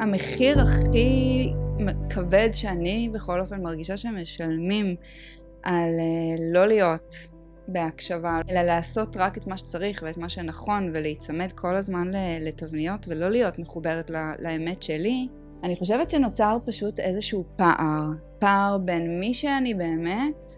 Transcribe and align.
המחיר 0.00 0.60
הכי 0.60 1.48
כבד 2.10 2.48
שאני 2.52 3.08
בכל 3.12 3.40
אופן 3.40 3.62
מרגישה 3.62 3.96
שהם 3.96 4.22
משלמים 4.22 4.96
על 5.62 5.90
אה, 6.00 6.44
לא 6.52 6.66
להיות 6.66 7.14
בהקשבה, 7.68 8.40
אלא 8.50 8.62
לעשות 8.62 9.16
רק 9.16 9.38
את 9.38 9.46
מה 9.46 9.56
שצריך 9.56 10.02
ואת 10.06 10.18
מה 10.18 10.28
שנכון 10.28 10.90
ולהיצמד 10.94 11.52
כל 11.52 11.74
הזמן 11.74 12.10
לתבניות 12.40 13.08
ולא 13.08 13.28
להיות 13.28 13.58
מחוברת 13.58 14.10
לאמת 14.38 14.82
שלי, 14.82 15.28
אני 15.62 15.76
חושבת 15.76 16.10
שנוצר 16.10 16.58
פשוט 16.66 17.00
איזשהו 17.00 17.44
פער, 17.56 18.10
פער 18.38 18.78
בין 18.78 19.20
מי 19.20 19.34
שאני 19.34 19.74
באמת 19.74 20.52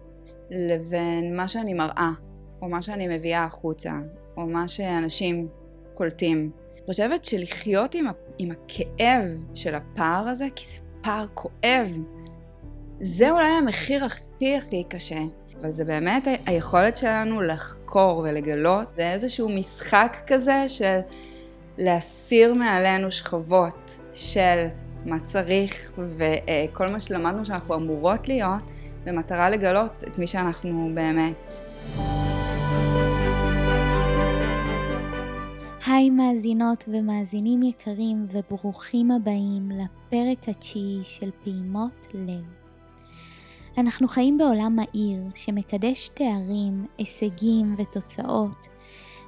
לבין 0.51 1.37
מה 1.37 1.49
שאני 1.49 1.75
מראה, 1.75 2.11
או 2.63 2.69
מה 2.69 2.83
שאני 2.83 3.17
מביאה 3.17 3.45
החוצה, 3.45 3.93
או 4.37 4.47
מה 4.47 4.69
שאנשים 4.69 5.49
קולטים. 5.95 6.51
חושבת 6.91 7.25
שלחיות 7.25 7.95
עם, 7.95 8.07
עם 8.39 8.51
הכאב 8.51 9.25
של 9.55 9.75
הפער 9.75 10.29
הזה, 10.29 10.47
כי 10.57 10.67
זה 10.67 10.77
פער 11.01 11.27
כואב, 11.35 11.99
זה 13.01 13.31
אולי 13.31 13.47
המחיר 13.49 14.05
הכי 14.05 14.57
הכי 14.57 14.85
קשה. 14.89 15.21
אבל 15.61 15.71
זה 15.71 15.85
באמת 15.85 16.29
היכולת 16.47 16.97
שלנו 16.97 17.41
לחקור 17.41 18.19
ולגלות, 18.19 18.89
זה 18.97 19.13
איזשהו 19.13 19.49
משחק 19.49 20.17
כזה 20.27 20.69
של 20.69 20.99
להסיר 21.79 22.55
מעלינו 22.55 23.11
שכבות 23.11 23.99
של 24.13 24.67
מה 25.05 25.21
צריך 25.21 25.93
וכל 25.97 26.89
מה 26.89 27.01
שלמדנו 27.01 27.45
שאנחנו 27.45 27.75
אמורות 27.75 28.29
להיות 28.29 28.71
במטרה 29.05 29.51
לגלות 29.51 30.05
את 30.05 30.19
מי 30.19 30.27
שאנחנו 30.27 30.91
באמת. 30.95 31.61
היי 35.91 36.11
מאזינות 36.11 36.85
ומאזינים 36.89 37.63
יקרים 37.63 38.27
וברוכים 38.31 39.11
הבאים 39.11 39.71
לפרק 39.71 40.49
התשיעי 40.49 41.01
של 41.03 41.31
פעימות 41.45 42.07
לב. 42.15 42.45
אנחנו 43.79 44.09
חיים 44.09 44.39
בעולם 44.39 44.77
מהיר 44.77 45.23
שמקדש 45.35 46.09
תארים, 46.15 46.87
הישגים 46.99 47.75
ותוצאות, 47.79 48.69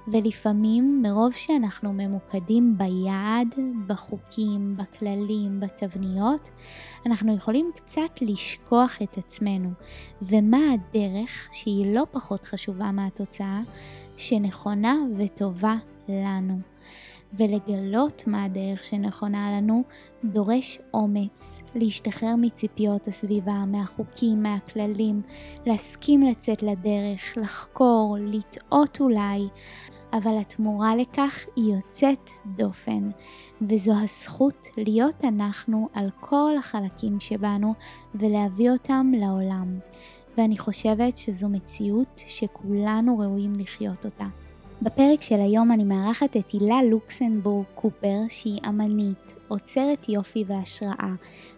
ולפעמים 0.08 1.02
מרוב 1.02 1.32
שאנחנו 1.32 1.92
ממוקדים 1.92 2.78
ביעד, 2.78 3.54
בחוקים, 3.86 4.76
בכללים, 4.76 5.60
בתבניות, 5.60 6.50
אנחנו 7.06 7.34
יכולים 7.34 7.70
קצת 7.76 8.20
לשכוח 8.20 8.98
את 9.02 9.18
עצמנו, 9.18 9.70
ומה 10.22 10.60
הדרך, 10.72 11.48
שהיא 11.52 11.94
לא 11.94 12.06
פחות 12.10 12.44
חשובה 12.44 12.90
מהתוצאה, 12.90 13.60
שנכונה 14.16 14.96
וטובה 15.18 15.76
לנו. 16.24 16.58
ולגלות 17.34 18.24
מה 18.26 18.44
הדרך 18.44 18.84
שנכונה 18.84 19.56
לנו 19.56 19.82
דורש 20.24 20.78
אומץ, 20.94 21.62
להשתחרר 21.74 22.34
מציפיות 22.38 23.08
הסביבה, 23.08 23.64
מהחוקים, 23.66 24.42
מהכללים, 24.42 25.22
להסכים 25.66 26.22
לצאת 26.22 26.62
לדרך, 26.62 27.36
לחקור, 27.36 28.16
לטעות 28.20 29.00
אולי, 29.00 29.48
אבל 30.12 30.38
התמורה 30.40 30.96
לכך 30.96 31.46
היא 31.56 31.74
יוצאת 31.74 32.30
דופן, 32.46 33.10
וזו 33.68 33.92
הזכות 34.02 34.68
להיות 34.76 35.24
אנחנו 35.24 35.88
על 35.94 36.10
כל 36.20 36.52
החלקים 36.58 37.20
שבנו 37.20 37.74
ולהביא 38.14 38.70
אותם 38.70 39.12
לעולם. 39.16 39.78
ואני 40.38 40.58
חושבת 40.58 41.16
שזו 41.16 41.48
מציאות 41.48 42.22
שכולנו 42.26 43.18
ראויים 43.18 43.52
לחיות 43.58 44.04
אותה. 44.04 44.26
בפרק 44.82 45.22
של 45.22 45.40
היום 45.40 45.72
אני 45.72 45.84
מארחת 45.84 46.36
את 46.36 46.50
הילה 46.50 46.82
לוקסנבורג 46.82 47.66
קופר, 47.74 48.18
שהיא 48.28 48.60
אמנית, 48.68 49.34
עוצרת 49.48 50.08
יופי 50.08 50.44
והשראה, 50.46 51.14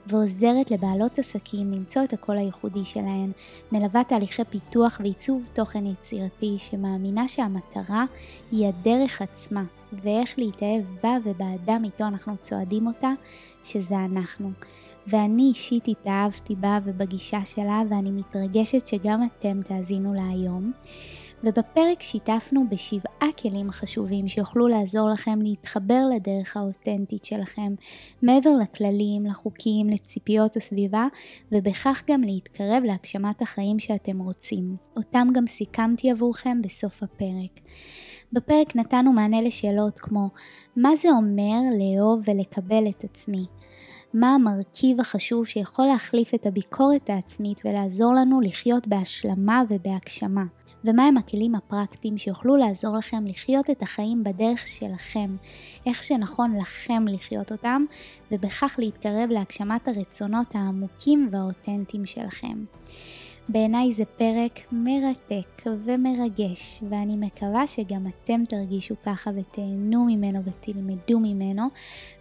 ועוזרת 0.06 0.70
לבעלות 0.70 1.18
עסקים 1.18 1.72
למצוא 1.72 2.04
את 2.04 2.12
הקול 2.12 2.38
הייחודי 2.38 2.84
שלהן, 2.84 3.32
מלווה 3.72 4.04
תהליכי 4.04 4.44
פיתוח 4.44 5.00
ועיצוב 5.00 5.42
תוכן 5.52 5.86
יצירתי, 5.86 6.54
שמאמינה 6.58 7.28
שהמטרה 7.28 8.04
היא 8.52 8.68
הדרך 8.68 9.22
עצמה, 9.22 9.64
ואיך 9.92 10.38
להתאהב 10.38 10.84
בה 11.02 11.16
ובאדם 11.24 11.82
איתו 11.84 12.04
אנחנו 12.04 12.36
צועדים 12.40 12.86
אותה, 12.86 13.10
שזה 13.64 13.96
אנחנו. 13.96 14.50
ואני 15.06 15.42
אישית 15.42 15.88
התאהבתי 15.88 16.54
בה 16.54 16.78
ובגישה 16.84 17.44
שלה, 17.44 17.82
ואני 17.90 18.10
מתרגשת 18.10 18.86
שגם 18.86 19.22
אתם 19.22 19.62
תאזינו 19.62 20.14
לה 20.14 20.28
היום. 20.28 20.72
ובפרק 21.44 22.02
שיתפנו 22.02 22.64
בשבעה 22.70 23.32
כלים 23.42 23.70
חשובים 23.70 24.28
שיוכלו 24.28 24.68
לעזור 24.68 25.10
לכם 25.10 25.42
להתחבר 25.42 26.04
לדרך 26.14 26.56
האותנטית 26.56 27.24
שלכם, 27.24 27.74
מעבר 28.22 28.50
לכללים, 28.62 29.26
לחוקים, 29.26 29.90
לציפיות 29.90 30.56
הסביבה, 30.56 31.06
ובכך 31.52 32.02
גם 32.10 32.22
להתקרב 32.22 32.82
להגשמת 32.84 33.42
החיים 33.42 33.78
שאתם 33.78 34.18
רוצים. 34.18 34.76
אותם 34.96 35.28
גם 35.34 35.46
סיכמתי 35.46 36.10
עבורכם 36.10 36.62
בסוף 36.62 37.02
הפרק. 37.02 37.60
בפרק 38.32 38.76
נתנו 38.76 39.12
מענה 39.12 39.40
לשאלות 39.40 39.98
כמו 39.98 40.28
מה 40.76 40.96
זה 40.96 41.08
אומר 41.10 41.58
לאהוב 41.78 42.20
ולקבל 42.26 42.84
את 42.90 43.04
עצמי? 43.04 43.46
מה 44.14 44.34
המרכיב 44.34 45.00
החשוב 45.00 45.46
שיכול 45.46 45.86
להחליף 45.86 46.34
את 46.34 46.46
הביקורת 46.46 47.10
העצמית 47.10 47.60
ולעזור 47.64 48.14
לנו 48.14 48.40
לחיות 48.40 48.88
בהשלמה 48.88 49.62
ובהגשמה? 49.68 50.44
ומהם 50.84 51.16
הכלים 51.16 51.54
הפרקטיים 51.54 52.18
שיוכלו 52.18 52.56
לעזור 52.56 52.96
לכם 52.96 53.26
לחיות 53.26 53.70
את 53.70 53.82
החיים 53.82 54.24
בדרך 54.24 54.66
שלכם, 54.66 55.36
איך 55.86 56.02
שנכון 56.02 56.56
לכם 56.56 57.08
לחיות 57.08 57.52
אותם, 57.52 57.84
ובכך 58.32 58.74
להתקרב 58.78 59.30
להגשמת 59.30 59.88
הרצונות 59.88 60.54
העמוקים 60.54 61.28
והאותנטיים 61.32 62.06
שלכם. 62.06 62.64
בעיניי 63.48 63.92
זה 63.92 64.04
פרק 64.04 64.60
מרתק 64.72 65.62
ומרגש, 65.66 66.80
ואני 66.88 67.16
מקווה 67.16 67.66
שגם 67.66 68.06
אתם 68.06 68.44
תרגישו 68.48 68.94
ככה 69.04 69.30
ותהנו 69.36 70.04
ממנו 70.04 70.40
ותלמדו 70.44 71.20
ממנו. 71.20 71.62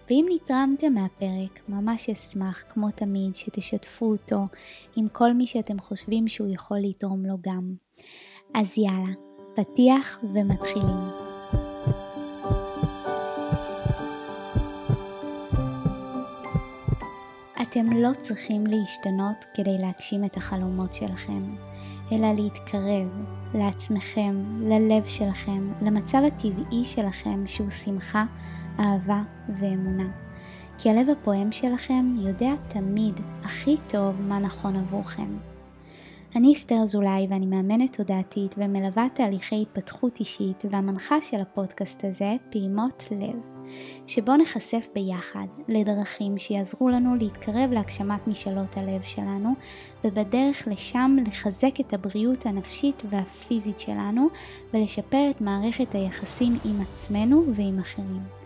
ואם 0.10 0.26
נתרמתם 0.30 0.94
מהפרק, 0.94 1.60
ממש 1.70 2.10
אשמח, 2.10 2.64
כמו 2.70 2.92
תמיד, 2.92 3.36
שתשתפו 3.36 4.06
אותו 4.06 4.46
עם 4.96 5.08
כל 5.12 5.34
מי 5.34 5.48
שאתם 5.48 5.80
חושבים 5.80 6.28
שהוא 6.28 6.48
יכול 6.54 6.78
לתרום 6.82 7.26
לו 7.26 7.38
גם. 7.42 7.74
אז 8.54 8.78
יאללה, 8.78 9.14
פתיח 9.56 10.24
ומתחילים. 10.34 11.22
אתם 17.62 17.94
לא 17.94 18.10
צריכים 18.20 18.64
להשתנות 18.68 19.46
כדי 19.54 19.78
להגשים 19.80 20.26
את 20.26 20.38
החלומות 20.38 20.94
שלכם, 20.94 21.56
אלא 22.12 22.28
להתקרב 22.34 23.08
לעצמכם, 23.54 24.62
ללב 24.62 25.08
שלכם, 25.08 25.74
למצב 25.82 26.22
הטבעי 26.28 26.84
שלכם 26.84 27.48
שהוא 27.48 27.70
שמחה, 27.70 28.26
אהבה 28.80 29.22
ואמונה. 29.60 30.10
כי 30.78 30.90
הלב 30.90 31.10
הפועם 31.10 31.52
שלכם 31.52 32.16
יודע 32.20 32.52
תמיד 32.68 33.20
הכי 33.44 33.76
טוב 33.88 34.22
מה 34.22 34.40
נכון 34.40 34.76
עבורכם. 34.76 35.51
אני 36.36 36.54
אסתר 36.54 36.76
אזולאי 36.84 37.28
ואני 37.30 37.46
מאמנת 37.46 37.96
תודעתית 37.98 38.56
ומלווה 38.58 39.08
תהליכי 39.14 39.62
התפתחות 39.62 40.20
אישית 40.20 40.64
והמנחה 40.72 41.22
של 41.22 41.40
הפודקאסט 41.40 42.04
הזה, 42.04 42.36
פעימות 42.50 43.04
לב, 43.12 43.36
שבו 44.08 44.36
נחשף 44.36 44.90
ביחד 44.94 45.46
לדרכים 45.68 46.38
שיעזרו 46.38 46.90
לנו 46.90 47.16
להתקרב 47.16 47.72
להגשמת 47.72 48.28
משאלות 48.28 48.78
הלב 48.78 49.02
שלנו 49.02 49.54
ובדרך 50.04 50.68
לשם 50.68 51.18
לחזק 51.28 51.80
את 51.80 51.94
הבריאות 51.94 52.46
הנפשית 52.46 53.04
והפיזית 53.10 53.80
שלנו 53.80 54.28
ולשפר 54.74 55.28
את 55.30 55.42
מערכת 55.42 55.96
היחסים 55.96 56.58
עם 56.66 56.82
עצמנו 56.82 57.44
ועם 57.56 57.80
אחרים. 57.80 58.41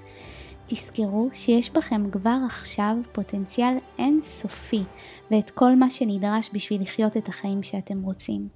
תזכרו 0.67 1.29
שיש 1.33 1.69
בכם 1.69 2.11
כבר 2.11 2.37
עכשיו 2.45 2.95
פוטנציאל 3.11 3.77
אינסופי 3.99 4.83
ואת 5.31 5.49
כל 5.49 5.75
מה 5.75 5.89
שנדרש 5.89 6.49
בשביל 6.53 6.81
לחיות 6.81 7.17
את 7.17 7.27
החיים 7.27 7.63
שאתם 7.63 8.01
רוצים. 8.01 8.47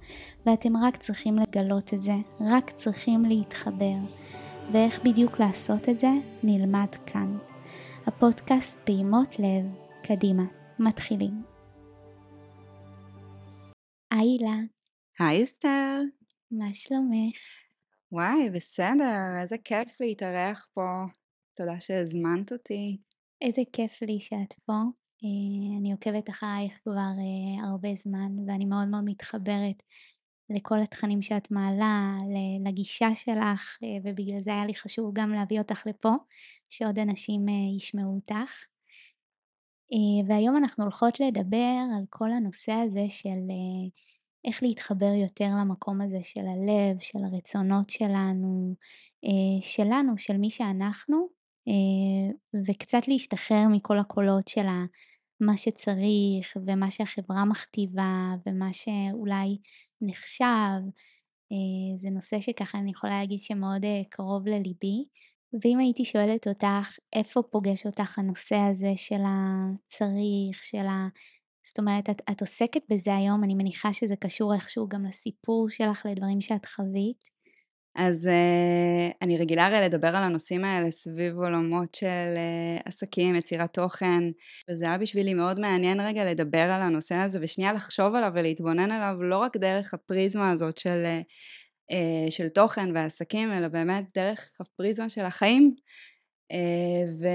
ואתם 0.46 0.76
רק 0.76 0.96
צריכים 0.96 1.38
לגלות 1.38 1.94
את 1.94 2.02
זה, 2.02 2.14
רק 2.40 2.70
צריכים 2.70 3.24
להתחבר. 3.24 3.96
ואיך 4.72 5.00
בדיוק 5.04 5.40
לעשות 5.40 5.88
את 5.88 5.98
זה, 5.98 6.10
נלמד 6.42 6.94
כאן. 7.06 7.38
הפודקאסט 8.06 8.78
פעימות 8.84 9.38
לב, 9.38 9.64
קדימה, 10.02 10.44
מתחילים. 10.78 11.42
היי 14.10 14.20
הילה. 14.20 14.58
היי 15.18 15.42
אסתר. 15.42 16.00
מה 16.50 16.68
שלומך? 16.72 17.38
וואי, 18.12 18.50
בסדר, 18.54 19.40
איזה 19.40 19.56
כיף 19.64 20.00
להתארח 20.00 20.68
פה. 20.74 21.04
תודה 21.60 21.80
שהזמנת 21.80 22.52
אותי. 22.52 22.96
איזה 23.40 23.62
כיף 23.72 24.02
לי 24.02 24.20
שאת 24.20 24.52
פה. 24.64 24.72
אה, 25.24 25.78
אני 25.80 25.92
עוקבת 25.92 26.30
אחרייך 26.30 26.72
כבר 26.82 27.00
אה, 27.00 27.68
הרבה 27.68 27.88
זמן 28.04 28.32
ואני 28.46 28.64
מאוד 28.64 28.88
מאוד 28.88 29.04
מתחברת 29.04 29.82
לכל 30.50 30.80
התכנים 30.82 31.22
שאת 31.22 31.50
מעלה, 31.50 32.16
לגישה 32.66 33.14
שלך, 33.14 33.78
אה, 33.82 33.88
ובגלל 34.04 34.38
זה 34.38 34.50
היה 34.50 34.66
לי 34.66 34.74
חשוב 34.74 35.10
גם 35.14 35.32
להביא 35.32 35.58
אותך 35.58 35.86
לפה, 35.86 36.12
שעוד 36.70 36.98
אנשים 36.98 37.46
ישמעו 37.76 38.14
אותך. 38.14 38.64
והיום 40.28 40.56
אנחנו 40.56 40.84
הולכות 40.84 41.20
לדבר 41.20 41.78
על 41.96 42.04
כל 42.10 42.32
הנושא 42.32 42.72
הזה 42.72 43.04
של 43.08 43.38
איך 44.44 44.62
להתחבר 44.62 45.12
יותר 45.22 45.46
למקום 45.60 46.00
הזה 46.00 46.18
של 46.22 46.40
הלב, 46.40 47.00
של 47.00 47.18
הרצונות 47.24 47.90
שלנו, 47.90 48.74
שלנו, 49.60 50.18
של 50.18 50.36
מי 50.36 50.50
שאנחנו, 50.50 51.39
וקצת 52.66 53.08
להשתחרר 53.08 53.66
מכל 53.70 53.98
הקולות 53.98 54.48
של 54.48 54.66
מה 55.40 55.56
שצריך 55.56 56.56
ומה 56.66 56.90
שהחברה 56.90 57.44
מכתיבה 57.44 58.34
ומה 58.46 58.72
שאולי 58.72 59.58
נחשב. 60.00 60.80
זה 61.96 62.10
נושא 62.10 62.40
שככה 62.40 62.78
אני 62.78 62.90
יכולה 62.90 63.20
להגיד 63.20 63.38
שמאוד 63.38 63.84
קרוב 64.08 64.46
לליבי. 64.46 65.04
ואם 65.64 65.78
הייתי 65.78 66.04
שואלת 66.04 66.48
אותך, 66.48 66.98
איפה 67.12 67.42
פוגש 67.42 67.86
אותך 67.86 68.18
הנושא 68.18 68.56
הזה 68.56 68.92
של 68.96 69.20
הצריך, 69.26 70.62
של 70.62 70.86
ה... 70.86 71.08
זאת 71.66 71.78
אומרת, 71.78 72.10
את, 72.10 72.22
את 72.30 72.40
עוסקת 72.40 72.82
בזה 72.88 73.14
היום, 73.14 73.44
אני 73.44 73.54
מניחה 73.54 73.92
שזה 73.92 74.16
קשור 74.16 74.54
איכשהו 74.54 74.88
גם 74.88 75.04
לסיפור 75.04 75.70
שלך, 75.70 76.06
לדברים 76.10 76.40
שאת 76.40 76.66
חווית. 76.66 77.29
אז 77.94 78.26
uh, 78.28 79.14
אני 79.22 79.38
רגילה 79.38 79.66
הרי 79.66 79.80
לדבר 79.84 80.08
על 80.08 80.22
הנושאים 80.22 80.64
האלה 80.64 80.90
סביב 80.90 81.36
עולמות 81.36 81.94
של 81.94 82.06
uh, 82.06 82.82
עסקים, 82.84 83.34
יצירת 83.34 83.74
תוכן, 83.74 84.24
וזה 84.70 84.84
היה 84.84 84.98
בשבילי 84.98 85.34
מאוד 85.34 85.60
מעניין 85.60 86.00
רגע 86.00 86.30
לדבר 86.30 86.58
על 86.70 86.82
הנושא 86.82 87.14
הזה 87.14 87.38
ושנייה 87.42 87.72
לחשוב 87.72 88.14
עליו 88.14 88.30
ולהתבונן 88.34 88.90
עליו 88.90 89.22
לא 89.22 89.38
רק 89.38 89.56
דרך 89.56 89.94
הפריזמה 89.94 90.50
הזאת 90.50 90.78
של, 90.78 91.04
uh, 91.92 92.30
של 92.30 92.48
תוכן 92.48 92.96
ועסקים, 92.96 93.52
אלא 93.52 93.68
באמת 93.68 94.04
דרך 94.14 94.50
הפריזמה 94.60 95.08
של 95.08 95.24
החיים. 95.24 95.74
ו... 97.20 97.26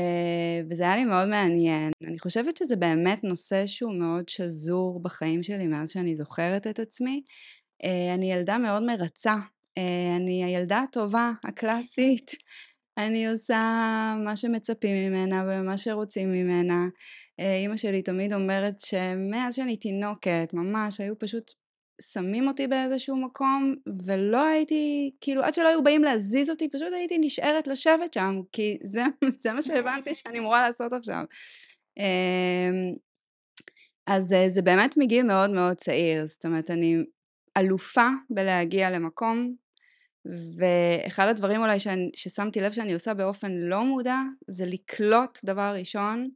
וזה 0.69 0.83
היה 0.83 0.95
לי 0.95 1.05
מאוד 1.05 1.27
מעניין. 1.27 1.91
אני 2.03 2.19
חושבת 2.19 2.57
שזה 2.57 2.75
באמת 2.75 3.23
נושא 3.23 3.67
שהוא 3.67 3.99
מאוד 3.99 4.29
שזור 4.29 5.03
בחיים 5.03 5.43
שלי 5.43 5.67
מאז 5.67 5.89
שאני 5.89 6.15
זוכרת 6.15 6.67
את 6.67 6.79
עצמי. 6.79 7.21
אני 8.13 8.31
ילדה 8.31 8.57
מאוד 8.57 8.83
מרצה 8.83 9.35
אני 10.17 10.43
הילדה 10.43 10.79
הטובה, 10.79 11.31
הקלאסית. 11.43 12.31
אני 12.97 13.27
עושה 13.27 13.55
מה 14.25 14.35
שמצפים 14.35 14.95
ממנה 14.95 15.43
ומה 15.47 15.77
שרוצים 15.77 16.31
ממנה. 16.31 16.87
אה, 17.39 17.55
אימא 17.55 17.77
שלי 17.77 18.01
תמיד 18.01 18.33
אומרת 18.33 18.79
שמאז 18.79 19.55
שאני 19.55 19.77
תינוקת, 19.77 20.49
ממש, 20.53 20.99
היו 20.99 21.19
פשוט 21.19 21.51
שמים 22.01 22.47
אותי 22.47 22.67
באיזשהו 22.67 23.17
מקום, 23.17 23.75
ולא 24.05 24.43
הייתי, 24.43 25.11
כאילו, 25.21 25.43
עד 25.43 25.53
שלא 25.53 25.67
היו 25.67 25.83
באים 25.83 26.03
להזיז 26.03 26.49
אותי, 26.49 26.69
פשוט 26.69 26.93
הייתי 26.93 27.17
נשארת 27.17 27.67
לשבת 27.67 28.13
שם, 28.13 28.41
כי 28.51 28.77
זה, 28.83 29.03
זה 29.41 29.53
מה 29.53 29.61
שהבנתי 29.61 30.15
שאני 30.15 30.39
אמורה 30.39 30.61
לעשות 30.61 30.93
עכשיו. 30.93 31.23
אמ, 31.97 32.95
אז 34.07 34.33
אה, 34.33 34.49
זה 34.49 34.61
באמת 34.61 34.97
מגיל 34.97 35.23
מאוד 35.23 35.49
מאוד 35.49 35.77
צעיר, 35.77 36.27
זאת 36.27 36.45
אומרת, 36.45 36.71
אני 36.71 36.95
אלופה 37.57 38.07
בלהגיע 38.29 38.89
למקום 38.91 39.55
ואחד 40.57 41.27
הדברים 41.27 41.61
אולי 41.61 41.79
שאני, 41.79 42.11
ששמתי 42.15 42.61
לב 42.61 42.71
שאני 42.71 42.93
עושה 42.93 43.13
באופן 43.13 43.51
לא 43.51 43.85
מודע 43.85 44.19
זה 44.47 44.65
לקלוט 44.65 45.39
דבר 45.45 45.73
ראשון 45.79 46.29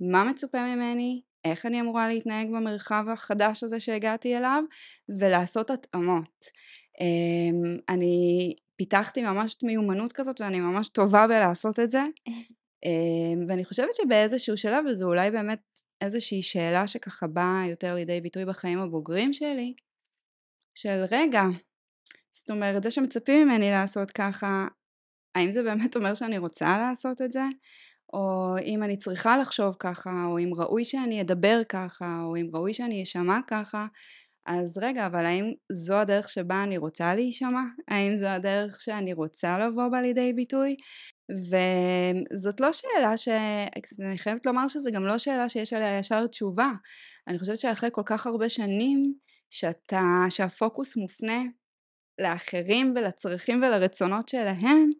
מה 0.00 0.24
מצופה 0.24 0.74
ממני, 0.74 1.22
איך 1.44 1.66
אני 1.66 1.80
אמורה 1.80 2.08
להתנהג 2.08 2.48
במרחב 2.48 3.04
החדש 3.12 3.64
הזה 3.64 3.80
שהגעתי 3.80 4.36
אליו 4.36 4.62
ולעשות 5.18 5.70
התאמות. 5.70 6.46
אמ, 7.00 7.78
אני 7.88 8.54
פיתחתי 8.76 9.22
ממש 9.22 9.56
מיומנות 9.62 10.12
כזאת 10.12 10.40
ואני 10.40 10.60
ממש 10.60 10.88
טובה 10.88 11.26
בלעשות 11.26 11.78
את 11.80 11.90
זה 11.90 12.02
אמ, 12.84 13.44
ואני 13.48 13.64
חושבת 13.64 13.92
שבאיזשהו 13.92 14.56
שלב 14.56 14.84
וזו 14.86 15.06
אולי 15.06 15.30
באמת 15.30 15.60
איזושהי 16.00 16.42
שאלה 16.42 16.86
שככה 16.86 17.26
באה 17.26 17.64
יותר 17.70 17.94
לידי 17.94 18.20
ביטוי 18.20 18.44
בחיים 18.44 18.78
הבוגרים 18.78 19.32
שלי 19.32 19.74
של 20.74 21.04
רגע 21.10 21.42
זאת 22.36 22.50
אומרת, 22.50 22.82
זה 22.82 22.90
שמצפים 22.90 23.48
ממני 23.48 23.70
לעשות 23.70 24.10
ככה, 24.10 24.66
האם 25.34 25.52
זה 25.52 25.62
באמת 25.62 25.96
אומר 25.96 26.14
שאני 26.14 26.38
רוצה 26.38 26.78
לעשות 26.78 27.22
את 27.22 27.32
זה? 27.32 27.44
או 28.12 28.54
אם 28.62 28.82
אני 28.82 28.96
צריכה 28.96 29.38
לחשוב 29.38 29.74
ככה, 29.78 30.24
או 30.24 30.38
אם 30.38 30.50
ראוי 30.56 30.84
שאני 30.84 31.20
אדבר 31.20 31.62
ככה, 31.68 32.20
או 32.24 32.36
אם 32.36 32.46
ראוי 32.54 32.74
שאני 32.74 33.02
אשמע 33.02 33.38
ככה, 33.46 33.86
אז 34.46 34.78
רגע, 34.78 35.06
אבל 35.06 35.24
האם 35.24 35.52
זו 35.72 35.94
הדרך 35.94 36.28
שבה 36.28 36.62
אני 36.62 36.78
רוצה 36.78 37.14
להישמע? 37.14 37.62
האם 37.88 38.16
זו 38.16 38.26
הדרך 38.26 38.80
שאני 38.80 39.12
רוצה 39.12 39.58
לבוא 39.58 39.88
בה 39.88 40.02
לידי 40.02 40.32
ביטוי? 40.32 40.76
וזאת 41.30 42.60
לא 42.60 42.72
שאלה 42.72 43.16
ש... 43.16 43.28
אני 44.00 44.18
חייבת 44.18 44.46
לומר 44.46 44.68
שזו 44.68 44.90
גם 44.92 45.06
לא 45.06 45.18
שאלה 45.18 45.48
שיש 45.48 45.72
עליה 45.72 45.98
ישר 45.98 46.26
תשובה. 46.26 46.70
אני 47.28 47.38
חושבת 47.38 47.58
שאחרי 47.58 47.88
כל 47.92 48.02
כך 48.06 48.26
הרבה 48.26 48.48
שנים 48.48 49.14
שאתה, 49.50 50.02
שהפוקוס 50.30 50.96
מופנה 50.96 51.42
לאחרים 52.18 52.92
ולצרכים 52.96 53.62
ולרצונות 53.62 54.28
שלהם, 54.28 54.90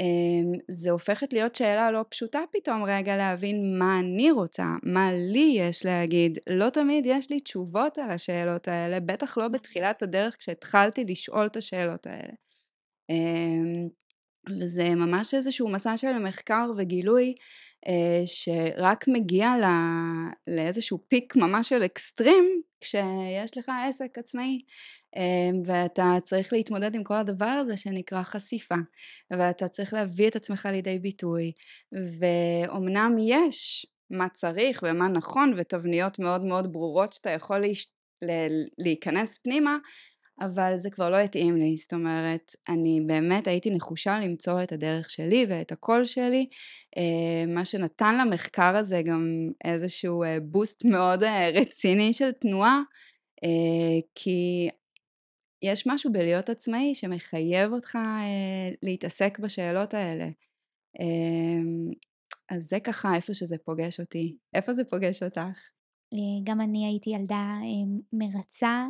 אמ, 0.00 0.52
זה 0.68 0.90
הופכת 0.90 1.32
להיות 1.32 1.54
שאלה 1.54 1.90
לא 1.90 2.04
פשוטה 2.08 2.40
פתאום 2.52 2.84
רגע 2.84 3.16
להבין 3.16 3.78
מה 3.78 3.98
אני 3.98 4.30
רוצה, 4.30 4.66
מה 4.82 5.12
לי 5.12 5.56
יש 5.58 5.84
להגיד. 5.84 6.38
לא 6.48 6.70
תמיד 6.70 7.06
יש 7.06 7.30
לי 7.30 7.40
תשובות 7.40 7.98
על 7.98 8.10
השאלות 8.10 8.68
האלה, 8.68 9.00
בטח 9.00 9.38
לא 9.38 9.48
בתחילת 9.48 10.02
הדרך 10.02 10.36
כשהתחלתי 10.38 11.04
לשאול 11.04 11.46
את 11.46 11.56
השאלות 11.56 12.06
האלה. 12.06 12.32
אמ, 13.10 13.88
וזה 14.60 14.94
ממש 14.94 15.34
איזשהו 15.34 15.68
מסע 15.68 15.96
של 15.96 16.18
מחקר 16.18 16.70
וגילוי 16.76 17.34
אה, 17.88 18.22
שרק 18.26 19.08
מגיע 19.08 19.52
לאיזשהו 20.46 20.98
פיק 21.08 21.36
ממש 21.36 21.68
של 21.68 21.84
אקסטרים 21.84 22.62
כשיש 22.84 23.58
לך 23.58 23.70
עסק 23.88 24.18
עצמאי 24.18 24.58
אה, 25.16 25.50
ואתה 25.64 26.16
צריך 26.22 26.52
להתמודד 26.52 26.94
עם 26.94 27.04
כל 27.04 27.14
הדבר 27.14 27.46
הזה 27.46 27.76
שנקרא 27.76 28.22
חשיפה 28.22 28.74
ואתה 29.30 29.68
צריך 29.68 29.94
להביא 29.94 30.28
את 30.28 30.36
עצמך 30.36 30.68
לידי 30.70 30.98
ביטוי 30.98 31.52
ואומנם 31.92 33.16
יש 33.18 33.86
מה 34.10 34.28
צריך 34.28 34.84
ומה 34.86 35.08
נכון 35.08 35.54
ותבניות 35.56 36.18
מאוד 36.18 36.44
מאוד 36.44 36.72
ברורות 36.72 37.12
שאתה 37.12 37.30
יכול 37.30 37.58
להש... 37.58 37.86
להיכנס 38.78 39.38
פנימה 39.38 39.78
אבל 40.40 40.76
זה 40.76 40.90
כבר 40.90 41.10
לא 41.10 41.16
התאים 41.16 41.56
לי, 41.56 41.76
זאת 41.76 41.92
אומרת, 41.92 42.52
אני 42.68 43.00
באמת 43.06 43.46
הייתי 43.46 43.70
נחושה 43.70 44.20
למצוא 44.20 44.62
את 44.62 44.72
הדרך 44.72 45.10
שלי 45.10 45.46
ואת 45.48 45.72
הקול 45.72 46.04
שלי, 46.04 46.46
אה, 46.96 47.46
מה 47.46 47.64
שנתן 47.64 48.18
למחקר 48.18 48.76
הזה 48.76 49.02
גם 49.02 49.50
איזשהו 49.64 50.24
בוסט 50.42 50.84
אה, 50.84 50.90
מאוד 50.90 51.22
אה, 51.22 51.50
רציני 51.54 52.12
של 52.12 52.32
תנועה, 52.32 52.82
כי 54.14 54.68
יש 55.62 55.86
משהו 55.86 56.12
בלהיות 56.12 56.50
עצמאי 56.50 56.94
שמחייב 56.94 57.72
אותך 57.72 57.98
להתעסק 58.82 59.38
בשאלות 59.38 59.94
האלה. 59.94 60.28
אז 62.50 62.64
זה 62.64 62.80
ככה 62.80 63.14
איפה 63.14 63.34
שזה 63.34 63.56
פוגש 63.64 64.00
אותי. 64.00 64.36
איפה 64.54 64.72
זה 64.72 64.84
פוגש 64.84 65.22
אותך? 65.22 65.70
גם 66.44 66.60
אני 66.60 66.86
הייתי 66.86 67.10
ילדה 67.10 67.58
מרצה. 68.12 68.86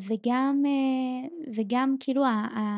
וגם, 0.00 0.62
אה, 0.66 1.28
וגם 1.56 1.96
כאילו 2.00 2.22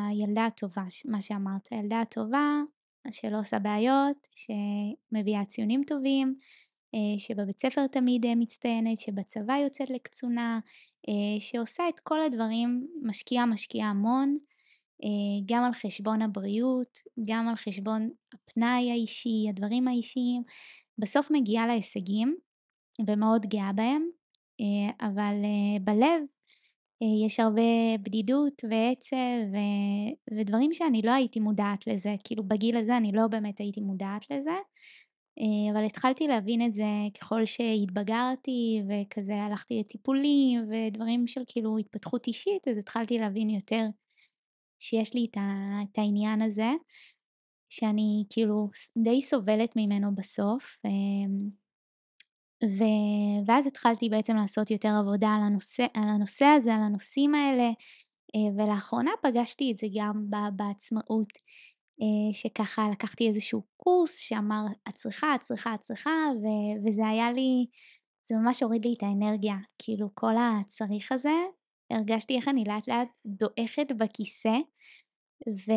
הילדה 0.09 0.45
הטובה, 0.45 0.83
מה 1.05 1.21
שאמרת, 1.21 1.67
הילדה 1.71 2.01
הטובה 2.01 2.61
שלא 3.11 3.39
עושה 3.39 3.59
בעיות, 3.59 4.27
שמביאה 4.35 5.45
ציונים 5.45 5.81
טובים, 5.87 6.35
אה, 6.95 7.19
שבבית 7.19 7.59
ספר 7.59 7.87
תמיד 7.87 8.25
אה, 8.25 8.35
מצטיינת, 8.35 8.99
שבצבא 8.99 9.53
יוצאת 9.53 9.89
לקצונה, 9.89 10.59
שעושה 11.39 11.89
את 11.89 11.99
כל 11.99 12.21
הדברים, 12.21 12.87
משקיעה 13.03 13.45
משקיעה 13.45 13.89
המון, 13.89 14.37
גם 15.45 15.63
על 15.63 15.73
חשבון 15.73 16.21
הבריאות, 16.21 16.99
גם 17.25 17.47
על 17.47 17.55
חשבון 17.55 18.09
הפנאי 18.33 18.91
האישי, 18.91 19.45
הדברים 19.49 19.87
האישיים, 19.87 20.43
בסוף 20.97 21.31
מגיעה 21.31 21.67
להישגים 21.67 22.35
ומאוד 23.07 23.45
גאה 23.45 23.73
בהם, 23.73 24.09
אבל 25.01 25.33
בלב 25.81 26.21
יש 27.25 27.39
הרבה 27.39 27.61
בדידות 28.01 28.61
ועצב 28.69 29.15
ו... 29.53 29.57
ודברים 30.39 30.73
שאני 30.73 31.01
לא 31.01 31.11
הייתי 31.11 31.39
מודעת 31.39 31.87
לזה, 31.87 32.15
כאילו 32.23 32.43
בגיל 32.43 32.77
הזה 32.77 32.97
אני 32.97 33.11
לא 33.11 33.27
באמת 33.27 33.59
הייתי 33.59 33.81
מודעת 33.81 34.31
לזה, 34.31 34.55
אה, 35.39 35.71
אבל 35.73 35.85
התחלתי 35.85 36.27
להבין 36.27 36.65
את 36.65 36.73
זה 36.73 36.85
ככל 37.21 37.45
שהתבגרתי 37.45 38.81
וכזה 38.89 39.35
הלכתי 39.35 39.79
לטיפולים 39.79 40.69
ודברים 40.69 41.27
של 41.27 41.41
כאילו 41.47 41.77
התפתחות 41.77 42.27
אישית, 42.27 42.67
אז 42.67 42.77
התחלתי 42.77 43.17
להבין 43.17 43.49
יותר 43.49 43.85
שיש 44.79 45.13
לי. 45.13 45.27
את 45.33 45.97
העניין 45.97 46.41
הזה, 46.41 46.71
שאני 47.69 48.23
כאילו 48.29 48.69
די 48.97 49.21
סובלת 49.21 49.75
ממנו 49.75 50.15
בסוף. 50.15 50.77
ו... 52.63 52.83
ואז 53.45 53.67
התחלתי 53.67 54.09
בעצם 54.09 54.35
לעשות 54.35 54.71
יותר 54.71 54.89
עבודה 54.99 55.29
על 55.29 55.41
הנושא, 55.43 55.85
על 55.93 56.09
הנושא 56.09 56.45
הזה, 56.45 56.75
על 56.75 56.81
הנושאים 56.81 57.35
האלה, 57.35 57.69
אה, 58.35 58.53
ולאחרונה 58.57 59.11
פגשתי 59.23 59.71
את 59.71 59.77
זה 59.77 59.87
גם 59.95 60.25
בעצמאות. 60.55 61.27
שככה 62.33 62.89
לקחתי 62.91 63.27
איזשהו 63.27 63.63
קורס 63.77 64.17
שאמר 64.17 64.63
את 64.89 64.95
צריכה, 64.95 65.35
את 65.35 65.41
צריכה, 65.41 65.73
את 65.75 65.81
צריכה, 65.81 66.09
ו- 66.41 66.87
וזה 66.87 67.07
היה 67.07 67.31
לי, 67.31 67.65
זה 68.29 68.35
ממש 68.35 68.63
הוריד 68.63 68.85
לי 68.85 68.93
את 68.97 69.03
האנרגיה, 69.03 69.55
כאילו 69.79 70.09
כל 70.13 70.33
הצריך 70.37 71.11
הזה, 71.11 71.35
הרגשתי 71.91 72.35
איך 72.35 72.47
אני 72.47 72.63
לאט 72.67 72.87
לאט 72.87 73.17
דועכת 73.25 73.91
בכיסא, 73.97 74.57
ו, 75.49 75.71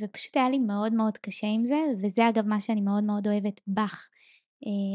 ופשוט 0.00 0.36
היה 0.36 0.50
לי 0.50 0.58
מאוד 0.58 0.94
מאוד 0.94 1.18
קשה 1.18 1.46
עם 1.46 1.64
זה, 1.64 1.78
וזה 2.02 2.28
אגב 2.28 2.46
מה 2.46 2.60
שאני 2.60 2.80
מאוד 2.80 3.04
מאוד 3.04 3.28
אוהבת 3.28 3.60
בך, 3.66 4.08
אה, 4.12 4.33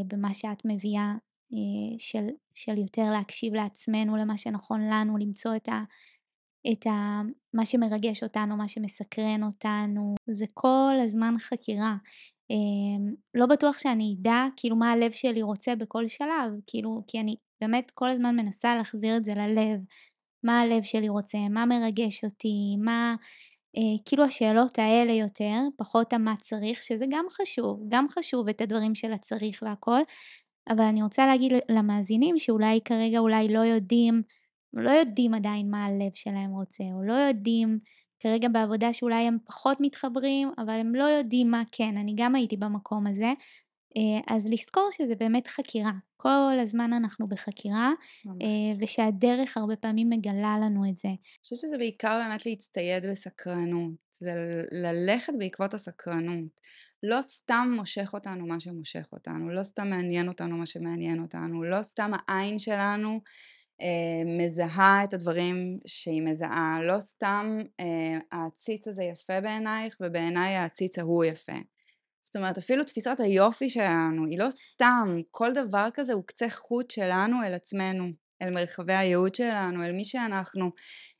במה 0.08 0.34
שאת 0.34 0.62
מביאה, 0.66 1.14
אה, 1.54 1.98
של, 1.98 2.28
של 2.54 2.78
יותר 2.78 3.12
להקשיב 3.12 3.54
לעצמנו, 3.54 4.18
למה 4.18 4.38
שנכון 4.38 4.82
לנו, 4.82 5.18
למצוא 5.18 5.56
את 5.56 5.70
ה... 5.70 5.84
את 6.72 6.88
ה... 6.88 7.22
מה 7.54 7.66
שמרגש 7.66 8.24
אותנו, 8.24 8.58
מה 8.58 8.68
שמסקרן 8.68 9.44
אותנו, 9.44 10.16
זה 10.28 10.46
כל 10.54 10.94
הזמן 11.02 11.36
חקירה. 11.40 11.96
אה, 12.52 13.12
לא 13.34 13.46
בטוח 13.46 13.78
שאני 13.78 14.16
אדע 14.20 14.46
כאילו 14.58 14.76
מה 14.76 14.92
הלב 14.92 15.12
שלי 15.12 15.42
רוצה 15.42 15.76
בכל 15.76 16.08
שלב, 16.08 16.52
כאילו, 16.68 17.04
כי 17.08 17.20
אני 17.20 17.36
באמת 17.62 17.92
כל 17.92 18.10
הזמן 18.10 18.36
מנסה 18.36 18.76
להחזיר 18.76 19.18
את 19.18 19.24
זה 19.24 19.34
ללב, 19.36 19.80
מה 20.44 20.62
הלב 20.62 20.84
שלי 20.84 21.10
רוצה, 21.10 21.38
מה 21.50 21.66
מרגש 21.66 22.24
אותי, 22.24 22.76
מה... 22.80 23.16
אה, 23.78 24.04
כאילו 24.06 24.24
השאלות 24.24 24.80
האלה 24.80 25.12
יותר, 25.14 25.60
פחות 25.78 26.14
המה 26.14 26.36
צריך, 26.42 26.84
שזה 26.84 27.06
גם 27.10 27.26
חשוב, 27.32 27.80
גם 27.90 28.08
חשוב 28.10 28.50
את 28.50 28.62
הדברים 28.62 28.96
של 28.96 29.14
הצריך 29.14 29.64
והכל, 29.66 30.00
אבל 30.70 30.82
אני 30.82 31.04
רוצה 31.04 31.28
להגיד 31.28 31.54
למאזינים 31.70 32.38
שאולי 32.38 32.80
כרגע 32.86 33.20
אולי 33.20 33.48
לא 33.54 33.60
יודעים, 33.60 34.22
לא 34.74 34.90
יודעים 34.90 35.34
עדיין 35.34 35.72
מה 35.72 35.86
הלב 35.86 36.12
שלהם 36.16 36.52
רוצה, 36.52 36.84
או 36.94 37.04
לא 37.04 37.14
יודעים 37.14 37.78
כרגע 38.20 38.48
בעבודה 38.50 38.94
שאולי 38.94 39.22
הם 39.28 39.38
פחות 39.46 39.78
מתחברים, 39.82 40.52
אבל 40.58 40.80
הם 40.80 40.96
לא 40.96 41.04
יודעים 41.04 41.52
מה 41.52 41.64
כן, 41.72 41.98
אני 41.98 42.14
גם 42.18 42.36
הייתי 42.36 42.58
במקום 42.58 43.08
הזה, 43.08 43.34
אז 44.28 44.48
לזכור 44.52 44.90
שזה 44.92 45.16
באמת 45.16 45.48
חקירה, 45.48 45.92
כל 46.18 46.60
הזמן 46.62 46.94
אנחנו 46.94 47.28
בחקירה, 47.28 47.94
ממש. 48.26 48.38
אה, 48.42 48.78
ושהדרך 48.80 49.58
הרבה 49.58 49.76
פעמים 49.76 50.10
מגלה 50.10 50.56
לנו 50.64 50.90
את 50.90 50.98
זה. 50.98 51.08
אני 51.08 51.18
חושבת 51.44 51.60
שזה 51.60 51.78
בעיקר 51.78 52.22
באמת 52.24 52.46
להצטייד 52.46 53.06
בסקרנות, 53.06 54.04
זה 54.14 54.64
ללכת 54.72 55.34
בעקבות 55.40 55.74
הסקרנות. 55.74 56.60
לא 57.04 57.22
סתם 57.22 57.72
מושך 57.76 58.10
אותנו 58.14 58.48
מה 58.48 58.60
שמושך 58.60 59.08
אותנו, 59.14 59.50
לא 59.50 59.64
סתם 59.64 59.90
מעניין 59.90 60.28
אותנו 60.28 60.58
מה 60.58 60.66
שמעניין 60.66 61.22
אותנו, 61.22 61.64
לא 61.64 61.84
סתם 61.84 62.12
העין 62.28 62.60
שלנו 62.60 63.20
אה, 63.82 64.24
מזהה 64.26 65.04
את 65.04 65.14
הדברים 65.14 65.80
שהיא 65.88 66.22
מזהה, 66.22 66.80
לא 66.84 67.00
סתם 67.02 67.58
אה, 67.80 68.18
העציץ 68.32 68.88
הזה 68.88 69.04
יפה 69.04 69.42
בעינייך 69.42 69.98
ובעיניי 70.02 70.56
העציץ 70.56 71.00
ההוא 71.00 71.26
יפה. 71.26 71.58
זאת 72.30 72.36
אומרת 72.36 72.58
אפילו 72.58 72.84
תפיסת 72.84 73.16
היופי 73.20 73.70
שלנו 73.70 74.26
היא 74.26 74.40
לא 74.40 74.50
סתם, 74.50 75.22
כל 75.32 75.52
דבר 75.54 75.88
כזה 75.94 76.14
הוא 76.14 76.24
קצה 76.26 76.50
חוט 76.50 76.92
שלנו 76.92 77.44
אל 77.44 77.54
עצמנו, 77.54 78.06
אל 78.42 78.50
מרחבי 78.50 78.94
הייעוד 78.94 79.36
שלנו, 79.36 79.86
אל 79.86 79.92
מי 79.92 80.06
שאנחנו. 80.06 80.72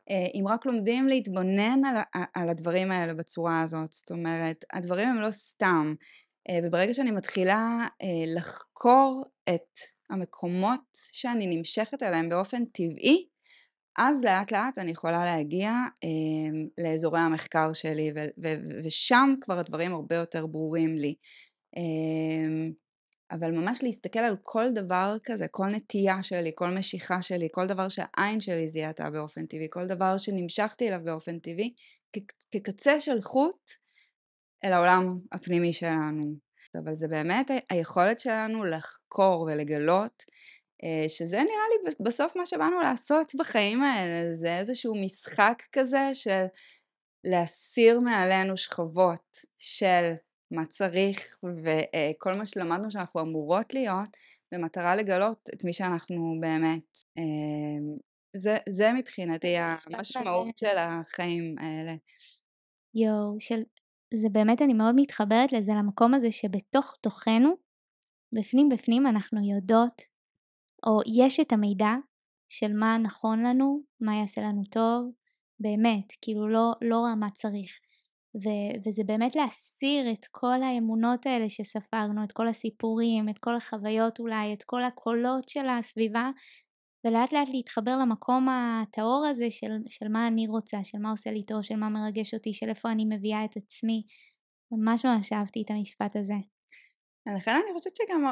אה, 0.10 0.26
אם 0.34 0.48
רק 0.48 0.66
לומדים 0.66 1.08
להתבונן 1.08 1.82
על, 1.86 2.24
על 2.34 2.50
הדברים 2.50 2.92
האלה 2.92 3.14
בצורה 3.14 3.62
הזאת, 3.62 3.92
זאת 3.92 4.12
אומרת 4.12 4.66
הדברים 4.74 5.10
הם 5.10 5.22
לא 5.22 5.32
סתם 5.32 5.94
אה, 6.50 6.60
וברגע 6.64 6.94
שאני 6.94 7.12
מתחילה 7.12 7.88
אה, 8.02 8.08
לחקור 8.36 9.24
את 9.50 9.80
המקומות 10.10 10.84
שאני 11.12 11.56
נמשכת 11.56 12.04
אליהם 12.04 12.30
באופן 12.30 12.66
טבעי 12.66 13.28
אז 14.02 14.24
לאט 14.24 14.52
לאט 14.52 14.78
אני 14.78 14.92
יכולה 14.92 15.26
להגיע 15.26 15.72
אה, 16.04 16.62
לאזורי 16.78 17.20
המחקר 17.20 17.74
שלי 17.74 18.12
ו- 18.16 18.44
ו- 18.44 18.84
ושם 18.84 19.36
כבר 19.42 19.60
הדברים 19.60 19.94
הרבה 19.94 20.16
יותר 20.16 20.46
ברורים 20.46 20.96
לי. 20.96 21.16
אה, 21.78 22.68
אבל 23.32 23.52
ממש 23.52 23.84
להסתכל 23.84 24.20
על 24.20 24.36
כל 24.44 24.72
דבר 24.72 25.18
כזה, 25.24 25.48
כל 25.48 25.68
נטייה 25.68 26.24
שלי, 26.24 26.52
כל 26.56 26.70
משיכה 26.70 27.22
שלי, 27.22 27.48
כל 27.52 27.68
דבר 27.68 27.90
שהעין 27.90 28.40
שלי 28.40 28.68
זיהתה 28.68 29.10
באופן 29.10 29.46
טבעי, 29.46 29.68
כל 29.70 29.86
דבר 29.86 30.18
שנמשכתי 30.18 30.88
אליו 30.88 31.00
באופן 31.04 31.40
טבעי, 31.40 31.74
כ- 32.14 32.46
כקצה 32.52 33.02
של 33.02 33.22
חוט 33.22 33.72
אל 34.64 34.74
העולם 34.74 35.20
הפנימי 35.32 35.74
שלנו. 35.74 36.22
אבל 36.76 36.94
זה 36.94 37.08
באמת 37.08 37.52
היכולת 37.70 38.20
שלנו 38.20 38.64
לחקור 38.64 39.42
ולגלות 39.42 40.24
שזה 41.08 41.38
נראה 41.38 41.46
לי 41.70 41.92
בסוף 42.00 42.38
מה 42.38 42.46
שבאנו 42.46 42.80
לעשות 42.80 43.36
בחיים 43.40 43.82
האלה, 43.82 44.34
זה 44.34 44.58
איזשהו 44.58 44.96
משחק 45.06 45.64
כזה 45.72 46.10
של 46.14 46.46
להסיר 47.24 48.00
מעלינו 48.00 48.58
שכבות 48.58 49.38
של 49.58 50.14
מה 50.52 50.66
צריך 50.66 51.38
וכל 51.44 52.34
מה 52.34 52.46
שלמדנו 52.46 52.92
שאנחנו 52.92 53.22
אמורות 53.22 53.74
להיות 53.74 54.18
במטרה 54.54 54.96
לגלות 54.96 55.50
את 55.54 55.64
מי 55.64 55.74
שאנחנו 55.74 56.38
באמת. 56.42 56.84
אה, 57.18 57.24
זה, 58.36 58.58
זה 58.70 58.94
מבחינתי 58.94 59.56
המשמעות 59.58 60.58
של 60.58 60.78
החיים 60.78 61.56
האלה. 61.60 61.96
יואו, 62.96 63.40
של... 63.40 63.64
זה 64.14 64.28
באמת, 64.32 64.62
אני 64.62 64.74
מאוד 64.74 64.96
מתחברת 64.98 65.52
לזה, 65.52 65.72
למקום 65.72 66.14
הזה 66.14 66.32
שבתוך 66.32 66.96
תוכנו, 67.02 67.54
בפנים 68.40 68.70
בפנים 68.70 69.08
אנחנו 69.08 69.40
יודעות 69.56 70.02
או 70.88 71.00
יש 71.16 71.40
את 71.40 71.52
המידע 71.52 71.94
של 72.50 72.74
מה 72.74 72.98
נכון 72.98 73.44
לנו, 73.44 73.82
מה 74.02 74.16
יעשה 74.16 74.42
לנו 74.42 74.62
טוב, 74.72 75.12
באמת, 75.60 76.14
כאילו 76.22 76.48
לא, 76.48 76.72
לא 76.82 77.06
מה 77.20 77.30
צריך. 77.30 77.80
ו- 78.36 78.88
וזה 78.88 79.04
באמת 79.04 79.36
להסיר 79.36 80.12
את 80.12 80.26
כל 80.32 80.64
האמונות 80.64 81.26
האלה 81.26 81.50
שספגנו, 81.50 82.24
את 82.24 82.32
כל 82.32 82.48
הסיפורים, 82.48 83.30
את 83.30 83.38
כל 83.40 83.56
החוויות 83.56 84.20
אולי, 84.20 84.54
את 84.54 84.64
כל 84.64 84.84
הקולות 84.84 85.50
של 85.50 85.68
הסביבה, 85.68 86.30
ולאט 87.06 87.34
לאט 87.34 87.50
להתחבר 87.50 87.98
למקום 87.98 88.48
הטהור 88.50 89.26
הזה 89.26 89.52
של, 89.52 89.72
של 89.88 90.08
מה 90.08 90.28
אני 90.28 90.48
רוצה, 90.48 90.84
של 90.84 90.98
מה 90.98 91.12
עושה 91.12 91.32
לי 91.32 91.46
טוב, 91.46 91.62
של 91.62 91.76
מה 91.76 91.90
מרגש 91.90 92.34
אותי, 92.34 92.54
של 92.54 92.70
איפה 92.70 92.92
אני 92.92 93.06
מביאה 93.06 93.46
את 93.46 93.58
עצמי. 93.58 94.04
ממש 94.72 95.06
ממש 95.06 95.34
אהבתי 95.34 95.62
את 95.62 95.72
המשפט 95.72 96.16
הזה. 96.16 96.34
לכן 97.38 97.52
אני 97.52 97.74
חושבת 97.74 97.96
שגם 97.96 98.24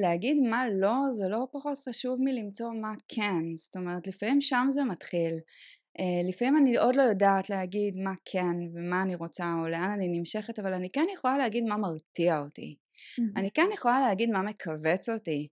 להגיד 0.00 0.36
מה 0.36 0.64
לא 0.70 0.96
זה 1.12 1.28
לא 1.28 1.46
פחות 1.52 1.78
חשוב 1.78 2.18
מלמצוא 2.20 2.72
מה 2.72 2.92
כן, 3.08 3.42
זאת 3.54 3.76
אומרת 3.76 4.06
לפעמים 4.06 4.40
שם 4.40 4.66
זה 4.70 4.84
מתחיל. 4.84 5.32
Uh, 5.98 6.28
לפעמים 6.28 6.56
אני 6.56 6.76
עוד 6.76 6.96
לא 6.96 7.02
יודעת 7.02 7.50
להגיד 7.50 7.96
מה 7.96 8.12
כן 8.24 8.56
ומה 8.74 9.02
אני 9.02 9.14
רוצה 9.14 9.54
או 9.60 9.68
לאן 9.68 9.90
אני 9.90 10.08
נמשכת 10.08 10.58
אבל 10.58 10.72
אני 10.72 10.90
כן 10.90 11.06
יכולה 11.14 11.38
להגיד 11.38 11.64
מה 11.64 11.76
מרתיע 11.76 12.38
אותי. 12.38 12.76
Mm-hmm. 12.76 13.22
אני 13.36 13.50
כן 13.50 13.68
יכולה 13.74 14.00
להגיד 14.00 14.30
מה 14.30 14.42
מכווץ 14.42 15.08
אותי. 15.08 15.48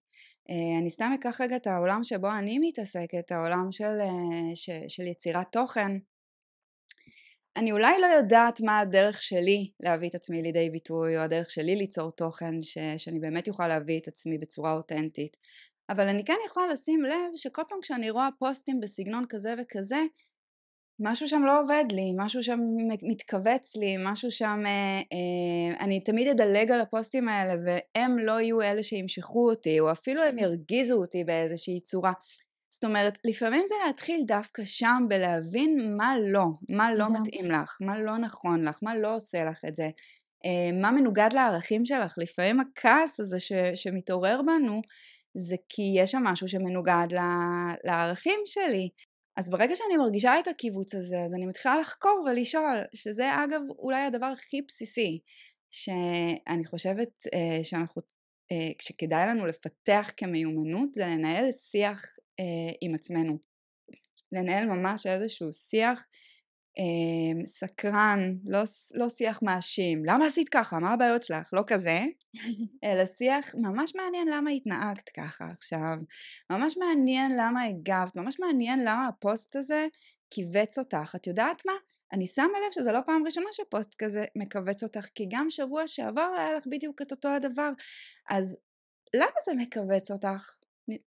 Uh, 0.50 0.80
אני 0.80 0.90
סתם 0.90 1.14
אקח 1.14 1.40
רגע 1.40 1.56
את 1.56 1.66
העולם 1.66 2.02
שבו 2.02 2.32
אני 2.32 2.58
מתעסקת, 2.58 3.32
העולם 3.32 3.72
של, 3.72 3.98
uh, 4.00 4.54
ש, 4.54 4.70
של 4.88 5.02
יצירת 5.02 5.46
תוכן. 5.52 5.92
אני 7.58 7.72
אולי 7.72 8.00
לא 8.00 8.06
יודעת 8.06 8.60
מה 8.60 8.78
הדרך 8.78 9.22
שלי 9.22 9.70
להביא 9.80 10.08
את 10.08 10.14
עצמי 10.14 10.42
לידי 10.42 10.70
ביטוי 10.70 11.16
או 11.16 11.22
הדרך 11.22 11.50
שלי 11.50 11.76
ליצור 11.76 12.10
תוכן 12.10 12.62
ש, 12.62 12.78
שאני 12.96 13.18
באמת 13.18 13.48
אוכל 13.48 13.68
להביא 13.68 14.00
את 14.00 14.08
עצמי 14.08 14.38
בצורה 14.38 14.72
אותנטית. 14.72 15.36
אבל 15.90 16.08
אני 16.08 16.24
כן 16.24 16.36
יכולה 16.46 16.66
לשים 16.66 17.02
לב 17.02 17.36
שכל 17.36 17.62
פעם 17.68 17.78
כשאני 17.82 18.10
רואה 18.10 18.28
פוסטים 18.38 18.80
בסגנון 18.80 19.24
כזה 19.28 19.54
וכזה 19.58 20.00
משהו 21.00 21.28
שם 21.28 21.42
לא 21.44 21.60
עובד 21.60 21.84
לי, 21.90 22.12
משהו 22.16 22.42
שם 22.42 22.58
מתכווץ 23.02 23.76
לי, 23.76 23.96
משהו 24.04 24.30
שם, 24.30 24.62
אה, 24.66 24.96
אה, 25.12 25.84
אני 25.84 26.00
תמיד 26.00 26.28
אדלג 26.28 26.72
על 26.72 26.80
הפוסטים 26.80 27.28
האלה 27.28 27.54
והם 27.66 28.18
לא 28.18 28.40
יהיו 28.40 28.62
אלה 28.62 28.82
שימשכו 28.82 29.50
אותי 29.50 29.80
או 29.80 29.92
אפילו 29.92 30.22
הם 30.22 30.38
ירגיזו 30.38 30.94
אותי 30.94 31.24
באיזושהי 31.24 31.80
צורה 31.80 32.12
זאת 32.70 32.84
אומרת, 32.84 33.18
לפעמים 33.24 33.64
זה 33.68 33.74
להתחיל 33.86 34.22
דווקא 34.26 34.62
שם 34.64 35.02
בלהבין 35.08 35.96
מה 35.96 36.14
לא, 36.18 36.46
מה 36.68 36.94
לא 36.94 37.06
מתאים 37.12 37.50
לך, 37.50 37.76
מה 37.80 37.98
לא 37.98 38.18
נכון 38.18 38.64
לך, 38.64 38.78
מה 38.82 38.96
לא 38.96 39.16
עושה 39.16 39.44
לך 39.44 39.60
את 39.68 39.74
זה, 39.74 39.90
אה, 40.44 40.80
מה 40.80 40.90
מנוגד 40.90 41.28
לערכים 41.32 41.84
שלך. 41.84 42.14
לפעמים 42.18 42.60
הכעס 42.60 43.20
הזה 43.20 43.40
ש, 43.40 43.52
שמתעורר 43.74 44.40
בנו 44.42 44.82
זה 45.34 45.56
כי 45.68 45.82
יש 45.96 46.10
שם 46.10 46.22
משהו 46.22 46.48
שמנוגד 46.48 47.06
לערכים 47.84 48.40
שלי. 48.46 48.88
אז 49.36 49.50
ברגע 49.50 49.76
שאני 49.76 49.96
מרגישה 49.96 50.40
את 50.40 50.48
הקיבוץ 50.48 50.94
הזה, 50.94 51.20
אז 51.20 51.34
אני 51.34 51.46
מתחילה 51.46 51.78
לחקור 51.80 52.26
ולשאול, 52.26 52.76
שזה 52.94 53.44
אגב 53.44 53.60
אולי 53.78 54.00
הדבר 54.00 54.26
הכי 54.26 54.62
בסיסי, 54.68 55.18
שאני 55.70 56.64
חושבת 56.66 57.10
אה, 57.34 57.64
שאנחנו, 57.64 58.02
אה, 58.52 58.70
שכדאי 58.78 59.26
לנו 59.26 59.46
לפתח 59.46 60.10
כמיומנות, 60.16 60.94
זה 60.94 61.06
לנהל 61.06 61.52
שיח 61.52 62.04
אה, 62.40 62.74
עם 62.80 62.94
עצמנו. 62.94 63.38
לנהל 64.32 64.66
ממש 64.66 65.06
איזשהו 65.06 65.52
שיח 65.52 66.04
אה, 66.78 67.46
סקרן, 67.46 68.18
לא, 68.44 68.58
לא 68.94 69.08
שיח 69.08 69.42
מאשים, 69.42 70.04
למה 70.04 70.26
עשית 70.26 70.48
ככה, 70.48 70.78
מה 70.78 70.92
הבעיות 70.92 71.22
שלך, 71.22 71.50
לא 71.52 71.62
כזה, 71.66 71.98
אלא 72.84 73.06
שיח 73.06 73.54
ממש 73.54 73.92
מעניין 73.96 74.28
למה 74.28 74.50
התנהגת 74.50 75.08
ככה 75.08 75.44
עכשיו, 75.50 75.96
ממש 76.52 76.76
מעניין 76.76 77.32
למה 77.36 77.62
הגבת, 77.62 78.16
ממש 78.16 78.40
מעניין 78.40 78.78
למה 78.80 79.08
הפוסט 79.08 79.56
הזה 79.56 79.86
כיווץ 80.30 80.78
אותך, 80.78 81.14
את 81.16 81.26
יודעת 81.26 81.62
מה? 81.66 81.72
אני 82.12 82.26
שמה 82.26 82.44
לב 82.66 82.72
שזה 82.72 82.92
לא 82.92 83.00
פעם 83.06 83.26
ראשונה 83.26 83.46
שפוסט 83.52 83.94
כזה 83.98 84.24
מכווץ 84.36 84.82
אותך, 84.82 85.06
כי 85.14 85.26
גם 85.30 85.50
שבוע 85.50 85.86
שעבר 85.86 86.28
היה 86.38 86.52
לך 86.52 86.66
בדיוק 86.70 87.02
את 87.02 87.10
אותו 87.10 87.28
הדבר. 87.28 87.70
אז 88.30 88.56
למה 89.16 89.40
זה 89.44 89.52
מכווץ 89.54 90.10
אותך? 90.10 90.57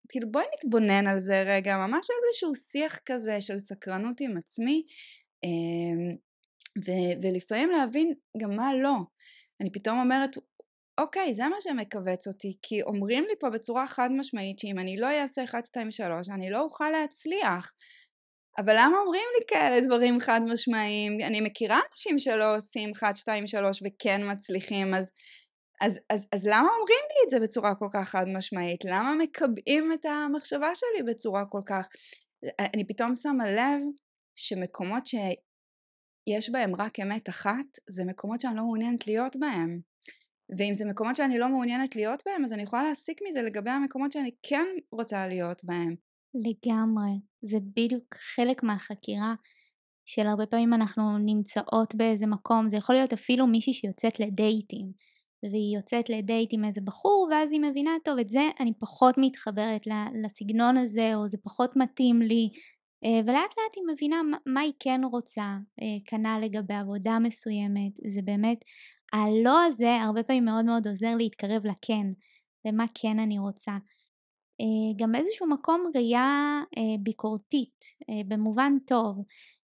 כאילו 0.10 0.32
בואי 0.32 0.46
נתבונן 0.58 1.08
על 1.08 1.20
זה 1.20 1.44
רגע, 1.48 1.78
ממש 1.78 2.08
איזשהו 2.12 2.56
שיח 2.56 3.00
כזה 3.06 3.42
של 3.42 3.60
סקרנות 3.60 4.22
עם 4.22 4.38
עצמי, 4.38 4.84
אמ, 5.44 6.16
ו- 6.86 7.22
ולפעמים 7.22 7.70
להבין 7.70 8.14
גם 8.42 8.56
מה 8.56 8.74
לא. 8.74 8.96
אני 9.62 9.72
פתאום 9.72 10.00
אומרת, 10.00 10.38
אוקיי, 11.00 11.36
זה 11.36 11.44
מה 11.50 11.56
שמכווץ 11.60 12.28
אותי, 12.28 12.58
כי 12.62 12.82
אומרים 12.82 13.26
לי 13.28 13.34
פה 13.40 13.50
בצורה 13.50 13.88
חד 13.88 14.10
משמעית 14.12 14.60
שאם 14.60 14.80
אני 14.80 14.98
לא 14.98 15.08
אעשה 15.08 15.44
1, 15.44 15.66
2, 15.66 15.92
3, 15.92 16.30
אני 16.30 16.50
לא 16.50 16.62
אוכל 16.62 16.90
להצליח. 16.90 17.72
אבל 18.58 18.74
למה 18.78 18.98
אומרים 18.98 19.24
לי 19.40 19.46
כאלה 19.48 19.82
דברים 19.82 20.20
חד 20.20 20.42
משמעיים? 20.46 21.18
אני 21.22 21.42
מכירה 21.42 21.80
אנשים 21.92 22.20
שלא 22.20 22.56
עושים 22.58 22.92
1, 22.96 23.16
2, 23.16 23.48
3 23.48 23.84
וכן 23.86 24.32
מצליחים, 24.32 24.94
אז, 24.94 25.12
אז, 25.82 26.00
אז, 26.10 26.28
אז 26.32 26.48
למה 26.48 26.68
אומרים 26.80 27.06
לי 27.10 27.26
את 27.26 27.30
זה 27.30 27.40
בצורה 27.40 27.76
כל 27.76 27.88
כך 27.94 28.10
חד 28.10 28.26
משמעית? 28.38 28.86
למה 28.86 29.16
מקבעים 29.16 29.94
את 29.94 30.06
המחשבה 30.06 30.70
שלי 30.76 31.04
בצורה 31.14 31.46
כל 31.46 31.62
כך... 31.66 31.88
אני 32.60 32.88
פתאום 32.88 33.16
שמה 33.16 33.52
לב 33.52 33.82
שמקומות 34.36 35.06
שיש 35.06 36.50
בהם 36.50 36.76
רק 36.76 37.00
אמת 37.00 37.30
אחת, 37.30 37.66
זה 37.90 38.04
מקומות 38.06 38.42
שאני 38.42 38.56
לא 38.56 38.64
מעוניינת 38.64 39.08
להיות 39.08 39.36
בהם. 39.36 39.80
ואם 40.58 40.74
זה 40.74 40.86
מקומות 40.86 41.16
שאני 41.16 41.40
לא 41.40 41.50
מעוניינת 41.50 41.96
להיות 41.96 42.24
בהם, 42.26 42.44
אז 42.46 42.54
אני 42.54 42.64
יכולה 42.64 42.84
להסיק 42.84 43.20
מזה 43.28 43.42
לגבי 43.42 43.70
המקומות 43.70 44.12
שאני 44.12 44.32
כן 44.44 44.68
רוצה 44.92 45.28
להיות 45.28 45.62
בהם. 45.64 45.96
לגמרי. 46.34 47.12
זה 47.42 47.58
בדיוק 47.76 48.16
חלק 48.36 48.64
מהחקירה 48.64 49.34
של 50.06 50.28
הרבה 50.28 50.46
פעמים 50.46 50.74
אנחנו 50.74 51.18
נמצאות 51.18 51.96
באיזה 51.96 52.28
מקום, 52.28 52.68
זה 52.68 52.78
יכול 52.78 52.96
להיות 52.96 53.14
אפילו 53.14 53.48
מישהי 53.48 53.74
שיוצאת 53.74 54.20
לדייטים, 54.20 54.92
והיא 55.43 55.75
יוצאת 55.77 56.10
לדייט 56.10 56.50
עם 56.53 56.65
איזה 56.65 56.81
בחור, 56.81 57.27
ואז 57.31 57.51
היא 57.51 57.62
מבינה, 57.62 57.91
טוב, 58.03 58.19
את 58.19 58.29
זה 58.29 58.50
אני 58.60 58.74
פחות 58.79 59.15
מתחברת 59.17 59.81
לסגנון 60.24 60.77
הזה, 60.77 61.15
או 61.15 61.27
זה 61.27 61.38
פחות 61.43 61.75
מתאים 61.75 62.21
לי, 62.21 62.50
אה, 63.05 63.19
ולאט 63.24 63.51
לאט 63.57 63.75
היא 63.75 63.83
מבינה 63.93 64.21
מה 64.45 64.62
היא 64.62 64.74
כן 64.79 65.01
רוצה, 65.12 65.57
אה, 65.81 65.98
כנ"ל 66.05 66.39
לגבי 66.41 66.74
עבודה 66.74 67.19
מסוימת, 67.19 67.91
זה 68.13 68.21
באמת, 68.21 68.57
הלא 69.13 69.63
הזה 69.65 69.95
הרבה 69.95 70.24
פעמים 70.24 70.45
מאוד 70.45 70.65
מאוד 70.65 70.88
עוזר 70.88 71.15
להתקרב 71.15 71.65
לכן, 71.65 72.07
למה 72.65 72.86
כן 72.93 73.19
אני 73.19 73.39
רוצה. 73.39 73.71
אה, 74.62 74.93
גם 74.98 75.15
איזשהו 75.15 75.48
מקום 75.48 75.91
ראייה 75.95 76.62
ביקורתית, 77.00 77.86
במובן 78.27 78.74
טוב, 78.88 79.17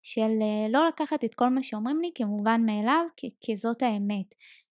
של 0.03 0.29
לא 0.69 0.87
לקחת 0.87 1.23
את 1.23 1.35
כל 1.35 1.49
מה 1.49 1.63
שאומרים 1.63 2.01
לי 2.01 2.11
כמובן 2.15 2.61
מאליו, 2.65 3.05
כזאת 3.49 3.81
האמת, 3.81 4.25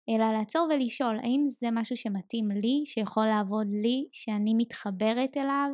אלא 0.08 0.32
לעצור 0.32 0.68
ולשאול 0.70 1.18
האם 1.18 1.42
זה 1.48 1.68
משהו 1.72 1.96
שמתאים 1.96 2.50
לי, 2.50 2.82
שיכול 2.84 3.26
לעבוד 3.26 3.66
לי, 3.70 4.08
שאני 4.12 4.54
מתחברת 4.54 5.36
אליו, 5.36 5.70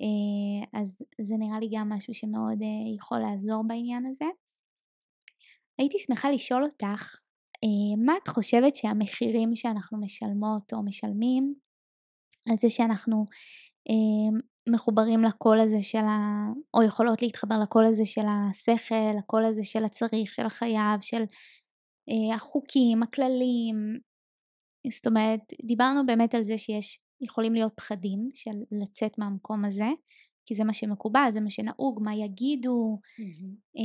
אה, 0.00 0.80
אז 0.80 1.02
זה 1.20 1.34
נראה 1.38 1.60
לי 1.60 1.68
גם 1.72 1.88
משהו 1.88 2.14
שמאוד 2.14 2.62
אה, 2.62 2.94
יכול 2.96 3.18
לעזור 3.18 3.64
בעניין 3.66 4.06
הזה. 4.06 4.24
הייתי 5.78 5.98
שמחה 5.98 6.30
לשאול 6.30 6.64
אותך, 6.64 7.16
אה, 7.64 8.04
מה 8.04 8.12
את 8.22 8.28
חושבת 8.28 8.76
שהמחירים 8.76 9.54
שאנחנו 9.54 10.00
משלמות 10.00 10.72
או 10.72 10.82
משלמים 10.82 11.54
על 12.50 12.56
זה 12.56 12.70
שאנחנו 12.70 13.26
מחוברים 14.68 15.22
לקול 15.22 15.60
הזה 15.60 15.82
של 15.82 15.98
ה... 15.98 16.46
או 16.74 16.82
יכולות 16.82 17.22
להתחבר 17.22 17.54
לקול 17.62 17.86
הזה 17.86 18.06
של 18.06 18.24
השכל, 18.28 19.18
לקול 19.18 19.44
הזה 19.44 19.64
של 19.64 19.84
הצריך, 19.84 20.32
של 20.32 20.46
החייב, 20.46 21.00
של 21.00 21.22
החוקים, 22.34 23.02
הכללים. 23.02 23.76
זאת 24.92 25.06
אומרת, 25.06 25.40
דיברנו 25.66 26.06
באמת 26.06 26.34
על 26.34 26.44
זה 26.44 26.58
שיש 26.58 26.98
יכולים 27.20 27.54
להיות 27.54 27.72
פחדים 27.76 28.28
של 28.34 28.50
לצאת 28.82 29.18
מהמקום 29.18 29.64
הזה, 29.64 29.88
כי 30.46 30.54
זה 30.54 30.64
מה 30.64 30.72
שמקובל, 30.72 31.30
זה 31.32 31.40
מה 31.40 31.50
שנהוג, 31.50 32.00
מה 32.02 32.14
יגידו, 32.14 32.98
mm-hmm. 33.02 33.76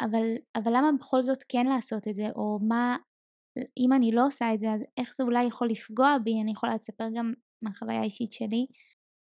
אבל, 0.00 0.24
אבל 0.54 0.72
למה 0.76 0.90
בכל 1.00 1.22
זאת 1.22 1.44
כן 1.48 1.66
לעשות 1.66 2.08
את 2.08 2.16
זה, 2.16 2.26
או 2.34 2.58
מה, 2.68 2.96
אם 3.76 3.92
אני 3.92 4.12
לא 4.12 4.26
עושה 4.26 4.54
את 4.54 4.60
זה, 4.60 4.72
אז 4.72 4.80
איך 4.96 5.14
זה 5.16 5.24
אולי 5.24 5.44
יכול 5.44 5.70
לפגוע 5.70 6.16
בי, 6.24 6.42
אני 6.42 6.50
יכולה 6.52 6.74
לספר 6.74 7.08
גם 7.14 7.32
מהחוויה 7.62 8.00
האישית 8.00 8.32
שלי, 8.32 8.66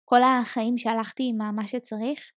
כל 0.04 0.22
החיים 0.22 0.78
שהלכתי 0.78 1.22
עם 1.28 1.56
מה 1.56 1.66
שצריך, 1.66 2.32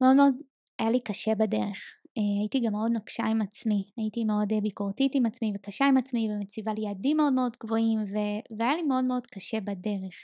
מאוד 0.00 0.16
מאוד 0.16 0.34
היה 0.78 0.90
לי 0.90 1.00
קשה 1.00 1.34
בדרך. 1.34 2.01
אה, 2.18 2.40
הייתי 2.40 2.60
גם 2.60 2.72
מאוד 2.72 2.92
נוקשה 2.92 3.24
עם 3.24 3.42
עצמי, 3.42 3.84
הייתי 3.96 4.24
מאוד 4.24 4.52
אה, 4.52 4.60
ביקורתית 4.60 5.14
עם 5.14 5.26
עצמי 5.26 5.52
וקשה 5.54 5.86
עם 5.86 5.96
עצמי 5.96 6.28
ומציבה 6.30 6.72
לי 6.74 6.80
יעדים 6.80 7.16
מאוד 7.16 7.32
מאוד 7.32 7.56
גבוהים 7.60 7.98
ו- 8.00 8.58
והיה 8.58 8.74
לי 8.74 8.82
מאוד 8.82 9.04
מאוד 9.04 9.26
קשה 9.26 9.60
בדרך. 9.60 10.14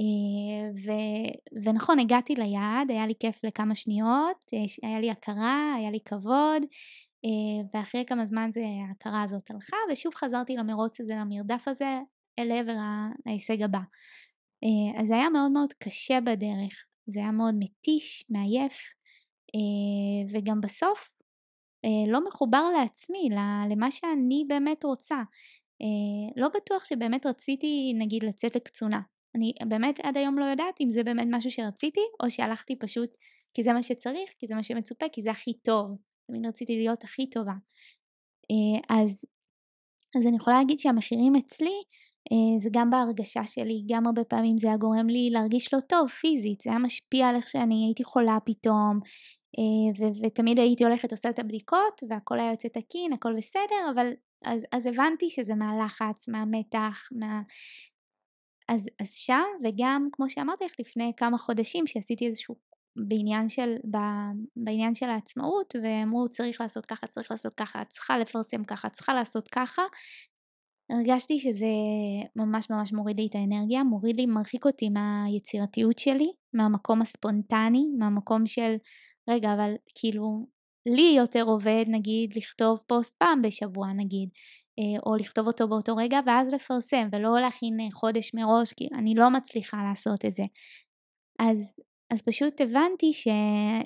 אה, 0.00 0.70
ו- 0.84 1.62
ונכון 1.64 1.98
הגעתי 1.98 2.34
ליעד, 2.34 2.90
היה 2.90 3.06
לי 3.06 3.14
כיף 3.20 3.44
לכמה 3.44 3.74
שניות, 3.74 4.36
היה 4.82 5.00
לי 5.00 5.10
הכרה, 5.10 5.74
היה 5.78 5.90
לי 5.90 5.98
כבוד 6.04 6.62
ואחרי 7.74 8.04
כמה 8.06 8.26
זמן 8.26 8.50
זה, 8.52 8.60
ההכרה 8.88 9.22
הזאת 9.22 9.50
הלכה 9.50 9.76
ושוב 9.92 10.14
חזרתי 10.14 10.56
למרוץ 10.56 11.00
הזה, 11.00 11.14
למרדף 11.14 11.68
הזה, 11.68 12.00
אל 12.38 12.52
עבר 12.52 12.74
ההישג 13.26 13.62
הבא. 13.62 13.78
אז 14.98 15.06
זה 15.06 15.14
היה 15.14 15.28
מאוד 15.28 15.50
מאוד 15.50 15.72
קשה 15.72 16.20
בדרך, 16.20 16.84
זה 17.06 17.20
היה 17.20 17.30
מאוד 17.30 17.54
מתיש, 17.58 18.24
מעייף. 18.30 18.94
אה, 19.54 20.30
וגם 20.30 20.60
בסוף 20.60 21.10
אה, 21.84 22.12
לא 22.12 22.24
מחובר 22.24 22.68
לעצמי, 22.78 23.28
למה 23.70 23.90
שאני 23.90 24.44
באמת 24.48 24.84
רוצה. 24.84 25.16
אה, 25.82 26.32
לא 26.36 26.48
בטוח 26.48 26.84
שבאמת 26.84 27.26
רציתי 27.26 27.92
נגיד 27.98 28.22
לצאת 28.22 28.56
לקצונה. 28.56 29.00
אני 29.36 29.52
באמת 29.68 30.00
עד 30.02 30.16
היום 30.16 30.38
לא 30.38 30.44
יודעת 30.44 30.80
אם 30.80 30.90
זה 30.90 31.04
באמת 31.04 31.26
משהו 31.30 31.50
שרציתי 31.50 32.00
או 32.22 32.30
שהלכתי 32.30 32.78
פשוט 32.78 33.10
כי 33.54 33.62
זה 33.62 33.72
מה 33.72 33.82
שצריך, 33.82 34.30
כי 34.38 34.46
זה 34.46 34.54
מה 34.54 34.62
שמצופה, 34.62 35.06
כי 35.12 35.22
זה 35.22 35.30
הכי 35.30 35.52
טוב. 35.54 35.96
תמיד 36.26 36.46
רציתי 36.46 36.76
להיות 36.76 37.04
הכי 37.04 37.30
טובה. 37.30 37.52
אז, 38.88 39.24
אז 40.16 40.26
אני 40.26 40.36
יכולה 40.36 40.58
להגיד 40.58 40.78
שהמחירים 40.78 41.36
אצלי 41.36 41.82
זה 42.58 42.68
גם 42.72 42.90
בהרגשה 42.90 43.46
שלי, 43.46 43.84
גם 43.88 44.06
הרבה 44.06 44.24
פעמים 44.24 44.58
זה 44.58 44.68
היה 44.68 44.76
גורם 44.76 45.06
לי 45.06 45.30
להרגיש 45.32 45.74
לא 45.74 45.80
טוב 45.80 46.08
פיזית, 46.08 46.60
זה 46.60 46.70
היה 46.70 46.78
משפיע 46.78 47.28
על 47.28 47.36
איך 47.36 47.48
שאני 47.48 47.84
הייתי 47.86 48.04
חולה 48.04 48.38
פתאום, 48.44 49.00
אה, 49.58 49.92
ו- 49.98 50.26
ותמיד 50.26 50.58
הייתי 50.58 50.84
הולכת 50.84 51.12
עושה 51.12 51.30
את 51.30 51.38
הבדיקות 51.38 52.02
והכל 52.10 52.40
היה 52.40 52.50
יוצא 52.50 52.68
תקין, 52.68 53.12
הכל 53.12 53.36
בסדר, 53.36 53.90
אבל 53.94 54.12
אז, 54.44 54.66
אז 54.72 54.86
הבנתי 54.86 55.30
שזה 55.30 55.54
מהלחץ, 55.54 56.28
מהמתח, 56.28 57.08
מה... 57.12 57.42
אז, 58.68 58.88
אז 59.02 59.14
שם 59.14 59.44
וגם 59.64 60.08
כמו 60.12 60.30
שאמרתי 60.30 60.64
לך 60.64 60.72
לפני 60.78 61.12
כמה 61.16 61.38
חודשים 61.38 61.86
שעשיתי 61.86 62.26
איזשהו 62.26 62.56
בעניין 62.96 63.48
של, 63.48 63.76
ב, 63.90 63.96
בעניין 64.56 64.94
של 64.94 65.06
העצמאות 65.06 65.74
ואמרו 65.82 66.28
צריך 66.28 66.60
לעשות 66.60 66.86
ככה, 66.86 67.06
צריך 67.06 67.30
לעשות 67.30 67.54
ככה, 67.54 67.84
צריכה 67.84 68.18
לפרסם 68.18 68.64
ככה, 68.64 68.88
צריכה 68.88 69.14
לעשות 69.14 69.48
ככה 69.48 69.82
הרגשתי 70.94 71.38
שזה 71.38 71.66
ממש 72.36 72.70
ממש 72.70 72.92
מוריד 72.92 73.20
לי 73.20 73.26
את 73.26 73.34
האנרגיה, 73.34 73.84
מוריד 73.84 74.16
לי, 74.16 74.26
מרחיק 74.26 74.66
אותי 74.66 74.88
מהיצירתיות 74.88 75.98
שלי, 75.98 76.32
מהמקום 76.52 77.02
הספונטני, 77.02 77.86
מהמקום 77.98 78.46
של 78.46 78.76
רגע, 79.30 79.52
אבל 79.54 79.74
כאילו, 79.94 80.46
לי 80.86 81.14
יותר 81.16 81.42
עובד 81.42 81.84
נגיד 81.88 82.36
לכתוב 82.36 82.78
פוסט 82.86 83.14
פעם 83.18 83.42
בשבוע 83.42 83.92
נגיד, 83.92 84.28
אה, 84.78 85.00
או 85.06 85.16
לכתוב 85.16 85.46
אותו 85.46 85.68
באותו 85.68 85.96
רגע 85.96 86.20
ואז 86.26 86.52
לפרסם 86.52 87.08
ולא 87.12 87.40
להכין 87.40 87.80
אה, 87.80 87.86
חודש 87.92 88.34
מראש, 88.34 88.72
כי 88.72 88.88
אני 88.94 89.14
לא 89.14 89.30
מצליחה 89.30 89.76
לעשות 89.88 90.24
את 90.24 90.34
זה. 90.34 90.42
אז, 91.38 91.76
אז 92.10 92.22
פשוט 92.22 92.60
הבנתי 92.60 93.12
ש, 93.12 93.28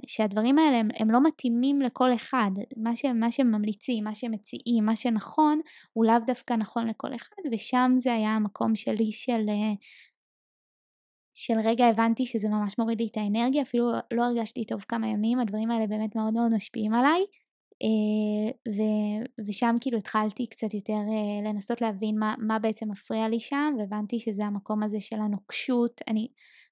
שהדברים 0.06 0.58
האלה 0.58 0.76
הם, 0.76 0.88
הם 0.94 1.10
לא 1.10 1.22
מתאימים 1.22 1.82
לכל 1.82 2.14
אחד, 2.14 2.50
מה, 2.76 2.96
ש, 2.96 3.04
מה 3.04 3.30
שממליצים, 3.30 4.04
מה 4.04 4.14
שמציעים, 4.14 4.84
מה 4.84 4.96
שנכון, 4.96 5.60
הוא 5.92 6.06
לאו 6.06 6.18
דווקא 6.26 6.54
נכון 6.54 6.86
לכל 6.86 7.14
אחד, 7.14 7.42
ושם 7.52 7.92
זה 7.98 8.12
היה 8.12 8.30
המקום 8.30 8.74
שלי 8.74 9.12
של 9.12 9.44
אה, 9.48 9.72
של 11.34 11.54
רגע 11.64 11.86
הבנתי 11.86 12.26
שזה 12.26 12.48
ממש 12.48 12.78
מוריד 12.78 13.00
לי 13.00 13.08
את 13.12 13.16
האנרגיה, 13.16 13.62
אפילו 13.62 13.90
לא 14.12 14.24
הרגשתי 14.24 14.64
טוב 14.64 14.84
כמה 14.88 15.08
ימים, 15.08 15.40
הדברים 15.40 15.70
האלה 15.70 15.86
באמת 15.86 16.16
מאוד 16.16 16.34
מאוד 16.34 16.54
משפיעים 16.54 16.94
עליי. 16.94 17.20
אה, 17.82 18.50
ו- 18.68 19.46
ושם 19.48 19.76
כאילו 19.80 19.98
התחלתי 19.98 20.46
קצת 20.46 20.74
יותר 20.74 20.92
אה, 20.92 21.50
לנסות 21.50 21.80
להבין 21.80 22.18
מה, 22.18 22.34
מה 22.38 22.58
בעצם 22.58 22.90
מפריע 22.90 23.28
לי 23.28 23.40
שם, 23.40 23.74
והבנתי 23.78 24.20
שזה 24.20 24.44
המקום 24.44 24.82
הזה 24.82 25.00
של 25.00 25.16
הנוקשות. 25.16 26.00
אני 26.08 26.28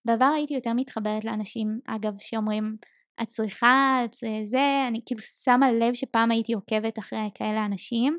בעבר 0.06 0.30
הייתי 0.34 0.54
יותר 0.54 0.72
מתחברת 0.72 1.24
לאנשים, 1.24 1.80
אגב, 1.86 2.12
שאומרים, 2.18 2.76
את 3.22 3.28
צריכה, 3.28 4.00
את 4.04 4.14
זה, 4.44 4.84
אני 4.88 5.00
כאילו 5.06 5.22
שמה 5.22 5.72
לב 5.72 5.94
שפעם 5.94 6.30
הייתי 6.30 6.52
עוקבת 6.52 6.98
אחרי 6.98 7.30
כאלה 7.34 7.64
אנשים, 7.64 8.18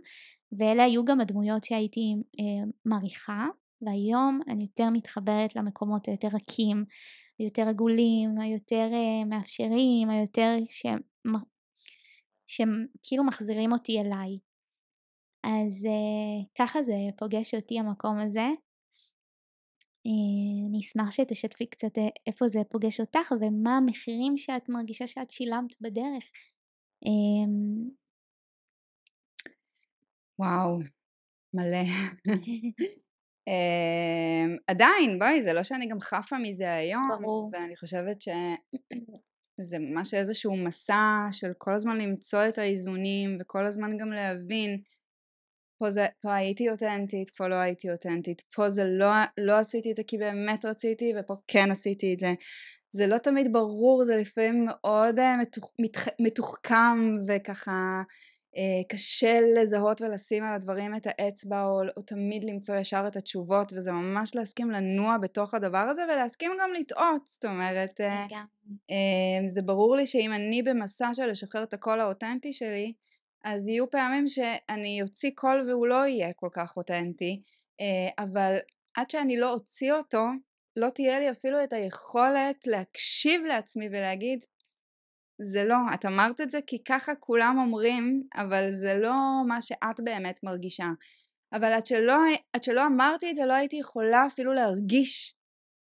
ואלה 0.60 0.84
היו 0.84 1.06
גם 1.06 1.20
הדמויות 1.20 1.64
שהייתי 1.64 2.16
אה, 2.40 2.70
מעריכה. 2.86 3.46
והיום 3.82 4.40
אני 4.48 4.64
יותר 4.64 4.90
מתחברת 4.90 5.56
למקומות 5.56 6.08
היותר 6.08 6.28
רכים, 6.28 6.86
היותר 7.40 7.68
עגולים, 7.68 8.40
היותר 8.40 8.90
uh, 8.92 9.26
מאפשרים, 9.30 10.10
היותר 10.10 10.56
שהם 10.70 11.00
שכאילו 12.46 13.24
מחזירים 13.24 13.72
אותי 13.72 14.00
אליי. 14.00 14.40
אז 15.44 15.86
אה, 15.86 16.46
ככה 16.60 16.84
זה 16.84 16.94
פוגש 17.18 17.54
אותי 17.54 17.80
המקום 17.80 18.20
הזה. 18.20 18.48
אה, 20.08 20.70
אני 20.70 20.80
אשמח 20.80 21.12
שתשתפי 21.12 21.66
קצת 21.66 21.98
אה, 21.98 22.08
איפה 22.28 22.48
זה 22.48 22.60
פוגש 22.70 23.00
אותך 23.00 23.32
ומה 23.42 23.78
המחירים 23.78 24.38
שאת 24.38 24.70
מרגישה 24.70 25.08
שאת 25.08 25.30
שילמת 25.30 25.82
בדרך. 25.82 26.24
אמ, 27.06 27.90
וואו, 30.40 30.80
מלא. 31.54 31.84
אמ, 33.48 34.56
עדיין, 34.68 35.20
בואי, 35.20 35.44
זה 35.44 35.54
לא 35.54 35.64
שאני 35.64 35.88
גם 35.88 36.00
חפה 36.00 36.36
מזה 36.38 36.74
היום, 36.74 37.10
ברור. 37.20 37.50
ואני 37.54 37.76
חושבת 37.76 38.22
שזה 38.22 39.80
ממש 39.80 40.14
איזשהו 40.14 40.58
מסע 40.58 41.28
של 41.32 41.52
כל 41.58 41.74
הזמן 41.74 41.98
למצוא 41.98 42.48
את 42.50 42.58
האיזונים, 42.58 43.38
וכל 43.40 43.66
הזמן 43.66 43.98
גם 43.98 44.10
להבין, 44.10 44.82
פה, 45.80 45.92
זה, 45.92 46.06
פה 46.22 46.34
הייתי 46.34 46.70
אותנטית, 46.70 47.30
פה 47.30 47.48
לא 47.48 47.56
הייתי 47.56 47.92
אותנטית, 47.92 48.42
פה 48.56 48.70
זה 48.70 48.84
לא, 48.86 49.12
לא 49.38 49.54
עשיתי 49.58 49.92
את 49.92 49.96
זה 49.96 50.04
כי 50.08 50.18
באמת 50.18 50.66
רציתי, 50.66 51.14
ופה 51.20 51.34
כן 51.48 51.72
עשיתי 51.72 52.14
את 52.14 52.20
זה. 52.20 52.34
זה 52.92 53.08
לא 53.08 53.18
תמיד 53.18 53.54
ברור, 53.54 54.04
זה 54.04 54.18
לפעמים 54.18 54.66
מאוד 54.66 55.20
אה, 55.20 55.38
מתוח, 55.38 55.70
מתוחכם 56.20 57.18
וככה 57.28 58.02
אה, 58.58 58.84
קשה 58.90 59.40
לזהות 59.42 60.02
ולשים 60.02 60.44
על 60.44 60.56
הדברים 60.56 60.96
את 60.96 61.08
האצבע 61.10 61.64
או, 61.64 61.82
או 61.98 62.02
תמיד 62.02 62.44
למצוא 62.44 62.76
ישר 62.76 63.06
את 63.08 63.16
התשובות 63.16 63.74
וזה 63.74 63.92
ממש 63.92 64.36
להסכים 64.36 64.72
לנוע 64.72 65.18
בתוך 65.18 65.54
הדבר 65.54 65.78
הזה 65.78 66.04
ולהסכים 66.04 66.52
גם 66.62 66.70
לטעות 66.74 67.28
זאת 67.28 67.46
אומרת 67.46 68.02
אה, 68.02 68.26
אה, 68.92 69.48
זה 69.48 69.62
ברור 69.62 69.96
לי 69.96 70.06
שאם 70.06 70.34
אני 70.34 70.64
במסע 70.64 71.14
של 71.14 71.26
לשחרר 71.26 71.64
את 71.64 71.74
הקול 71.74 72.00
האותנטי 72.00 72.54
שלי 72.54 72.94
אז 73.44 73.68
יהיו 73.68 73.90
פעמים 73.90 74.28
שאני 74.28 75.02
אוציא 75.02 75.32
קול 75.36 75.70
והוא 75.70 75.88
לא 75.88 76.08
יהיה 76.08 76.34
כל 76.34 76.50
כך 76.54 76.78
אותנטי 76.78 77.42
אבל 78.20 78.58
עד 78.96 79.10
שאני 79.10 79.38
לא 79.38 79.54
אוציא 79.54 79.94
אותו 79.94 80.24
לא 80.76 80.90
תהיה 80.90 81.20
לי 81.20 81.32
אפילו 81.32 81.64
את 81.64 81.74
היכולת 81.74 82.68
להקשיב 82.68 83.42
לעצמי 83.46 83.88
ולהגיד 83.88 84.46
זה 85.42 85.64
לא, 85.64 85.76
את 85.94 86.06
אמרת 86.06 86.42
את 86.42 86.52
זה 86.52 86.60
כי 86.68 86.84
ככה 86.84 87.16
כולם 87.16 87.58
אומרים, 87.60 88.24
אבל 88.36 88.72
זה 88.72 88.98
לא 88.98 89.14
מה 89.48 89.62
שאת 89.62 90.00
באמת 90.04 90.44
מרגישה. 90.44 90.88
אבל 91.54 91.74
עד 91.74 91.86
שלא, 91.86 92.18
עד 92.54 92.64
שלא 92.64 92.88
אמרתי 92.88 93.30
את 93.30 93.36
זה 93.36 93.46
לא 93.46 93.54
הייתי 93.54 93.76
יכולה 93.76 94.26
אפילו 94.28 94.54
להרגיש 94.54 95.36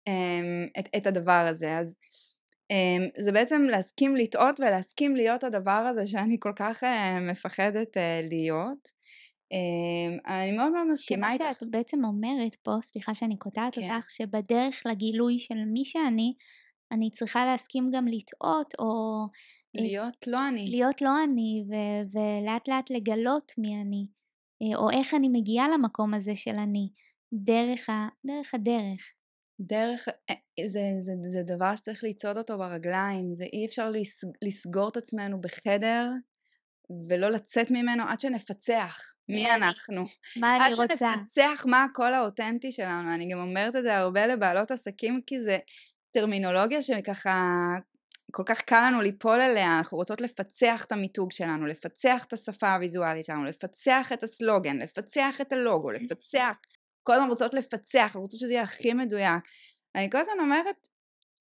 um, 0.08 0.78
את, 0.78 0.88
את 0.96 1.06
הדבר 1.06 1.46
הזה. 1.50 1.78
אז 1.78 1.94
זה 3.18 3.32
בעצם 3.32 3.62
להסכים 3.62 4.16
לטעות 4.16 4.60
ולהסכים 4.60 5.16
להיות 5.16 5.44
הדבר 5.44 5.70
הזה 5.90 6.06
שאני 6.06 6.36
כל 6.40 6.52
כך 6.56 6.82
uh, 6.82 6.86
מפחדת 7.30 7.96
uh, 7.96 8.28
להיות. 8.28 8.88
Um, 9.54 10.20
אני 10.26 10.56
מאוד 10.56 10.72
מאוד 10.72 10.86
מסכימה 10.92 11.32
איתך. 11.32 11.44
שמה 11.44 11.54
שאת 11.54 11.70
בעצם 11.70 12.04
אומרת 12.04 12.54
פה, 12.54 12.72
סליחה 12.82 13.14
שאני 13.14 13.38
קוטעת 13.38 13.74
כן. 13.74 13.82
אותך, 13.82 14.10
שבדרך 14.10 14.82
לגילוי 14.86 15.38
של 15.38 15.64
מי 15.72 15.84
שאני, 15.84 16.34
אני 16.92 17.10
צריכה 17.10 17.46
להסכים 17.46 17.90
גם 17.94 18.06
לטעות 18.08 18.74
או... 18.78 19.22
אה, 19.76 19.82
להיות 19.82 20.26
לא 20.26 20.48
אני. 20.48 20.70
להיות 20.70 21.02
לא 21.02 21.24
אני 21.24 21.64
ו- 21.68 22.16
ולאט 22.18 22.68
לאט 22.68 22.90
לגלות 22.90 23.52
מי 23.58 23.80
אני 23.82 24.06
אה, 24.62 24.78
או 24.78 24.90
איך 24.90 25.14
אני 25.14 25.28
מגיעה 25.28 25.68
למקום 25.68 26.14
הזה 26.14 26.36
של 26.36 26.56
אני 26.56 26.88
דרך, 27.34 27.90
ה- 27.90 28.08
דרך 28.26 28.54
הדרך. 28.54 29.12
דרך, 29.60 30.08
אה, 30.30 30.34
זה, 30.66 30.80
זה, 30.98 31.12
זה 31.28 31.42
דבר 31.42 31.76
שצריך 31.76 32.04
לצעוד 32.04 32.36
אותו 32.36 32.58
ברגליים, 32.58 33.34
זה 33.34 33.44
אי 33.44 33.66
אפשר 33.66 33.92
לסגור 34.42 34.88
את 34.88 34.96
עצמנו 34.96 35.40
בחדר 35.40 36.08
ולא 37.08 37.30
לצאת 37.30 37.70
ממנו 37.70 38.02
עד 38.08 38.20
שנפצח 38.20 38.98
מי 39.28 39.50
אנחנו. 39.54 40.04
מה 40.36 40.56
אני 40.56 40.74
רוצה. 40.74 41.08
עד 41.10 41.16
שנפצח 41.16 41.64
מה 41.66 41.84
הקול 41.84 42.14
האותנטי 42.14 42.72
שלנו. 42.72 43.14
אני 43.14 43.28
גם 43.28 43.38
אומרת 43.38 43.76
את 43.76 43.82
זה 43.82 43.96
הרבה 43.96 44.26
לבעלות 44.26 44.70
עסקים 44.70 45.20
כי 45.26 45.40
זה 45.40 45.58
טרמינולוגיה 46.10 46.82
שככה 46.82 47.34
כל 48.32 48.42
כך 48.46 48.60
קל 48.60 48.86
לנו 48.86 49.00
ליפול 49.00 49.40
עליה, 49.40 49.78
אנחנו 49.78 49.98
רוצות 49.98 50.20
לפצח 50.20 50.84
את 50.84 50.92
המיתוג 50.92 51.32
שלנו, 51.32 51.66
לפצח 51.66 52.24
את 52.28 52.32
השפה 52.32 52.74
הוויזואלית 52.74 53.24
שלנו, 53.24 53.44
לפצח 53.44 54.12
את 54.12 54.22
הסלוגן, 54.22 54.76
לפצח 54.76 55.40
את 55.40 55.52
הלוגו, 55.52 55.90
לפצח, 55.90 56.56
כל 57.06 57.12
הזמן 57.12 57.28
רוצות 57.28 57.54
לפצח, 57.54 58.00
אנחנו 58.02 58.20
רוצות 58.20 58.40
שזה 58.40 58.52
יהיה 58.52 58.62
הכי 58.62 58.92
מדויק. 58.92 59.44
אני 59.94 60.10
כל 60.10 60.18
הזמן 60.18 60.34
אומרת, 60.40 60.88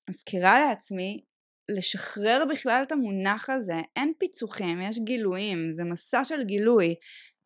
מזכירה 0.10 0.60
לעצמי, 0.60 1.24
לשחרר 1.70 2.44
בכלל 2.50 2.84
את 2.88 2.92
המונח 2.92 3.50
הזה, 3.50 3.78
אין 3.96 4.14
פיצוחים, 4.20 4.82
יש 4.82 5.00
גילויים, 5.00 5.72
זה 5.72 5.84
מסע 5.84 6.24
של 6.24 6.44
גילוי 6.44 6.96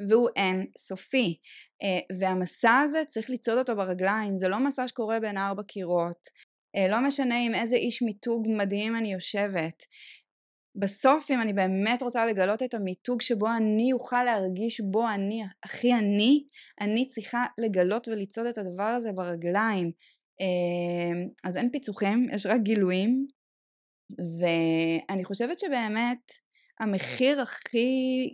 והוא 0.10 0.30
אין 0.36 0.66
סופי 0.78 1.40
אה, 1.84 2.18
והמסע 2.20 2.80
הזה 2.80 3.02
צריך 3.08 3.30
לצעוד 3.30 3.58
אותו 3.58 3.76
ברגליים, 3.76 4.38
זה 4.38 4.48
לא 4.48 4.60
מסע 4.60 4.88
שקורה 4.88 5.20
בין 5.20 5.38
ארבע 5.38 5.64
קירות, 5.64 6.28
אה, 6.76 6.88
לא 6.88 7.08
משנה 7.08 7.46
עם 7.46 7.56
איזה 7.56 7.76
איש 7.76 8.02
מיתוג 8.02 8.48
מדהים 8.58 8.96
אני 8.96 9.14
יושבת. 9.14 9.84
בסוף 10.80 11.32
אם 11.32 11.42
אני 11.42 11.54
באמת 11.54 12.02
רוצה 12.02 12.26
לגלות 12.26 12.64
את 12.64 12.74
המיתוג 12.74 13.22
שבו 13.22 13.48
אני 13.58 13.94
אוכל 13.94 14.24
להרגיש 14.24 14.82
בו 14.82 15.10
אני 15.10 15.44
הכי 15.64 15.94
אני, 15.94 16.44
אני 16.82 17.08
צריכה 17.08 17.46
לגלות 17.58 18.08
ולצעוד 18.08 18.48
את 18.48 18.58
הדבר 18.58 18.84
הזה 18.84 19.12
ברגליים. 19.12 19.92
אה, 20.42 21.26
אז 21.44 21.58
אין 21.58 21.72
פיצוחים, 21.72 22.28
יש 22.34 22.46
רק 22.46 22.62
גילויים, 22.62 23.28
ואני 24.40 25.26
חושבת 25.26 25.60
שבאמת 25.60 26.32
המחיר 26.80 27.42
הכי 27.42 28.34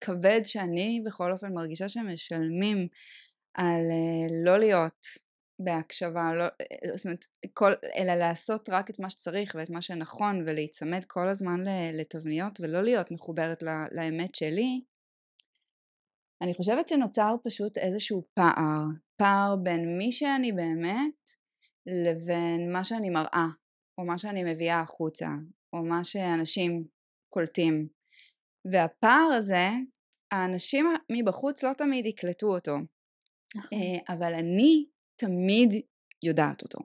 כבד 0.00 0.40
שאני 0.44 1.02
בכל 1.06 1.32
אופן 1.32 1.52
מרגישה 1.54 1.88
שמשלמים 1.88 2.88
על 3.54 3.84
אה, 3.90 4.26
לא 4.44 4.58
להיות 4.58 5.06
בהקשבה, 5.64 6.34
לא, 6.34 6.44
אה, 6.44 6.96
זאת 6.96 7.06
אומרת, 7.06 7.24
כל, 7.54 7.72
אלא 7.96 8.14
לעשות 8.14 8.68
רק 8.68 8.90
את 8.90 9.00
מה 9.00 9.10
שצריך 9.10 9.54
ואת 9.58 9.70
מה 9.70 9.82
שנכון 9.82 10.42
ולהיצמד 10.46 11.04
כל 11.06 11.28
הזמן 11.28 11.60
לתבניות 11.92 12.60
ולא 12.60 12.82
להיות 12.82 13.10
מחוברת 13.10 13.62
לה, 13.62 13.86
לאמת 13.92 14.34
שלי, 14.34 14.80
אני 16.42 16.54
חושבת 16.54 16.88
שנוצר 16.88 17.34
פשוט 17.44 17.78
איזשהו 17.78 18.22
פער, 18.34 18.84
פער 19.16 19.56
בין 19.62 19.98
מי 19.98 20.12
שאני 20.12 20.52
באמת 20.52 21.30
לבין 21.86 22.72
מה 22.72 22.84
שאני 22.84 23.10
מראה, 23.10 23.46
או 23.98 24.04
מה 24.04 24.18
שאני 24.18 24.52
מביאה 24.52 24.80
החוצה, 24.80 25.28
או 25.72 25.82
מה 25.82 26.04
שאנשים 26.04 26.84
קולטים. 27.34 27.88
והפער 28.72 29.32
הזה, 29.38 29.68
האנשים 30.32 30.86
מבחוץ 31.12 31.64
לא 31.64 31.72
תמיד 31.72 32.06
יקלטו 32.06 32.46
אותו. 32.46 32.76
נכון. 33.56 33.68
אה, 33.72 34.14
אבל 34.14 34.34
אני 34.34 34.86
תמיד 35.20 35.74
יודעת 36.22 36.62
אותו. 36.62 36.78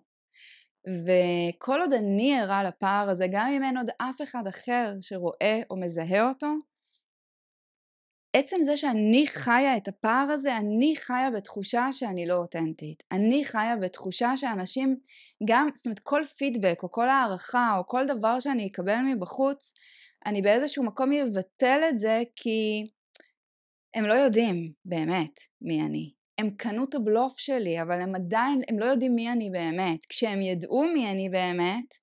וכל 0.88 1.82
עוד 1.82 1.94
אני 1.94 2.40
ערה 2.40 2.64
לפער 2.64 3.10
הזה, 3.10 3.26
גם 3.32 3.50
אם 3.50 3.64
אין 3.64 3.78
עוד 3.78 3.90
אף 4.02 4.22
אחד 4.22 4.48
אחר 4.48 4.94
שרואה 5.02 5.62
או 5.70 5.76
מזהה 5.80 6.30
אותו, 6.30 6.48
עצם 8.36 8.58
זה 8.64 8.78
שאני 8.78 9.28
חיה 9.28 9.78
את 9.78 9.88
הפער 9.88 10.28
הזה, 10.32 10.58
אני 10.58 10.94
חיה 10.98 11.32
בתחושה 11.32 11.88
שאני 11.92 12.26
לא 12.26 12.34
אותנטית. 12.34 13.04
אני 13.12 13.46
חיה 13.46 13.78
בתחושה 13.78 14.38
שאנשים, 14.38 14.98
גם, 15.50 15.68
זאת 15.76 15.86
אומרת, 15.86 16.00
כל 16.00 16.22
פידבק 16.38 16.84
או 16.84 16.92
כל 16.92 17.10
הערכה 17.10 17.78
או 17.78 17.88
כל 17.88 18.06
דבר 18.06 18.40
שאני 18.40 18.68
אקבל 18.68 18.98
מבחוץ, 19.14 19.74
אני 20.26 20.42
באיזשהו 20.42 20.84
מקום 20.84 21.12
אבטל 21.12 21.82
את 21.90 22.00
זה 22.00 22.24
כי 22.36 22.88
הם 23.94 24.06
לא 24.06 24.14
יודעים 24.14 24.72
באמת 24.86 25.40
מי 25.62 25.82
אני. 25.82 26.15
הם 26.38 26.50
קנו 26.50 26.84
את 26.84 26.96
הבלוף 26.96 27.40
שלי, 27.40 27.82
אבל 27.82 28.02
הם 28.02 28.16
עדיין, 28.16 28.62
הם 28.68 28.80
לא 28.80 28.86
יודעים 28.86 29.16
מי 29.16 29.32
אני 29.32 29.50
באמת. 29.50 30.06
כשהם 30.10 30.42
ידעו 30.42 30.84
מי 30.94 31.12
אני 31.12 31.30
באמת, 31.30 31.96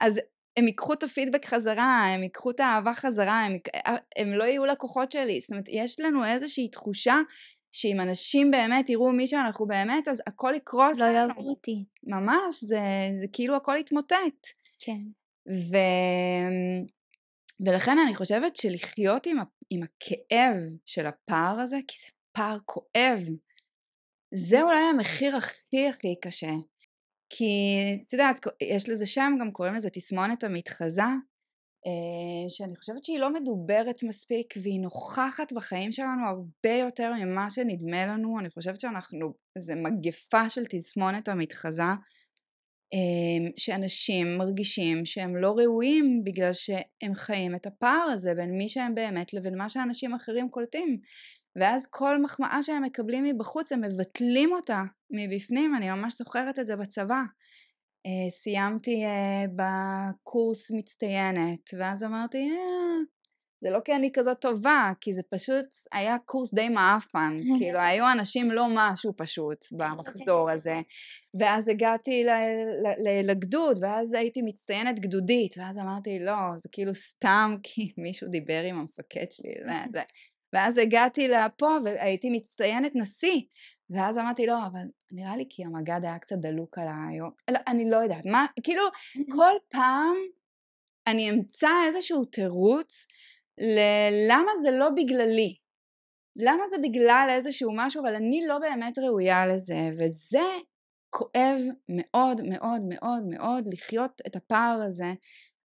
אז 0.00 0.20
הם 0.56 0.66
ייקחו 0.66 0.92
את 0.92 1.02
הפידבק 1.02 1.46
חזרה, 1.46 2.06
הם 2.06 2.22
ייקחו 2.22 2.50
את 2.50 2.60
האהבה 2.60 2.94
חזרה, 2.94 3.44
הם, 3.44 3.52
הם 4.16 4.28
לא 4.32 4.44
יהיו 4.44 4.64
לקוחות 4.64 5.12
שלי. 5.12 5.40
זאת 5.40 5.50
אומרת, 5.50 5.64
יש 5.68 6.00
לנו 6.00 6.24
איזושהי 6.24 6.68
תחושה 6.68 7.20
שאם 7.72 8.00
אנשים 8.00 8.50
באמת 8.50 8.90
יראו 8.90 9.12
מי 9.12 9.26
שאנחנו 9.26 9.66
באמת, 9.66 10.08
אז 10.08 10.22
הכל 10.26 10.52
יקרוס 10.56 11.00
לא 11.00 11.04
יאהבו 11.04 11.50
אותי. 11.50 11.84
ממש, 12.02 12.64
זה, 12.64 12.80
זה 13.20 13.26
כאילו 13.32 13.56
הכל 13.56 13.76
יתמוטט. 13.80 14.46
כן. 14.78 15.00
ו... 15.48 15.76
ולכן 17.66 17.98
אני 18.06 18.14
חושבת 18.14 18.56
שלחיות 18.56 19.26
עם, 19.26 19.36
עם 19.70 19.80
הכאב 19.82 20.56
של 20.86 21.06
הפער 21.06 21.60
הזה, 21.60 21.78
כי 21.88 21.96
זה 22.00 22.08
פער 22.32 22.58
כואב, 22.64 23.20
זה 24.34 24.62
אולי 24.62 24.82
המחיר 24.90 25.36
הכי 25.36 25.88
הכי 25.88 26.14
קשה. 26.20 26.52
כי 27.30 27.54
את 28.06 28.12
יודעת, 28.12 28.40
יש 28.62 28.88
לזה 28.88 29.06
שם, 29.06 29.32
גם 29.40 29.52
קוראים 29.52 29.74
לזה 29.74 29.90
תסמונת 29.90 30.44
המתחזה, 30.44 31.02
אה, 31.86 32.48
שאני 32.48 32.76
חושבת 32.76 33.04
שהיא 33.04 33.18
לא 33.18 33.32
מדוברת 33.32 34.02
מספיק 34.02 34.54
והיא 34.62 34.80
נוכחת 34.80 35.52
בחיים 35.52 35.92
שלנו 35.92 36.26
הרבה 36.26 36.74
יותר 36.80 37.12
ממה 37.20 37.50
שנדמה 37.50 38.06
לנו, 38.06 38.38
אני 38.40 38.50
חושבת 38.50 38.80
שאנחנו, 38.80 39.34
זה 39.58 39.74
מגפה 39.74 40.48
של 40.48 40.66
תסמונת 40.66 41.28
המתחזה. 41.28 41.82
אמ, 42.92 43.50
שאנשים 43.56 44.38
מרגישים 44.38 45.04
שהם 45.04 45.36
לא 45.36 45.52
ראויים 45.52 46.24
בגלל 46.24 46.52
שהם 46.52 47.14
חיים 47.14 47.54
את 47.54 47.66
הפער 47.66 48.10
הזה 48.12 48.34
בין 48.34 48.50
מי 48.58 48.68
שהם 48.68 48.94
באמת 48.94 49.34
לבין 49.34 49.58
מה 49.58 49.68
שאנשים 49.68 50.14
אחרים 50.14 50.48
קולטים 50.48 50.98
ואז 51.56 51.86
כל 51.86 52.22
מחמאה 52.22 52.62
שהם 52.62 52.82
מקבלים 52.82 53.24
מבחוץ 53.24 53.72
הם 53.72 53.80
מבטלים 53.80 54.52
אותה 54.52 54.82
מבפנים, 55.10 55.74
אני 55.74 55.90
ממש 55.90 56.18
זוכרת 56.18 56.58
את 56.58 56.66
זה 56.66 56.76
בצבא. 56.76 57.22
אה, 58.06 58.30
סיימתי 58.30 59.04
אה, 59.04 59.44
בקורס 59.56 60.70
מצטיינת 60.70 61.70
ואז 61.78 62.04
אמרתי 62.04 62.50
אה, 62.50 63.14
זה 63.60 63.70
לא 63.70 63.80
כי 63.84 63.94
אני 63.94 64.10
כזאת 64.12 64.40
טובה, 64.40 64.92
כי 65.00 65.12
זה 65.12 65.20
פשוט 65.30 65.66
היה 65.92 66.16
קורס 66.24 66.54
די 66.54 66.68
מעפן, 66.68 67.38
כאילו 67.58 67.80
היו 67.80 68.12
אנשים 68.12 68.50
לא 68.50 68.66
משהו 68.74 69.12
פשוט 69.16 69.64
במחזור 69.72 70.50
הזה. 70.50 70.80
ואז 71.40 71.68
הגעתי 71.68 72.24
לגדוד, 73.24 73.78
ואז 73.82 74.14
הייתי 74.14 74.42
מצטיינת 74.42 75.00
גדודית, 75.00 75.54
ואז 75.58 75.78
אמרתי, 75.78 76.18
לא, 76.18 76.34
זה 76.56 76.68
כאילו 76.72 76.94
סתם 76.94 77.56
כי 77.62 77.92
מישהו 77.98 78.28
דיבר 78.28 78.62
עם 78.62 78.78
המפקד 78.78 79.26
שלי, 79.30 79.54
זה, 79.64 79.72
זה. 79.92 80.02
ואז 80.54 80.78
הגעתי 80.78 81.28
לפה 81.28 81.76
והייתי 81.84 82.30
מצטיינת 82.30 82.92
נשיא, 82.94 83.40
ואז 83.90 84.18
אמרתי, 84.18 84.46
לא, 84.46 84.66
אבל 84.66 84.84
נראה 85.10 85.36
לי 85.36 85.46
כי 85.48 85.64
המג"ד 85.64 86.00
היה 86.02 86.18
קצת 86.18 86.36
דלוק 86.36 86.78
עליי, 86.78 87.20
או... 87.20 87.26
לא, 87.50 87.58
אני 87.66 87.90
לא 87.90 87.96
יודעת, 87.96 88.24
מה, 88.26 88.46
כאילו, 88.62 88.82
כל 89.30 89.52
פעם 89.68 90.16
אני 91.06 91.30
אמצא 91.30 91.70
איזשהו 91.86 92.24
תירוץ 92.24 93.06
ללמה 93.58 94.52
זה 94.62 94.70
לא 94.70 94.90
בגללי. 94.90 95.56
למה 96.36 96.66
זה 96.70 96.76
בגלל 96.82 97.28
איזשהו 97.30 97.70
משהו, 97.74 98.02
אבל 98.02 98.14
אני 98.14 98.46
לא 98.46 98.58
באמת 98.58 98.98
ראויה 98.98 99.46
לזה, 99.46 99.90
וזה 99.98 100.48
כואב 101.10 101.60
מאוד 101.88 102.40
מאוד 102.42 102.80
מאוד 102.88 103.22
מאוד 103.30 103.68
לחיות 103.68 104.20
את 104.26 104.36
הפער 104.36 104.82
הזה 104.86 105.12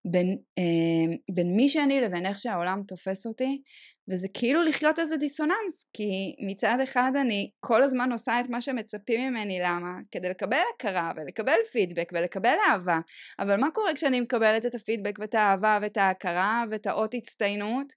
בין, 0.04 0.38
אה, 0.58 1.16
בין 1.34 1.56
מי 1.56 1.68
שאני 1.68 2.00
לבין 2.00 2.26
איך 2.26 2.38
שהעולם 2.38 2.82
תופס 2.88 3.26
אותי 3.26 3.62
וזה 4.10 4.28
כאילו 4.34 4.62
לחיות 4.62 4.98
איזה 4.98 5.16
דיסוננס 5.16 5.90
כי 5.92 6.36
מצד 6.46 6.78
אחד 6.82 7.12
אני 7.20 7.50
כל 7.60 7.82
הזמן 7.82 8.12
עושה 8.12 8.40
את 8.40 8.46
מה 8.48 8.60
שמצפים 8.60 9.30
ממני 9.30 9.58
למה? 9.64 9.98
כדי 10.10 10.28
לקבל 10.28 10.56
הכרה 10.74 11.12
ולקבל 11.16 11.56
פידבק 11.72 12.10
ולקבל 12.12 12.54
אהבה. 12.68 13.00
אבל 13.38 13.56
מה 13.56 13.70
קורה 13.70 13.94
כשאני 13.94 14.20
מקבלת 14.20 14.66
את 14.66 14.74
הפידבק 14.74 15.18
ואת 15.20 15.34
האהבה 15.34 15.78
ואת 15.82 15.96
ההכרה 15.96 16.64
ואת 16.70 16.86
האות 16.86 17.14
הצטיינות? 17.14 17.92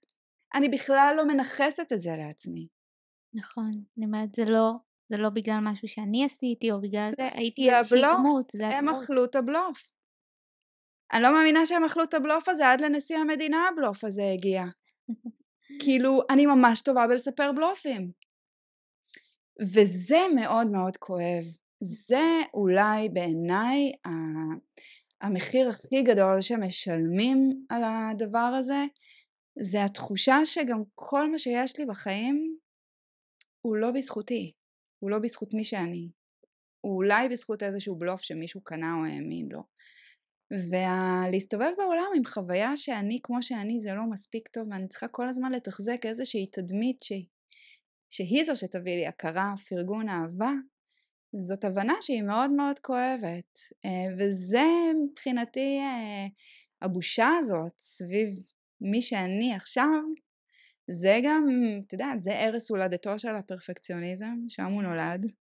אני 0.54 0.68
בכלל 0.68 1.14
לא 1.16 1.26
מנכסת 1.26 1.92
את 1.92 1.98
זה 1.98 2.10
לעצמי. 2.18 2.66
נכון, 3.34 3.70
אני 3.98 4.06
אומרת 4.06 4.34
זה 4.34 4.44
לא 4.44 4.72
זה 5.08 5.16
לא 5.16 5.28
בגלל 5.28 5.58
משהו 5.62 5.88
שאני 5.88 6.24
עשיתי 6.24 6.70
או 6.70 6.80
בגלל 6.80 7.10
זה 7.16 7.28
הייתי 7.32 7.74
איזושהי 7.74 8.02
דמות, 8.02 8.50
זה 8.52 8.66
הבלוף, 8.66 8.78
הם 8.78 8.88
אכלו 8.88 9.24
את 9.24 9.36
הבלוף 9.36 9.93
אני 11.14 11.22
לא 11.22 11.32
מאמינה 11.32 11.66
שהם 11.66 11.84
אכלו 11.84 12.04
את 12.04 12.14
הבלוף 12.14 12.48
הזה, 12.48 12.70
עד 12.70 12.80
לנשיא 12.80 13.16
המדינה 13.16 13.68
הבלוף 13.68 14.04
הזה 14.04 14.30
הגיע. 14.34 14.62
כאילו, 15.82 16.20
אני 16.30 16.46
ממש 16.46 16.80
טובה 16.80 17.06
בלספר 17.06 17.52
בלופים. 17.52 18.10
וזה 19.60 20.18
מאוד 20.34 20.66
מאוד 20.66 20.96
כואב. 20.96 21.44
זה 21.80 22.40
אולי 22.54 23.08
בעיניי 23.08 23.92
המחיר 25.20 25.68
הכי 25.68 26.02
גדול 26.02 26.40
שמשלמים 26.40 27.66
על 27.68 27.82
הדבר 27.84 28.38
הזה, 28.58 28.84
זה 29.58 29.84
התחושה 29.84 30.36
שגם 30.44 30.82
כל 30.94 31.30
מה 31.30 31.38
שיש 31.38 31.78
לי 31.78 31.86
בחיים 31.86 32.58
הוא 33.60 33.76
לא 33.76 33.90
בזכותי, 33.90 34.52
הוא 34.98 35.10
לא 35.10 35.18
בזכות 35.18 35.54
מי 35.54 35.64
שאני. 35.64 36.08
הוא 36.80 36.96
אולי 36.96 37.28
בזכות 37.28 37.62
איזשהו 37.62 37.96
בלוף 37.96 38.20
שמישהו 38.22 38.60
קנה 38.60 38.94
או 38.98 39.04
האמין 39.04 39.48
לו. 39.52 39.62
ולהסתובב 40.50 41.70
בעולם 41.76 42.10
עם 42.16 42.24
חוויה 42.24 42.76
שאני 42.76 43.18
כמו 43.22 43.42
שאני 43.42 43.80
זה 43.80 43.94
לא 43.94 44.02
מספיק 44.10 44.48
טוב 44.48 44.68
ואני 44.70 44.88
צריכה 44.88 45.08
כל 45.08 45.28
הזמן 45.28 45.52
לתחזק 45.52 46.06
איזושהי 46.06 46.46
תדמית 46.46 47.02
שהיא, 47.02 47.26
שהיא 48.10 48.44
זו 48.44 48.56
שתביא 48.56 48.96
לי 48.96 49.06
הכרה, 49.06 49.54
פרגון, 49.68 50.08
אהבה, 50.08 50.52
זאת 51.36 51.64
הבנה 51.64 51.94
שהיא 52.00 52.22
מאוד 52.22 52.50
מאוד 52.50 52.78
כואבת 52.78 53.58
אה, 53.84 54.14
וזה 54.18 54.64
מבחינתי 55.04 55.78
אה, 55.80 56.26
הבושה 56.82 57.28
הזאת 57.38 57.74
סביב 57.78 58.28
מי 58.80 59.02
שאני 59.02 59.54
עכשיו 59.54 60.00
זה 60.90 61.20
גם, 61.24 61.44
את 61.86 61.92
יודעת, 61.92 62.20
זה 62.20 62.32
ערש 62.34 62.68
הולדתו 62.68 63.18
של 63.18 63.34
הפרפקציוניזם, 63.34 64.34
שם 64.48 64.64
הוא 64.64 64.82
נולד. 64.82 65.32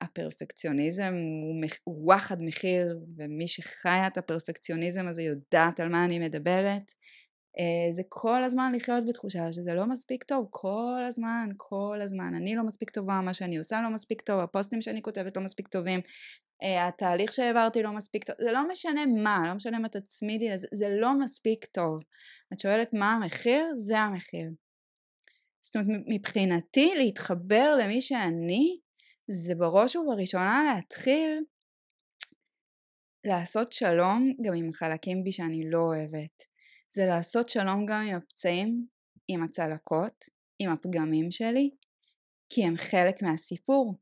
והפרפקציוניזם 0.00 1.14
הוא, 1.14 1.64
הוא 1.84 2.04
וואחד 2.04 2.42
מחיר 2.42 2.98
ומי 3.16 3.48
שחיה 3.48 4.06
את 4.06 4.18
הפרפקציוניזם 4.18 5.08
הזה 5.08 5.22
יודעת 5.22 5.80
על 5.80 5.88
מה 5.88 6.04
אני 6.04 6.18
מדברת. 6.18 6.92
אה, 7.58 7.92
זה 7.92 8.02
כל 8.08 8.44
הזמן 8.44 8.72
לחיות 8.74 9.04
בתחושה 9.08 9.52
שזה 9.52 9.74
לא 9.74 9.86
מספיק 9.86 10.24
טוב 10.24 10.46
כל 10.50 11.02
הזמן 11.08 11.48
כל 11.56 11.98
הזמן. 12.02 12.34
אני 12.34 12.56
לא 12.56 12.62
מספיק 12.62 12.90
טובה 12.90 13.20
מה 13.20 13.34
שאני 13.34 13.56
עושה 13.56 13.82
לא 13.82 13.90
מספיק 13.90 14.20
טוב 14.20 14.40
הפוסטים 14.40 14.82
שאני 14.82 15.02
כותבת 15.02 15.36
לא 15.36 15.42
מספיק 15.42 15.68
טובים 15.68 16.00
אה, 16.62 16.86
התהליך 16.86 17.32
שהעברתי 17.32 17.82
לא 17.82 17.92
מספיק 17.92 18.24
טוב 18.24 18.36
זה 18.40 18.52
לא 18.52 18.68
משנה 18.68 19.06
מה 19.06 19.42
לא 19.48 19.54
משנה 19.54 19.78
מה 19.78 19.88
תצמידי 19.88 20.50
לזה 20.50 20.68
זה 20.72 20.88
לא 21.00 21.18
מספיק 21.18 21.64
טוב. 21.64 22.02
את 22.52 22.58
שואלת 22.58 22.92
מה 22.92 23.12
המחיר? 23.12 23.66
זה 23.74 23.98
המחיר 23.98 24.50
זאת 25.66 25.76
אומרת 25.76 26.00
מבחינתי 26.06 26.94
להתחבר 26.96 27.76
למי 27.80 28.00
שאני 28.00 28.78
זה 29.28 29.54
בראש 29.54 29.96
ובראשונה 29.96 30.74
להתחיל 30.74 31.44
לעשות 33.26 33.72
שלום 33.72 34.32
גם 34.44 34.54
עם 34.56 34.72
חלקים 34.72 35.24
בי 35.24 35.32
שאני 35.32 35.70
לא 35.70 35.78
אוהבת. 35.78 36.42
זה 36.88 37.06
לעשות 37.06 37.48
שלום 37.48 37.86
גם 37.86 38.02
עם 38.08 38.16
הפצעים, 38.16 38.86
עם 39.28 39.42
הצלקות, 39.42 40.24
עם 40.58 40.70
הפגמים 40.70 41.30
שלי, 41.30 41.70
כי 42.48 42.64
הם 42.64 42.76
חלק 42.76 43.22
מהסיפור. 43.22 43.94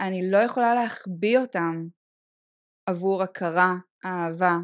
אני 0.00 0.30
לא 0.30 0.38
יכולה 0.38 0.74
להחביא 0.74 1.38
אותם 1.38 1.88
עבור 2.86 3.22
הכרה, 3.22 3.74
אהבה 4.04 4.56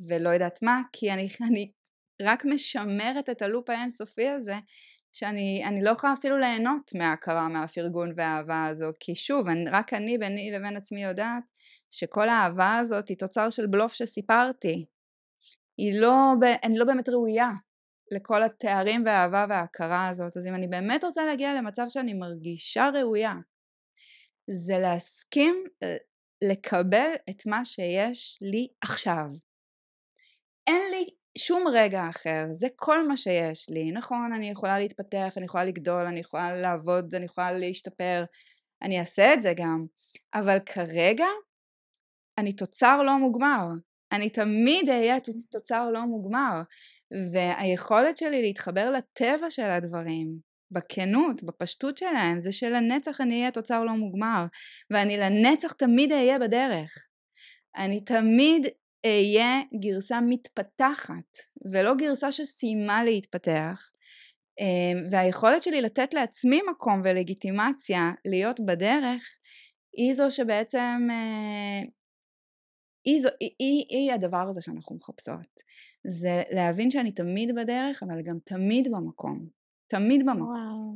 ולא 0.00 0.28
יודעת 0.28 0.62
מה, 0.62 0.82
כי 0.92 1.12
אני, 1.12 1.28
אני 1.50 1.72
רק 2.22 2.44
משמרת 2.44 3.28
את 3.28 3.42
הלופ 3.42 3.70
האינסופי 3.70 4.28
הזה 4.28 4.54
שאני 5.12 5.80
לא 5.82 5.90
יכולה 5.90 6.12
אפילו 6.12 6.38
ליהנות 6.38 6.90
מההכרה, 6.94 7.48
מהפרגון 7.48 8.12
והאהבה 8.16 8.64
הזו, 8.64 8.90
כי 9.00 9.14
שוב, 9.14 9.48
אני, 9.48 9.70
רק 9.70 9.92
אני 9.92 10.18
ביני 10.18 10.50
לבין 10.50 10.76
עצמי 10.76 11.04
יודעת 11.04 11.42
שכל 11.90 12.28
האהבה 12.28 12.76
הזאת 12.76 13.08
היא 13.08 13.16
תוצר 13.16 13.50
של 13.50 13.66
בלוף 13.66 13.92
שסיפרתי. 13.92 14.86
היא 15.76 16.00
לא, 16.00 16.32
אני 16.64 16.78
לא 16.78 16.84
באמת 16.84 17.08
ראויה 17.08 17.50
לכל 18.10 18.42
התארים 18.42 19.02
והאהבה 19.06 19.46
וההכרה 19.48 20.08
הזאת, 20.08 20.36
אז 20.36 20.46
אם 20.46 20.54
אני 20.54 20.68
באמת 20.68 21.04
רוצה 21.04 21.24
להגיע 21.24 21.54
למצב 21.54 21.84
שאני 21.88 22.14
מרגישה 22.14 22.90
ראויה, 22.94 23.34
זה 24.50 24.78
להסכים 24.78 25.64
אה, 25.82 25.96
לקבל 26.50 27.10
את 27.30 27.46
מה 27.46 27.64
שיש 27.64 28.38
לי 28.42 28.68
עכשיו. 28.80 29.26
אין 30.66 30.82
לי 30.90 31.08
שום 31.38 31.64
רגע 31.72 32.08
אחר, 32.08 32.44
זה 32.50 32.68
כל 32.76 33.08
מה 33.08 33.16
שיש 33.16 33.70
לי, 33.70 33.92
נכון 33.92 34.32
אני 34.36 34.50
יכולה 34.50 34.78
להתפתח, 34.78 35.34
אני 35.36 35.44
יכולה 35.44 35.64
לגדול, 35.64 36.06
אני 36.06 36.20
יכולה 36.20 36.52
לעבוד, 36.52 37.14
אני 37.14 37.24
יכולה 37.24 37.52
להשתפר, 37.52 38.24
אני 38.82 39.00
אעשה 39.00 39.34
את 39.34 39.42
זה 39.42 39.52
גם, 39.56 39.84
אבל 40.34 40.58
כרגע 40.66 41.26
אני 42.38 42.52
תוצר 42.52 43.02
לא 43.02 43.18
מוגמר, 43.18 43.66
אני 44.12 44.30
תמיד 44.30 44.88
אהיה 44.88 45.16
תוצר 45.50 45.90
לא 45.90 46.02
מוגמר, 46.02 46.62
והיכולת 47.32 48.16
שלי 48.16 48.42
להתחבר 48.42 48.90
לטבע 48.90 49.50
של 49.50 49.62
הדברים, 49.62 50.52
בכנות, 50.70 51.42
בפשטות 51.42 51.96
שלהם, 51.96 52.40
זה 52.40 52.52
שלנצח 52.52 53.20
אני 53.20 53.38
אהיה 53.40 53.50
תוצר 53.50 53.84
לא 53.84 53.92
מוגמר, 53.92 54.44
ואני 54.90 55.16
לנצח 55.16 55.72
תמיד 55.72 56.12
אהיה 56.12 56.38
בדרך. 56.38 57.06
אני 57.76 58.00
תמיד 58.00 58.66
אהיה 59.06 59.60
גרסה 59.80 60.20
מתפתחת 60.20 61.38
ולא 61.72 61.94
גרסה 61.94 62.32
שסיימה 62.32 63.04
להתפתח 63.04 63.90
אמ, 64.60 65.06
והיכולת 65.10 65.62
שלי 65.62 65.80
לתת 65.80 66.14
לעצמי 66.14 66.60
מקום 66.70 67.00
ולגיטימציה 67.04 68.12
להיות 68.24 68.60
בדרך 68.60 69.36
היא 69.96 70.14
זו 70.14 70.30
שבעצם 70.30 71.08
אה, 71.10 71.80
היא, 73.04 73.20
זו, 73.22 73.28
היא, 73.40 73.50
היא, 73.58 73.84
היא 73.88 74.12
הדבר 74.12 74.46
הזה 74.48 74.60
שאנחנו 74.60 74.96
מחפשות. 74.96 75.62
זה 76.06 76.42
להבין 76.50 76.90
שאני 76.90 77.12
תמיד 77.12 77.54
בדרך 77.54 78.02
אבל 78.02 78.22
גם 78.22 78.38
תמיד 78.44 78.88
במקום. 78.92 79.48
תמיד 79.86 80.22
במקום. 80.26 80.48
וואו. 80.48 80.94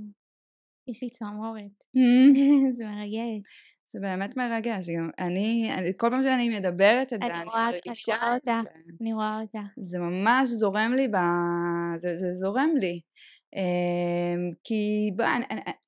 יש 0.88 1.02
לי 1.02 1.10
צמרמורת 1.10 1.84
זה 2.76 2.84
מרגש 2.84 3.75
זה 3.88 4.00
באמת 4.00 4.36
מרגש, 4.36 4.88
גם 4.88 5.10
אני, 5.18 5.70
אני 5.78 5.90
כל 5.96 6.10
פעם 6.10 6.22
שאני 6.22 6.58
מדברת 6.58 7.12
את 7.12 7.22
זה, 7.22 7.26
אני 7.26 7.44
מרגישה 7.44 8.36
את 8.36 8.44
זה. 8.44 8.50
אני 9.00 9.12
רואה 9.12 9.40
אותה. 9.40 9.60
זה 9.78 9.98
ממש 9.98 10.48
זורם 10.48 10.92
לי, 10.96 11.08
ב... 11.08 11.16
זה, 11.96 12.16
זה 12.16 12.34
זורם 12.34 12.70
לי. 12.76 13.00
אמ, 13.56 14.50
כי 14.64 15.10
בוא, 15.16 15.24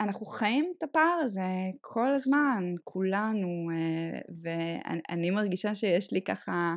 אנחנו 0.01 0.27
חיים 0.27 0.73
את 0.79 0.83
הפער 0.83 1.21
הזה 1.23 1.43
כל 1.81 2.07
הזמן, 2.07 2.65
כולנו, 2.85 3.71
אה, 3.73 4.21
ואני 4.43 5.31
מרגישה 5.31 5.75
שיש 5.75 6.13
לי 6.13 6.23
ככה, 6.23 6.75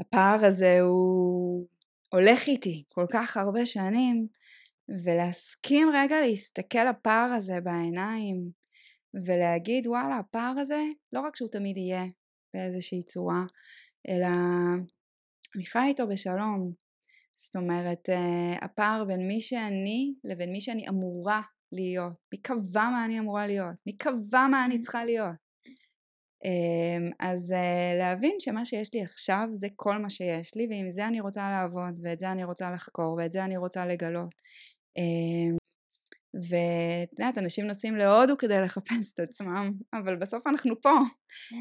הפער 0.00 0.44
הזה 0.44 0.80
הוא 0.80 1.66
הולך 2.12 2.46
איתי 2.46 2.84
כל 2.88 3.06
כך 3.12 3.36
הרבה 3.36 3.66
שנים, 3.66 4.26
ולהסכים 5.04 5.88
רגע 5.94 6.20
להסתכל 6.20 6.84
לפער 6.90 7.32
הזה 7.36 7.60
בעיניים, 7.60 8.57
ולהגיד 9.14 9.86
וואלה 9.86 10.18
הפער 10.18 10.54
הזה 10.58 10.82
לא 11.12 11.20
רק 11.20 11.36
שהוא 11.36 11.48
תמיד 11.48 11.76
יהיה 11.76 12.04
באיזושהי 12.54 13.02
צורה, 13.02 13.44
אלא 14.08 14.28
אני 15.56 15.66
חי 15.66 15.86
איתו 15.88 16.06
בשלום. 16.08 16.72
זאת 17.36 17.56
אומרת, 17.56 18.08
uh, 18.08 18.64
הפער 18.64 19.04
בין 19.04 19.28
מי 19.28 19.40
שאני 19.40 20.14
לבין 20.24 20.52
מי 20.52 20.60
שאני 20.60 20.88
אמורה 20.88 21.40
להיות. 21.72 22.12
מי 22.32 22.42
קבע 22.42 22.84
מה 22.84 23.04
אני 23.04 23.18
אמורה 23.18 23.46
להיות? 23.46 23.74
מי 23.86 23.96
קבע 23.96 24.46
מה 24.50 24.64
אני 24.64 24.78
צריכה 24.78 25.04
להיות? 25.04 25.48
Um, 26.44 27.14
אז 27.20 27.52
uh, 27.52 27.98
להבין 27.98 28.36
שמה 28.38 28.64
שיש 28.64 28.94
לי 28.94 29.02
עכשיו 29.02 29.46
זה 29.50 29.68
כל 29.76 29.98
מה 29.98 30.10
שיש 30.10 30.54
לי 30.56 30.66
ועם 30.70 30.92
זה 30.92 31.06
אני 31.06 31.20
רוצה 31.20 31.50
לעבוד 31.50 32.00
ואת 32.02 32.18
זה 32.18 32.32
אני 32.32 32.44
רוצה 32.44 32.70
לחקור 32.70 33.14
ואת 33.18 33.32
זה 33.32 33.44
אני 33.44 33.56
רוצה 33.56 33.86
לגלות. 33.86 34.34
ואת 36.34 37.12
יודעת, 37.12 37.38
אנשים 37.38 37.66
נוסעים 37.66 37.96
להודו 37.96 38.36
כדי 38.36 38.60
לחפש 38.60 39.14
את 39.14 39.20
עצמם, 39.20 39.72
אבל 39.92 40.16
בסוף 40.16 40.46
אנחנו 40.46 40.80
פה. 40.80 40.90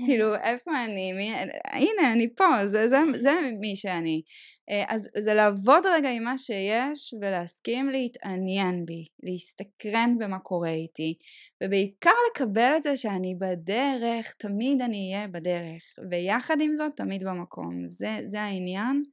כאילו, 0.06 0.36
איפה 0.44 0.72
אני? 0.86 1.14
מי... 1.14 1.34
הנה, 1.72 2.14
אני 2.14 2.36
פה, 2.36 2.68
זה, 2.68 2.88
זה, 2.88 2.98
זה 3.20 3.32
מי 3.60 3.76
שאני. 3.76 4.22
אה, 4.70 4.84
אז 4.88 5.10
זה 5.18 5.34
לעבוד 5.34 5.84
רגע 5.86 6.10
עם 6.10 6.24
מה 6.24 6.38
שיש 6.38 7.14
ולהסכים 7.22 7.90
להתעניין 7.90 8.86
בי, 8.86 9.06
להסתקרן 9.24 10.16
במה 10.20 10.40
קורה 10.40 10.72
איתי, 10.72 11.18
ובעיקר 11.64 12.10
לקבל 12.32 12.74
את 12.78 12.84
זה 12.84 12.96
שאני 12.96 13.36
בדרך, 13.36 14.34
תמיד 14.38 14.82
אני 14.82 15.14
אהיה 15.14 15.28
בדרך, 15.28 15.84
ויחד 16.12 16.58
עם 16.62 16.76
זאת 16.76 16.92
תמיד 16.96 17.24
במקום. 17.24 17.90
זה, 17.90 18.20
זה 18.26 18.42
העניין. 18.42 19.04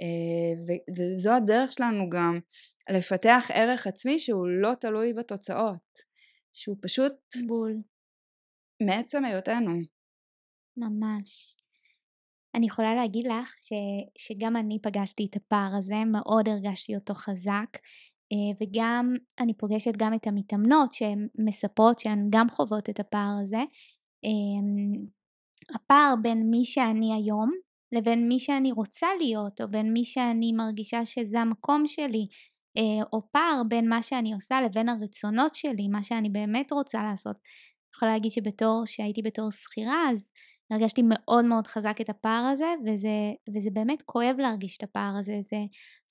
אה, 0.00 0.74
וזו 0.96 1.32
הדרך 1.32 1.72
שלנו 1.72 2.10
גם 2.10 2.38
לפתח 2.90 3.44
ערך 3.54 3.86
עצמי 3.86 4.18
שהוא 4.18 4.48
לא 4.48 4.74
תלוי 4.74 5.12
בתוצאות, 5.12 6.00
שהוא 6.52 6.76
פשוט 6.82 7.12
בול 7.46 7.76
מעצם 8.82 9.24
היותנו. 9.24 9.72
ממש. 10.76 11.56
אני 12.54 12.66
יכולה 12.66 12.94
להגיד 12.94 13.24
לך 13.26 13.54
ש, 13.56 13.72
שגם 14.18 14.56
אני 14.56 14.78
פגשתי 14.82 15.26
את 15.30 15.36
הפער 15.36 15.70
הזה, 15.78 16.04
מאוד 16.12 16.48
הרגשתי 16.48 16.94
אותו 16.94 17.14
חזק, 17.14 17.76
אה, 18.32 18.56
וגם 18.60 19.14
אני 19.40 19.54
פוגשת 19.54 19.92
גם 19.96 20.14
את 20.14 20.26
המתאמנות 20.26 20.92
שהן 20.92 21.28
מספרות 21.38 21.98
שהן 21.98 22.26
גם 22.30 22.46
חוות 22.48 22.90
את 22.90 23.00
הפער 23.00 23.38
הזה. 23.42 23.62
אמ, 24.24 25.06
הפער 25.74 26.14
בין 26.22 26.50
מי 26.50 26.64
שאני 26.64 27.14
היום 27.14 27.50
לבין 27.92 28.28
מי 28.28 28.38
שאני 28.38 28.72
רוצה 28.72 29.06
להיות, 29.20 29.60
או 29.60 29.68
בין 29.70 29.92
מי 29.92 30.04
שאני 30.04 30.52
מרגישה 30.52 31.04
שזה 31.04 31.40
המקום 31.40 31.86
שלי, 31.86 32.26
אה, 32.76 33.04
או 33.12 33.22
פער 33.32 33.62
בין 33.68 33.88
מה 33.88 34.02
שאני 34.02 34.34
עושה 34.34 34.60
לבין 34.60 34.88
הרצונות 34.88 35.54
שלי, 35.54 35.88
מה 35.88 36.02
שאני 36.02 36.30
באמת 36.30 36.72
רוצה 36.72 37.02
לעשות. 37.02 37.36
אני 37.36 37.94
יכולה 37.94 38.12
להגיד 38.12 38.30
שבתור, 38.30 38.82
שהייתי 38.86 39.22
בתור 39.22 39.50
שכירה, 39.50 40.10
אז 40.10 40.30
הרגשתי 40.70 41.02
מאוד 41.04 41.44
מאוד 41.44 41.66
חזק 41.66 41.96
את 42.00 42.08
הפער 42.08 42.44
הזה, 42.52 42.74
וזה, 42.86 43.32
וזה 43.54 43.70
באמת 43.72 44.02
כואב 44.02 44.36
להרגיש 44.38 44.76
את 44.76 44.82
הפער 44.82 45.16
הזה. 45.18 45.40
זה 45.50 45.56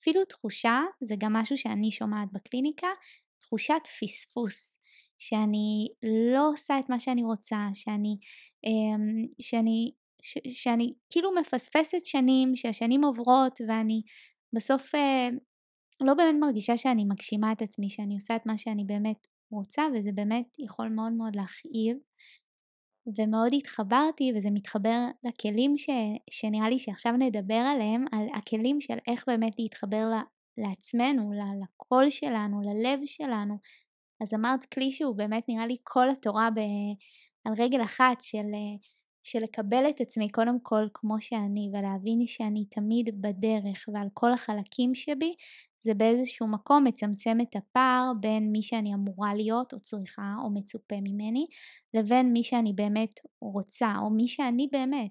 אפילו 0.02 0.24
תחושה, 0.24 0.80
זה 1.00 1.14
גם 1.18 1.32
משהו 1.32 1.56
שאני 1.56 1.90
שומעת 1.90 2.28
בקליניקה, 2.32 2.88
תחושת 3.40 3.86
פספוס. 4.00 4.80
שאני 5.20 5.88
לא 6.34 6.48
עושה 6.48 6.78
את 6.78 6.88
מה 6.88 6.98
שאני 6.98 7.22
רוצה, 7.22 7.58
שאני, 7.74 8.16
אמ, 8.64 9.26
שאני 9.40 9.92
ש, 10.22 10.38
שאני 10.48 10.94
כאילו 11.10 11.30
מפספסת 11.40 12.04
שנים, 12.04 12.56
שהשנים 12.56 13.04
עוברות 13.04 13.60
ואני 13.68 14.02
בסוף 14.54 14.94
אה, 14.94 15.28
לא 16.00 16.14
באמת 16.14 16.34
מרגישה 16.40 16.76
שאני 16.76 17.04
מגשימה 17.04 17.52
את 17.52 17.62
עצמי, 17.62 17.88
שאני 17.88 18.14
עושה 18.14 18.36
את 18.36 18.46
מה 18.46 18.58
שאני 18.58 18.84
באמת 18.84 19.26
רוצה 19.52 19.82
וזה 19.94 20.10
באמת 20.14 20.46
יכול 20.58 20.88
מאוד 20.88 21.12
מאוד 21.12 21.36
להכאיב. 21.36 21.96
ומאוד 23.18 23.52
התחברתי 23.52 24.32
וזה 24.36 24.48
מתחבר 24.50 24.98
לכלים 25.24 25.76
ש, 25.76 25.90
שנראה 26.30 26.68
לי 26.68 26.78
שעכשיו 26.78 27.12
נדבר 27.12 27.54
עליהם, 27.54 28.04
על 28.12 28.26
הכלים 28.34 28.80
של 28.80 28.98
איך 29.08 29.24
באמת 29.26 29.52
להתחבר 29.58 30.08
ל, 30.10 30.14
לעצמנו, 30.62 31.30
לקול 31.62 32.10
שלנו, 32.10 32.60
ללב 32.62 33.00
שלנו. 33.04 33.58
אז 34.22 34.34
אמרת 34.34 34.64
כלי 34.64 34.92
שהוא 34.92 35.16
באמת 35.16 35.44
נראה 35.48 35.66
לי 35.66 35.76
כל 35.82 36.08
התורה 36.08 36.50
ב, 36.50 36.58
על 37.44 37.52
רגל 37.58 37.82
אחת 37.82 38.20
של 38.20 38.46
של 39.22 39.38
לקבל 39.42 39.84
את 39.90 40.00
עצמי 40.00 40.28
קודם 40.28 40.60
כל 40.62 40.88
כמו 40.94 41.20
שאני 41.20 41.70
ולהבין 41.72 42.26
שאני 42.26 42.64
תמיד 42.64 43.22
בדרך 43.22 43.88
ועל 43.94 44.08
כל 44.14 44.32
החלקים 44.32 44.94
שבי 44.94 45.34
זה 45.82 45.94
באיזשהו 45.94 46.48
מקום 46.48 46.84
מצמצם 46.84 47.38
את 47.42 47.56
הפער 47.56 48.12
בין 48.20 48.52
מי 48.52 48.62
שאני 48.62 48.94
אמורה 48.94 49.34
להיות 49.34 49.72
או 49.72 49.80
צריכה 49.80 50.34
או 50.44 50.50
מצופה 50.50 50.96
ממני 51.02 51.46
לבין 51.94 52.32
מי 52.32 52.42
שאני 52.42 52.72
באמת 52.72 53.20
רוצה 53.40 53.94
או 54.02 54.10
מי 54.10 54.26
שאני 54.26 54.68
באמת. 54.72 55.10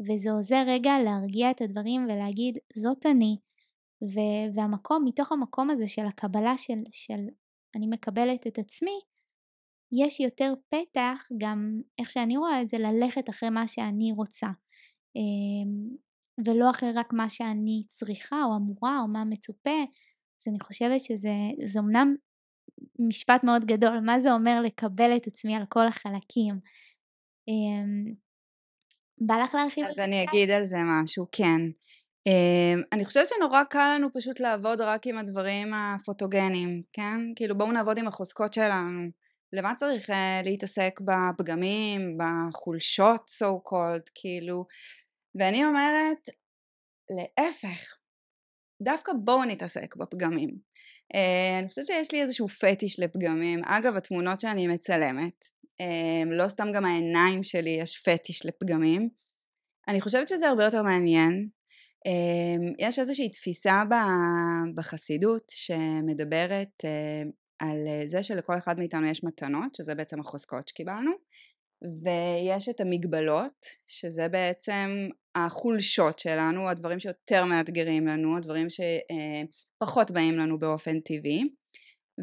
וזה 0.00 0.30
עוזר 0.30 0.62
רגע 0.66 0.98
להרגיע 1.04 1.50
את 1.50 1.60
הדברים 1.60 2.04
ולהגיד 2.04 2.58
זאת 2.76 3.06
אני. 3.06 3.36
ו- 4.02 4.54
והמקום 4.54 5.04
מתוך 5.04 5.32
המקום 5.32 5.70
הזה 5.70 5.88
של 5.88 6.06
הקבלה 6.06 6.58
של, 6.58 6.78
של 6.90 7.20
אני 7.76 7.86
מקבלת 7.86 8.46
את 8.46 8.58
עצמי 8.58 9.00
יש 10.02 10.20
יותר 10.20 10.54
פתח 10.68 11.28
גם 11.38 11.80
איך 11.98 12.10
שאני 12.10 12.36
רואה 12.36 12.62
את 12.62 12.68
זה 12.68 12.78
ללכת 12.78 13.30
אחרי 13.30 13.50
מה 13.50 13.68
שאני 13.68 14.12
רוצה. 14.12 14.46
אמ, 15.16 15.96
ולא 16.46 16.70
אחרי 16.70 16.92
רק 16.92 17.12
מה 17.12 17.28
שאני 17.28 17.82
צריכה 17.88 18.42
או 18.44 18.56
אמורה 18.56 19.00
או 19.00 19.08
מה 19.08 19.24
מצופה. 19.24 19.84
אז 20.40 20.48
אני 20.48 20.60
חושבת 20.62 21.00
שזה 21.00 21.78
אמנם 21.78 22.14
משפט 22.98 23.44
מאוד 23.44 23.64
גדול 23.64 24.00
מה 24.00 24.20
זה 24.20 24.32
אומר 24.32 24.60
לקבל 24.60 25.16
את 25.16 25.26
עצמי 25.26 25.56
על 25.56 25.62
כל 25.68 25.86
החלקים. 25.86 26.54
אמ, 27.48 28.14
בא 29.18 29.34
לך 29.34 29.54
להרחיב 29.54 29.84
אז 29.86 29.98
אני 29.98 30.24
אגיד 30.24 30.50
על 30.50 30.64
זה 30.64 30.76
משהו 30.84 31.26
כן. 31.32 31.60
אמ, 32.26 32.82
אני 32.92 33.04
חושבת 33.04 33.28
שנורא 33.28 33.64
קל 33.64 33.94
לנו 33.94 34.08
פשוט 34.14 34.40
לעבוד 34.40 34.80
רק 34.80 35.06
עם 35.06 35.18
הדברים 35.18 35.74
הפוטוגנים 35.74 36.82
כן? 36.92 37.20
כאילו 37.36 37.58
בואו 37.58 37.72
נעבוד 37.72 37.98
עם 37.98 38.08
החוזקות 38.08 38.52
שלנו 38.52 39.10
למה 39.54 39.74
צריך 39.74 40.10
uh, 40.10 40.14
להתעסק 40.44 41.00
בפגמים, 41.00 42.18
בחולשות 42.18 43.30
so 43.30 43.68
called, 43.70 44.10
כאילו, 44.14 44.66
ואני 45.34 45.64
אומרת, 45.64 46.28
להפך, 47.10 47.96
דווקא 48.82 49.12
בואו 49.24 49.44
נתעסק 49.44 49.96
בפגמים. 49.96 50.50
Uh, 51.14 51.60
אני 51.60 51.68
חושבת 51.68 51.86
שיש 51.86 52.12
לי 52.12 52.22
איזשהו 52.22 52.48
פטיש 52.48 53.00
לפגמים. 53.00 53.58
אגב, 53.64 53.96
התמונות 53.96 54.40
שאני 54.40 54.66
מצלמת, 54.66 55.44
uh, 55.82 56.28
לא 56.30 56.48
סתם 56.48 56.68
גם 56.74 56.84
העיניים 56.84 57.42
שלי 57.42 57.70
יש 57.70 57.98
פטיש 57.98 58.46
לפגמים. 58.46 59.08
אני 59.88 60.00
חושבת 60.00 60.28
שזה 60.28 60.48
הרבה 60.48 60.64
יותר 60.64 60.82
מעניין. 60.82 61.48
יש 62.78 62.98
איזושהי 62.98 63.28
תפיסה 63.28 63.82
בחסידות 64.74 65.42
שמדברת 65.50 66.84
על 67.64 67.88
אה, 67.88 68.02
זה 68.06 68.22
שלכל 68.22 68.58
אחד 68.58 68.78
מאיתנו 68.78 69.06
יש 69.06 69.24
מתנות, 69.24 69.74
שזה 69.74 69.94
בעצם 69.94 70.20
החוזקות 70.20 70.68
שקיבלנו, 70.68 71.10
ויש 72.02 72.68
את 72.68 72.80
המגבלות, 72.80 73.66
שזה 73.86 74.28
בעצם 74.28 75.08
החולשות 75.34 76.18
שלנו, 76.18 76.68
הדברים 76.68 76.98
שיותר 76.98 77.44
מאתגרים 77.44 78.06
לנו, 78.06 78.36
הדברים 78.36 78.66
שפחות 78.70 80.10
באים 80.10 80.38
לנו 80.38 80.58
באופן 80.58 81.00
טבעי, 81.00 81.42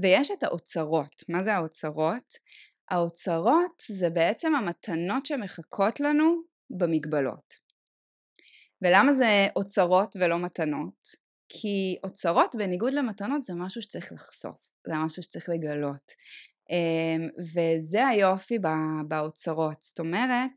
ויש 0.02 0.32
את 0.32 0.44
האוצרות. 0.44 1.24
מה 1.30 1.44
זה 1.44 1.54
האוצרות? 1.54 2.36
האוצרות 2.92 3.84
זה 3.88 4.10
בעצם 4.10 4.56
המתנות 4.56 5.26
שמחכות 5.26 6.00
לנו 6.00 6.42
במגבלות. 6.70 7.54
ולמה 8.82 9.14
זה 9.14 9.48
אוצרות 9.56 10.16
ולא 10.20 10.40
מתנות? 10.40 11.22
כי 11.50 11.98
אוצרות 12.04 12.56
בניגוד 12.56 12.94
למתנות 12.94 13.44
זה 13.44 13.54
משהו 13.56 13.82
שצריך 13.82 14.12
לחשוף. 14.12 14.71
זה 14.88 14.94
משהו 15.06 15.24
שצריך 15.24 15.50
לגלות. 15.50 16.12
אמ, 16.70 17.28
וזה 17.54 18.08
היופי 18.08 18.60
באוצרות, 19.08 19.84
זאת 19.84 20.00
אומרת 20.00 20.52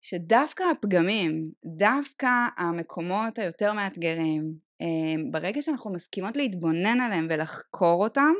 שדווקא 0.00 0.62
הפגמים, 0.62 1.50
דווקא 1.64 2.28
המקומות 2.56 3.38
היותר 3.38 3.72
מאתגרים, 3.72 4.54
אמ, 4.80 5.30
ברגע 5.30 5.62
שאנחנו 5.62 5.92
מסכימות 5.92 6.36
להתבונן 6.36 7.00
עליהם 7.00 7.26
ולחקור 7.30 8.04
אותם, 8.04 8.32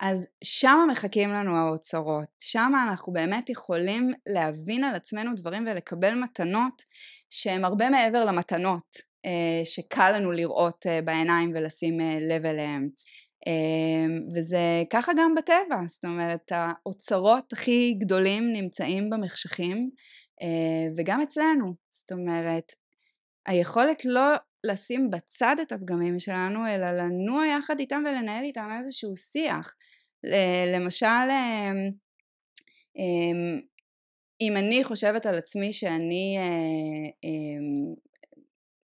אז 0.00 0.28
שם 0.44 0.88
מחכים 0.92 1.30
לנו 1.30 1.56
האוצרות, 1.56 2.28
שם 2.40 2.72
אנחנו 2.88 3.12
באמת 3.12 3.50
יכולים 3.50 4.10
להבין 4.26 4.84
על 4.84 4.94
עצמנו 4.94 5.30
דברים 5.36 5.66
ולקבל 5.66 6.14
מתנות 6.14 6.82
שהן 7.30 7.64
הרבה 7.64 7.90
מעבר 7.90 8.24
למתנות 8.24 8.96
אה, 9.24 9.64
שקל 9.64 10.12
לנו 10.16 10.32
לראות 10.32 10.86
אה, 10.86 11.02
בעיניים 11.02 11.52
ולשים 11.54 12.00
אה, 12.00 12.18
לב 12.20 12.46
אליהן. 12.46 12.88
אמ, 13.46 14.20
וזה 14.34 14.82
ככה 14.90 15.12
גם 15.18 15.34
בטבע, 15.34 15.80
זאת 15.86 16.04
אומרת 16.04 16.52
האוצרות 16.52 17.52
הכי 17.52 17.94
גדולים 17.98 18.52
נמצאים 18.52 19.10
במחשכים 19.10 19.90
אה, 20.42 20.92
וגם 20.96 21.22
אצלנו, 21.22 21.74
זאת 21.90 22.12
אומרת 22.12 22.72
היכולת 23.46 24.04
לא 24.04 24.34
לשים 24.66 25.10
בצד 25.10 25.56
את 25.62 25.72
הפגמים 25.72 26.18
שלנו 26.18 26.66
אלא 26.68 26.90
לנוע 26.90 27.46
יחד 27.46 27.78
איתם 27.78 28.02
ולנהל 28.06 28.44
איתם 28.44 28.68
איזשהו 28.78 29.16
שיח. 29.16 29.74
למשל 30.74 31.06
אמ, 31.06 31.90
אמ, 32.96 33.60
אם 34.40 34.56
אני 34.56 34.84
חושבת 34.84 35.26
על 35.26 35.34
עצמי 35.34 35.72
שאני 35.72 36.36
אה, 36.38 37.90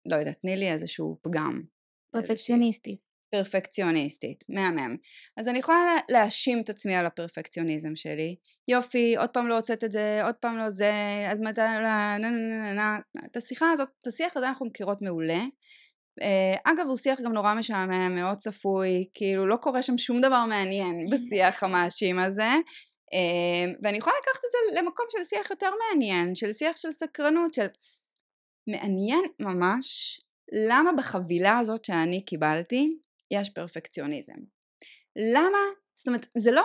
לא 0.07 0.17
יודעת, 0.17 0.41
תני 0.41 0.57
לי 0.57 0.73
איזשהו 0.73 1.19
פגם. 1.23 1.63
פרפקציוניסטית. 2.11 3.14
פרפקציוניסטית, 3.35 4.45
מהמם. 4.49 4.97
אז 5.37 5.49
אני 5.49 5.59
יכולה 5.59 5.97
להאשים 6.11 6.61
את 6.61 6.71
עצמי 6.71 6.95
על 6.95 7.07
הפרפקציוניזם 7.07 7.97
שלי. 7.97 8.37
יופי, 8.69 9.17
עוד 9.17 9.31
פעם 9.31 9.49
לא 9.49 9.57
הוצאת 9.57 9.85
את 9.85 9.93
זה, 9.93 10.21
עוד 10.25 10.35
פעם 10.35 10.59
לא 10.59 10.71
זה, 10.71 10.93
עד 11.29 11.41
מתי, 11.41 11.61
נה 11.61 12.19
נה 12.19 12.19
נה 12.19 12.31
נה 12.31 12.75
נה. 12.75 12.99
את 13.27 13.37
השיחה 13.37 13.73
הזאת, 13.73 13.89
את 14.01 14.07
השיח 14.07 14.37
הזה 14.37 14.49
אנחנו 14.49 14.67
מכירות 14.67 15.03
מעולה. 15.03 15.45
Uh, 16.21 16.61
אגב 16.65 16.87
הוא 16.87 16.97
שיח 16.97 17.21
גם 17.21 17.33
נורא 17.33 17.55
משעמם, 17.55 18.15
מאוד 18.15 18.37
צפוי, 18.37 19.09
כאילו 19.15 19.47
לא 19.47 19.57
קורה 19.57 19.83
שם 19.83 19.99
שום 19.99 20.21
דבר 20.21 20.45
מעניין 20.45 21.07
בשיח 21.13 21.63
המאשים 21.63 22.19
הזה 22.19 22.51
uh, 23.15 23.79
ואני 23.83 23.99
יכולה 23.99 24.17
לקחת 24.23 24.45
את 24.45 24.51
זה 24.53 24.81
למקום 24.81 25.07
של 25.11 25.25
שיח 25.25 25.51
יותר 25.51 25.71
מעניין, 25.91 26.35
של 26.35 26.53
שיח 26.53 26.77
של 26.77 26.91
סקרנות, 26.91 27.55
של 27.55 27.67
מעניין 28.67 29.23
ממש 29.41 30.21
למה 30.69 30.93
בחבילה 30.93 31.59
הזאת 31.59 31.85
שאני 31.85 32.25
קיבלתי 32.25 32.99
יש 33.31 33.51
פרפקציוניזם. 33.51 34.37
למה? 35.35 35.59
זאת 35.95 36.09
אומרת, 36.09 36.27
זה 36.39 36.51
לא, 36.53 36.65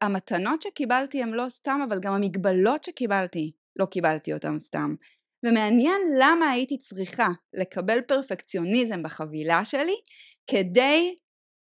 המתנות 0.00 0.62
שקיבלתי 0.62 1.22
הן 1.22 1.28
לא 1.28 1.48
סתם, 1.48 1.80
אבל 1.88 2.00
גם 2.00 2.12
המגבלות 2.12 2.84
שקיבלתי, 2.84 3.52
לא 3.76 3.86
קיבלתי 3.86 4.32
אותן 4.32 4.58
סתם. 4.58 4.94
ומעניין 5.46 6.00
למה 6.18 6.50
הייתי 6.50 6.78
צריכה 6.78 7.28
לקבל 7.54 8.00
פרפקציוניזם 8.00 9.02
בחבילה 9.02 9.64
שלי 9.64 9.96
כדי 10.46 11.16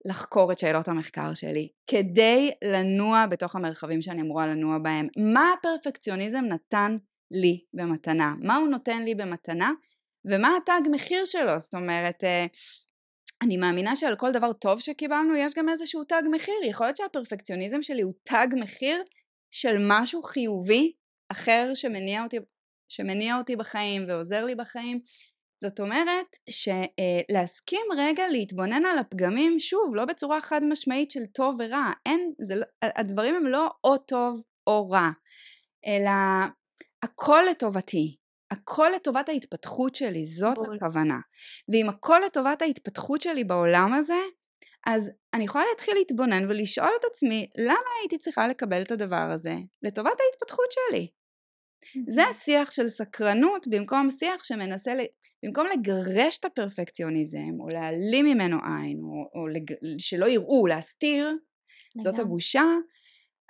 לחקור 0.06 0.52
את 0.52 0.58
שאלות 0.58 0.88
המחקר 0.88 1.34
שלי, 1.34 1.70
כדי 1.88 2.52
לנוע 2.64 3.26
בתוך 3.26 3.56
המרחבים 3.56 4.02
שאני 4.02 4.22
אמורה 4.22 4.48
לנוע 4.48 4.78
בהם. 4.78 5.08
מה 5.34 5.54
הפרפקציוניזם 5.60 6.44
נתן 6.50 6.98
לי 7.32 7.64
במתנה? 7.74 8.36
מה 8.40 8.56
הוא 8.56 8.68
נותן 8.68 9.04
לי 9.04 9.16
במתנה? 9.16 9.72
ומה 10.26 10.58
התג 10.58 10.82
מחיר 10.92 11.26
שלו? 11.26 11.60
זאת 11.60 11.76
אומרת, 11.76 12.24
אה, 12.24 12.46
אני 13.42 13.58
מאמינה 13.58 13.96
שעל 13.96 14.16
כל 14.16 14.32
דבר 14.32 14.54
טוב 14.54 14.80
שקיבלנו 14.80 15.36
יש 15.36 15.54
גם 15.54 15.70
איזשהו 15.70 16.04
תג 16.04 16.24
מחיר. 16.32 16.56
יכול 16.70 16.86
להיות 16.86 16.98
שהפרפקציוניזם 16.98 17.82
שלי 17.82 18.02
הוא 18.02 18.14
תג 18.24 18.48
מחיר 18.60 19.04
של 19.52 19.76
משהו 19.80 20.24
חיובי 20.24 20.94
אחר 21.32 21.72
שמניע 21.76 22.24
אותי, 22.24 22.38
שמניע 22.88 23.38
אותי 23.38 23.56
בחיים 23.56 24.06
ועוזר 24.08 24.46
לי 24.46 24.56
בחיים. 24.56 25.00
זאת 25.62 25.80
אומרת 25.80 26.26
שלהסכים 26.50 27.86
רגע 27.98 28.24
להתבונן 28.32 28.86
על 28.86 28.98
הפגמים, 28.98 29.60
שוב, 29.60 29.96
לא 29.96 30.06
בצורה 30.06 30.42
חד 30.42 30.62
משמעית 30.64 31.12
של 31.12 31.26
טוב 31.34 31.56
ורע, 31.60 31.92
אין, 32.06 32.34
זה, 32.40 32.56
לא, 32.56 32.66
הדברים 32.82 33.36
הם 33.36 33.46
לא 33.48 33.70
או 33.84 33.98
טוב 33.98 34.42
או 34.68 34.90
רע, 34.90 35.10
אלא 35.88 36.12
הכל 37.04 37.44
לטובתי, 37.52 38.18
הכל 38.52 38.90
לטובת 38.96 39.30
ההתפתחות 39.30 39.96
שלי, 39.96 40.26
זאת 40.26 40.56
בול. 40.56 40.76
הכוונה. 40.76 41.20
ואם 41.70 41.90
הכל 41.90 42.20
לטובת 42.26 42.62
ההתפתחות 42.62 43.22
שלי 43.22 43.44
בעולם 43.44 43.94
הזה, 43.94 44.22
אז 44.88 45.12
אני 45.34 45.44
יכולה 45.44 45.64
להתחיל 45.72 45.94
להתבונן 45.94 46.46
ולשאול 46.50 46.92
את 47.00 47.06
עצמי, 47.06 47.50
למה 47.58 47.90
הייתי 48.02 48.18
צריכה 48.18 48.48
לקבל 48.48 48.82
את 48.82 48.92
הדבר 48.92 49.30
הזה 49.32 49.56
לטובת 49.82 50.18
ההתפתחות 50.20 50.68
שלי? 50.72 51.08
זה 52.08 52.24
השיח 52.24 52.72
של 52.72 52.88
סקרנות 52.88 53.68
במקום 53.68 54.10
שיח 54.10 54.44
שמנסה, 54.44 54.94
במקום 55.46 55.66
לגרש 55.68 56.40
את 56.40 56.46
הפרפקציוניזם 56.46 57.60
או 57.60 57.70
להעלים 57.70 58.26
ממנו 58.26 58.58
עין 58.58 59.00
או, 59.00 59.42
או 59.42 59.48
לג... 59.48 59.74
שלא 59.98 60.26
יראו, 60.26 60.68
להסתיר, 60.68 61.32
זאת 62.04 62.20
הבושה, 62.20 62.64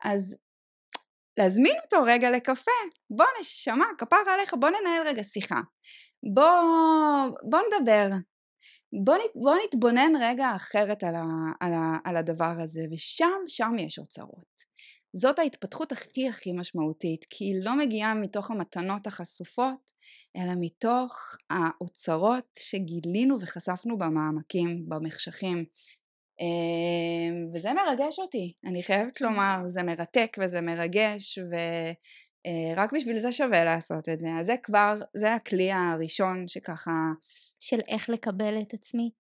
אז 0.03 0.37
להזמין 1.37 1.75
אותו 1.85 2.05
רגע 2.05 2.31
לקפה, 2.31 2.71
בוא 3.09 3.25
נשמה, 3.39 3.85
כפר 3.97 4.15
עליך, 4.33 4.53
בוא 4.53 4.69
ננהל 4.69 5.07
רגע 5.07 5.23
שיחה, 5.23 5.61
בוא, 6.33 6.45
בוא 7.49 7.59
נדבר, 7.59 8.09
בוא, 9.03 9.15
בוא 9.35 9.55
נתבונן 9.65 10.11
רגע 10.21 10.55
אחרת 10.55 11.03
על, 11.03 11.15
ה, 11.15 11.23
על, 11.59 11.73
ה, 11.73 11.97
על 12.03 12.17
הדבר 12.17 12.53
הזה, 12.63 12.81
ושם, 12.91 13.39
שם 13.47 13.71
יש 13.79 13.99
אוצרות. 13.99 14.55
זאת 15.15 15.39
ההתפתחות 15.39 15.91
הכי 15.91 16.29
הכי 16.29 16.53
משמעותית, 16.53 17.25
כי 17.29 17.45
היא 17.45 17.65
לא 17.65 17.77
מגיעה 17.77 18.13
מתוך 18.13 18.51
המתנות 18.51 19.07
החשופות, 19.07 19.75
אלא 20.37 20.53
מתוך 20.59 21.35
האוצרות 21.49 22.45
שגילינו 22.59 23.41
וחשפנו 23.41 23.97
במעמקים, 23.97 24.89
במחשכים, 24.89 25.65
וזה 27.53 27.73
מרגש 27.73 28.19
אותי, 28.19 28.53
אני 28.65 28.83
חייבת 28.83 29.21
לומר, 29.21 29.57
זה 29.65 29.83
מרתק 29.83 30.37
וזה 30.39 30.61
מרגש 30.61 31.39
ורק 31.39 32.93
אה, 32.93 32.99
בשביל 32.99 33.19
זה 33.19 33.31
שווה 33.31 33.63
לעשות 33.63 34.09
את 34.09 34.19
זה. 34.19 34.27
אז 34.39 34.45
זה 34.45 34.55
כבר, 34.63 34.99
זה 35.13 35.33
הכלי 35.33 35.71
הראשון 35.71 36.47
שככה... 36.47 36.91
של 37.59 37.79
איך 37.87 38.09
לקבל 38.09 38.61
את 38.61 38.73
עצמי? 38.73 39.11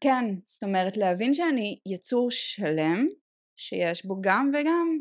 כן, 0.00 0.24
זאת 0.46 0.62
אומרת 0.62 0.96
להבין 0.96 1.34
שאני 1.34 1.78
יצור 1.86 2.30
שלם, 2.30 3.06
שיש 3.56 4.06
בו 4.06 4.16
גם 4.20 4.50
וגם. 4.54 4.98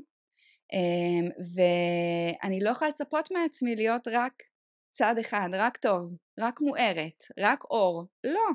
אמ, 0.73 1.25
ואני 1.55 2.59
לא 2.59 2.69
יכולה 2.69 2.89
לצפות 2.89 3.31
מעצמי 3.31 3.75
להיות 3.75 4.07
רק 4.07 4.33
צד 4.99 5.17
אחד, 5.17 5.49
רק 5.53 5.77
טוב, 5.77 6.13
רק 6.39 6.61
מוארת, 6.61 7.23
רק 7.39 7.63
אור. 7.63 8.05
לא, 8.23 8.45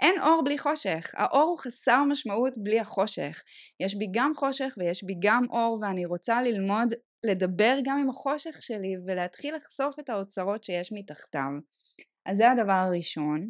אין 0.00 0.20
אור 0.22 0.42
בלי 0.44 0.58
חושך. 0.58 1.10
האור 1.14 1.42
הוא 1.42 1.58
חסר 1.58 2.04
משמעות 2.04 2.58
בלי 2.58 2.80
החושך. 2.80 3.42
יש 3.80 3.94
בי 3.94 4.06
גם 4.10 4.32
חושך 4.36 4.74
ויש 4.78 5.04
בי 5.04 5.14
גם 5.22 5.44
אור 5.50 5.78
ואני 5.82 6.06
רוצה 6.06 6.42
ללמוד 6.42 6.94
לדבר 7.26 7.78
גם 7.84 7.98
עם 7.98 8.10
החושך 8.10 8.62
שלי 8.62 8.94
ולהתחיל 9.06 9.56
לחשוף 9.56 9.98
את 9.98 10.08
האוצרות 10.08 10.64
שיש 10.64 10.92
מתחתיו. 10.92 11.50
אז 12.26 12.36
זה 12.36 12.50
הדבר 12.50 12.72
הראשון. 12.72 13.48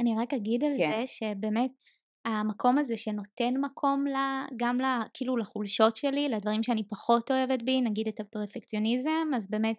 אני 0.00 0.14
רק 0.22 0.34
אגיד 0.34 0.64
על 0.64 0.72
כן. 0.78 0.90
זה 0.90 1.06
שבאמת 1.06 1.70
המקום 2.24 2.78
הזה 2.78 2.96
שנותן 2.96 3.54
מקום 3.60 4.06
לה, 4.06 4.44
גם 4.56 4.78
לה, 4.78 5.02
כאילו 5.14 5.36
לחולשות 5.36 5.96
שלי, 5.96 6.28
לדברים 6.28 6.62
שאני 6.62 6.88
פחות 6.88 7.30
אוהבת 7.30 7.62
בי, 7.62 7.80
נגיד 7.80 8.08
את 8.08 8.20
הפרפקציוניזם, 8.20 9.30
אז 9.36 9.50
באמת 9.50 9.76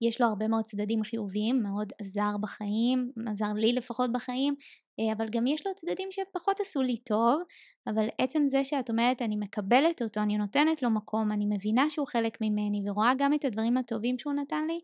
יש 0.00 0.20
לו 0.20 0.26
הרבה 0.26 0.48
מאוד 0.48 0.64
צדדים 0.64 1.02
חיוביים, 1.02 1.62
מאוד 1.62 1.92
עזר 2.00 2.36
בחיים, 2.40 3.12
עזר 3.30 3.52
לי 3.52 3.72
לפחות 3.72 4.12
בחיים, 4.12 4.54
אה, 5.00 5.12
אבל 5.12 5.28
גם 5.30 5.46
יש 5.46 5.66
לו 5.66 5.72
צדדים 5.74 6.08
שפחות 6.10 6.60
עשו 6.60 6.82
לי 6.82 6.96
טוב, 6.96 7.42
אבל 7.86 8.06
עצם 8.18 8.42
זה 8.48 8.64
שאת 8.64 8.90
אומרת 8.90 9.22
אני 9.22 9.36
מקבלת 9.36 10.02
אותו, 10.02 10.20
אני 10.20 10.38
נותנת 10.38 10.82
לו 10.82 10.90
מקום, 10.90 11.32
אני 11.32 11.46
מבינה 11.46 11.90
שהוא 11.90 12.06
חלק 12.06 12.38
ממני 12.40 12.90
ורואה 12.90 13.12
גם 13.18 13.34
את 13.34 13.44
הדברים 13.44 13.76
הטובים 13.76 14.18
שהוא 14.18 14.32
נתן 14.32 14.66
לי, 14.66 14.80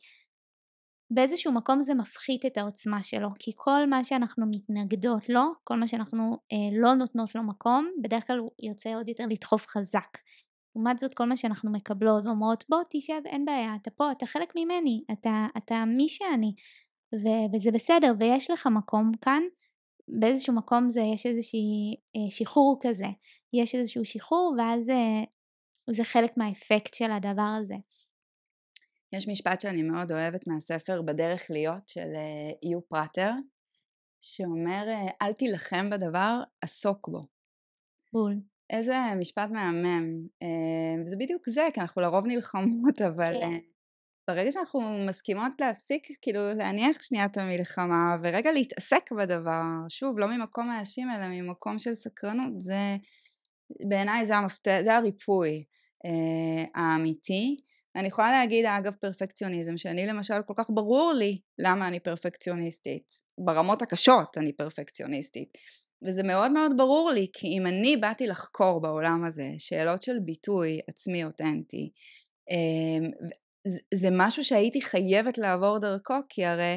באיזשהו 1.15 1.53
מקום 1.53 1.83
זה 1.83 1.95
מפחית 1.95 2.47
את 2.47 2.59
העוצמה 2.59 3.03
שלו, 3.03 3.29
כי 3.39 3.51
כל 3.57 3.87
מה 3.87 4.05
שאנחנו 4.05 4.47
מתנגדות 4.51 5.29
לו, 5.29 5.43
כל 5.65 5.77
מה 5.77 5.87
שאנחנו 5.87 6.39
אה, 6.53 6.79
לא 6.81 6.95
נותנות 6.95 7.35
לו 7.35 7.43
מקום, 7.43 7.91
בדרך 8.03 8.27
כלל 8.27 8.39
הוא 8.39 8.51
יוצא 8.63 8.95
עוד 8.95 9.09
יותר 9.09 9.25
לדחוף 9.31 9.67
חזק. 9.69 10.19
לעומת 10.77 10.99
זאת 10.99 11.15
כל 11.15 11.25
מה 11.25 11.37
שאנחנו 11.37 11.73
מקבלות 11.73 12.25
ואומרות 12.25 12.65
בוא 12.69 12.83
תשב 12.91 13.21
אין 13.27 13.45
בעיה 13.45 13.77
אתה 13.83 13.91
פה 13.91 14.13
אתה 14.13 14.27
חלק 14.27 14.53
ממני 14.57 15.05
אתה, 15.13 15.47
אתה 15.57 15.85
מי 15.85 16.09
שאני 16.09 16.55
ו- 17.15 17.57
וזה 17.57 17.71
בסדר 17.71 18.15
ויש 18.19 18.51
לך 18.51 18.67
מקום 18.67 19.13
כאן 19.21 19.43
באיזשהו 20.09 20.55
מקום 20.55 20.89
זה 20.89 21.01
יש 21.15 21.27
איזשהי 21.27 21.97
אה, 22.17 22.31
שחרור 22.31 22.79
כזה 22.83 23.07
יש 23.53 23.75
איזשהו 23.75 24.05
שחרור 24.05 24.55
ואז 24.59 24.89
אה, 24.89 25.25
זה 25.91 26.05
חלק 26.05 26.37
מהאפקט 26.37 26.95
של 26.95 27.11
הדבר 27.11 27.57
הזה. 27.63 27.75
יש 29.13 29.29
משפט 29.29 29.61
שאני 29.61 29.83
מאוד 29.83 30.13
אוהבת 30.13 30.47
מהספר 30.47 31.03
בדרך 31.03 31.47
להיות 31.51 31.89
של 31.89 32.09
אה, 32.15 32.81
פרטר 32.89 33.31
שאומר 34.21 34.85
אל 35.23 35.33
תילחם 35.33 35.91
בדבר 35.91 36.43
עסוק 36.61 37.09
בו. 37.09 37.27
בול. 38.13 38.52
איזה 38.73 38.97
משפט 39.17 39.51
מהמם. 39.51 40.27
אה, 40.43 41.03
וזה 41.05 41.17
בדיוק 41.17 41.49
זה, 41.49 41.69
כי 41.75 41.81
אנחנו 41.81 42.03
לרוב 42.03 42.27
נלחמות, 42.27 43.03
אבל 43.09 43.35
כן. 43.41 43.53
אה, 43.53 43.59
ברגע 44.29 44.53
שאנחנו 44.53 44.81
מסכימות 45.09 45.53
להפסיק, 45.61 46.09
כאילו 46.23 46.53
להניח 46.55 47.03
שנייה 47.03 47.25
את 47.25 47.37
המלחמה 47.37 48.17
ורגע 48.23 48.53
להתעסק 48.53 49.13
בדבר, 49.13 49.63
שוב, 49.89 50.19
לא 50.19 50.27
ממקום 50.27 50.69
מאשים 50.69 51.09
אלא 51.11 51.27
ממקום 51.29 51.79
של 51.79 51.95
סקרנות, 51.95 52.61
זה 52.61 52.97
בעיניי 53.89 54.27
זה 54.27 54.37
המפתח, 54.37 54.79
זה 54.85 54.97
הריפוי 54.97 55.65
אה, 56.05 56.65
האמיתי. 56.75 57.57
אני 57.97 58.09
יכולה 58.09 58.33
להגיד 58.33 58.65
אגב 58.65 58.95
פרפקציוניזם, 58.95 59.77
שאני 59.77 60.07
למשל 60.07 60.35
כל 60.47 60.55
כך 60.57 60.71
ברור 60.71 61.13
לי 61.13 61.41
למה 61.59 61.89
אני 61.89 62.01
פרפקציוניסטית. 62.01 63.15
ברמות 63.39 63.83
הקשות 63.83 64.39
אני 64.39 64.53
פרפקציוניסטית. 64.53 65.59
וזה 66.07 66.23
מאוד 66.23 66.53
מאוד 66.53 66.73
ברור 66.77 67.11
לי, 67.11 67.27
כי 67.33 67.47
אם 67.47 67.67
אני 67.67 67.97
באתי 67.97 68.27
לחקור 68.27 68.81
בעולם 68.81 69.25
הזה 69.25 69.49
שאלות 69.59 70.03
של 70.03 70.19
ביטוי 70.25 70.81
עצמי 70.89 71.25
אותנטי, 71.25 71.91
אמ, 72.51 73.11
זה 73.95 74.09
משהו 74.13 74.45
שהייתי 74.45 74.83
חייבת 74.83 75.39
לעבור 75.39 75.79
דרכו, 75.79 76.15
כי 76.29 76.45
הרי 76.45 76.77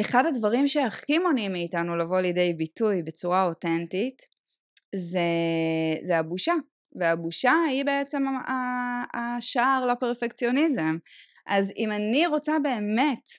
אחד 0.00 0.26
הדברים 0.26 0.66
שהכי 0.66 1.18
מונעים 1.18 1.52
מאיתנו 1.52 1.96
לבוא 1.96 2.20
לידי 2.20 2.52
ביטוי 2.52 3.02
בצורה 3.02 3.44
אותנטית, 3.44 4.22
זה, 4.94 5.20
זה 6.02 6.18
הבושה. 6.18 6.54
והבושה 7.00 7.52
היא 7.68 7.84
בעצם 7.84 8.24
השער 9.14 9.86
לפרפקציוניזם. 9.86 10.96
אז 11.46 11.72
אם 11.76 11.92
אני 11.92 12.26
רוצה 12.26 12.58
באמת 12.62 13.30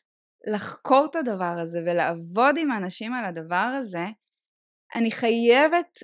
לחקור 0.48 1.08
את 1.10 1.16
הדבר 1.16 1.60
הזה 1.62 1.80
ולעבוד 1.86 2.58
עם 2.58 2.72
אנשים 2.72 3.14
על 3.14 3.26
הדבר 3.26 3.76
הזה, 3.80 4.06
אני 4.96 5.12
חייבת 5.12 6.04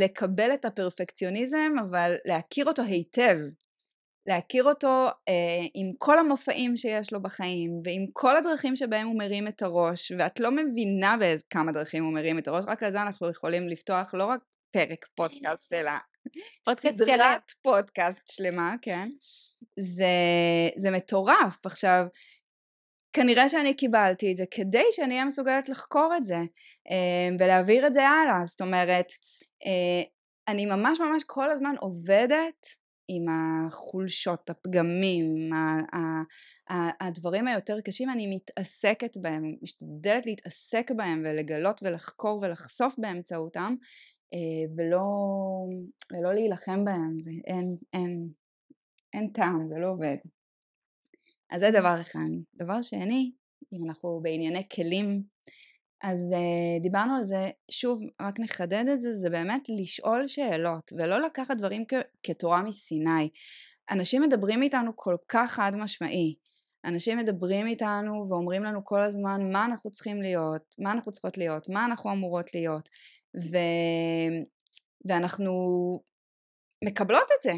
לקבל 0.00 0.54
את 0.54 0.64
הפרפקציוניזם, 0.64 1.72
אבל 1.90 2.14
להכיר 2.24 2.66
אותו 2.66 2.82
היטב. 2.82 3.36
להכיר 4.28 4.64
אותו 4.64 5.06
אה, 5.28 5.66
עם 5.74 5.92
כל 5.98 6.18
המופעים 6.18 6.76
שיש 6.76 7.12
לו 7.12 7.22
בחיים, 7.22 7.80
ועם 7.84 8.06
כל 8.12 8.36
הדרכים 8.36 8.76
שבהם 8.76 9.06
הוא 9.06 9.18
מרים 9.18 9.48
את 9.48 9.62
הראש, 9.62 10.12
ואת 10.18 10.40
לא 10.40 10.50
מבינה 10.50 11.16
בכמה 11.20 11.72
דרכים 11.72 12.04
הוא 12.04 12.14
מרים 12.14 12.38
את 12.38 12.48
הראש, 12.48 12.64
רק 12.68 12.82
על 12.82 12.90
זה 12.90 13.02
אנחנו 13.02 13.30
יכולים 13.30 13.68
לפתוח 13.68 14.14
לא 14.14 14.24
רק 14.24 14.40
פרק 14.70 15.06
פודקאסט, 15.14 15.72
אלא 15.72 15.90
סדרת 16.70 17.52
פודקאסט 17.62 18.30
שלמה, 18.30 18.74
כן? 18.82 19.08
זה, 19.80 20.06
זה 20.76 20.90
מטורף. 20.90 21.66
עכשיו, 21.66 22.06
כנראה 23.16 23.48
שאני 23.48 23.74
קיבלתי 23.74 24.32
את 24.32 24.36
זה 24.36 24.44
כדי 24.50 24.84
שאני 24.90 25.14
אהיה 25.14 25.24
מסוגלת 25.24 25.68
לחקור 25.68 26.14
את 26.16 26.24
זה 26.24 26.38
אה, 26.90 27.36
ולהעביר 27.38 27.86
את 27.86 27.94
זה 27.94 28.08
הלאה. 28.08 28.44
זאת 28.44 28.60
אומרת, 28.60 29.06
אה, 29.66 30.02
אני 30.48 30.66
ממש 30.66 31.00
ממש 31.00 31.24
כל 31.26 31.50
הזמן 31.50 31.74
עובדת 31.80 32.66
עם 33.08 33.26
החולשות, 33.28 34.50
הפגמים, 34.50 35.50
הדברים 37.00 37.46
היותר 37.46 37.80
קשים, 37.80 38.10
אני 38.10 38.36
מתעסקת 38.36 39.16
בהם, 39.16 39.42
משתדלת 39.62 40.26
להתעסק 40.26 40.90
בהם 40.90 41.22
ולגלות 41.24 41.80
ולחקור 41.82 42.38
ולחשוף 42.42 42.94
באמצעותם 42.98 43.74
אה, 44.34 44.74
ולא, 44.76 45.04
ולא 46.12 46.34
להילחם 46.34 46.84
בהם, 46.84 47.18
זה 47.20 47.30
אין, 47.46 47.76
אין, 47.92 48.28
אין 49.12 49.30
טעם, 49.32 49.68
זה 49.68 49.74
לא 49.78 49.90
עובד. 49.90 50.16
אז 51.50 51.60
זה 51.60 51.70
דבר 51.70 52.00
אחד. 52.00 52.20
דבר 52.54 52.82
שני, 52.82 53.32
אם 53.72 53.84
אנחנו 53.88 54.20
בענייני 54.22 54.68
כלים, 54.74 55.22
אז 56.02 56.32
uh, 56.32 56.82
דיברנו 56.82 57.16
על 57.16 57.24
זה, 57.24 57.50
שוב, 57.70 58.02
רק 58.20 58.40
נחדד 58.40 58.84
את 58.92 59.00
זה, 59.00 59.14
זה 59.14 59.30
באמת 59.30 59.68
לשאול 59.68 60.28
שאלות, 60.28 60.92
ולא 60.92 61.20
לקחת 61.26 61.56
דברים 61.56 61.84
כ- 61.88 62.08
כתורה 62.22 62.62
מסיני. 62.62 63.28
אנשים 63.90 64.22
מדברים 64.22 64.62
איתנו 64.62 64.92
כל 64.96 65.16
כך 65.28 65.50
חד 65.50 65.72
משמעי. 65.76 66.34
אנשים 66.84 67.18
מדברים 67.18 67.66
איתנו 67.66 68.26
ואומרים 68.28 68.62
לנו 68.62 68.84
כל 68.84 69.02
הזמן 69.02 69.52
מה 69.52 69.64
אנחנו 69.64 69.90
צריכים 69.90 70.22
להיות, 70.22 70.74
מה 70.78 70.92
אנחנו 70.92 71.12
צריכות 71.12 71.38
להיות, 71.38 71.68
מה 71.68 71.84
אנחנו 71.84 72.12
אמורות 72.12 72.54
להיות. 72.54 72.88
ו... 73.36 73.56
ואנחנו 75.08 75.52
מקבלות 76.84 77.28
את 77.36 77.42
זה. 77.42 77.52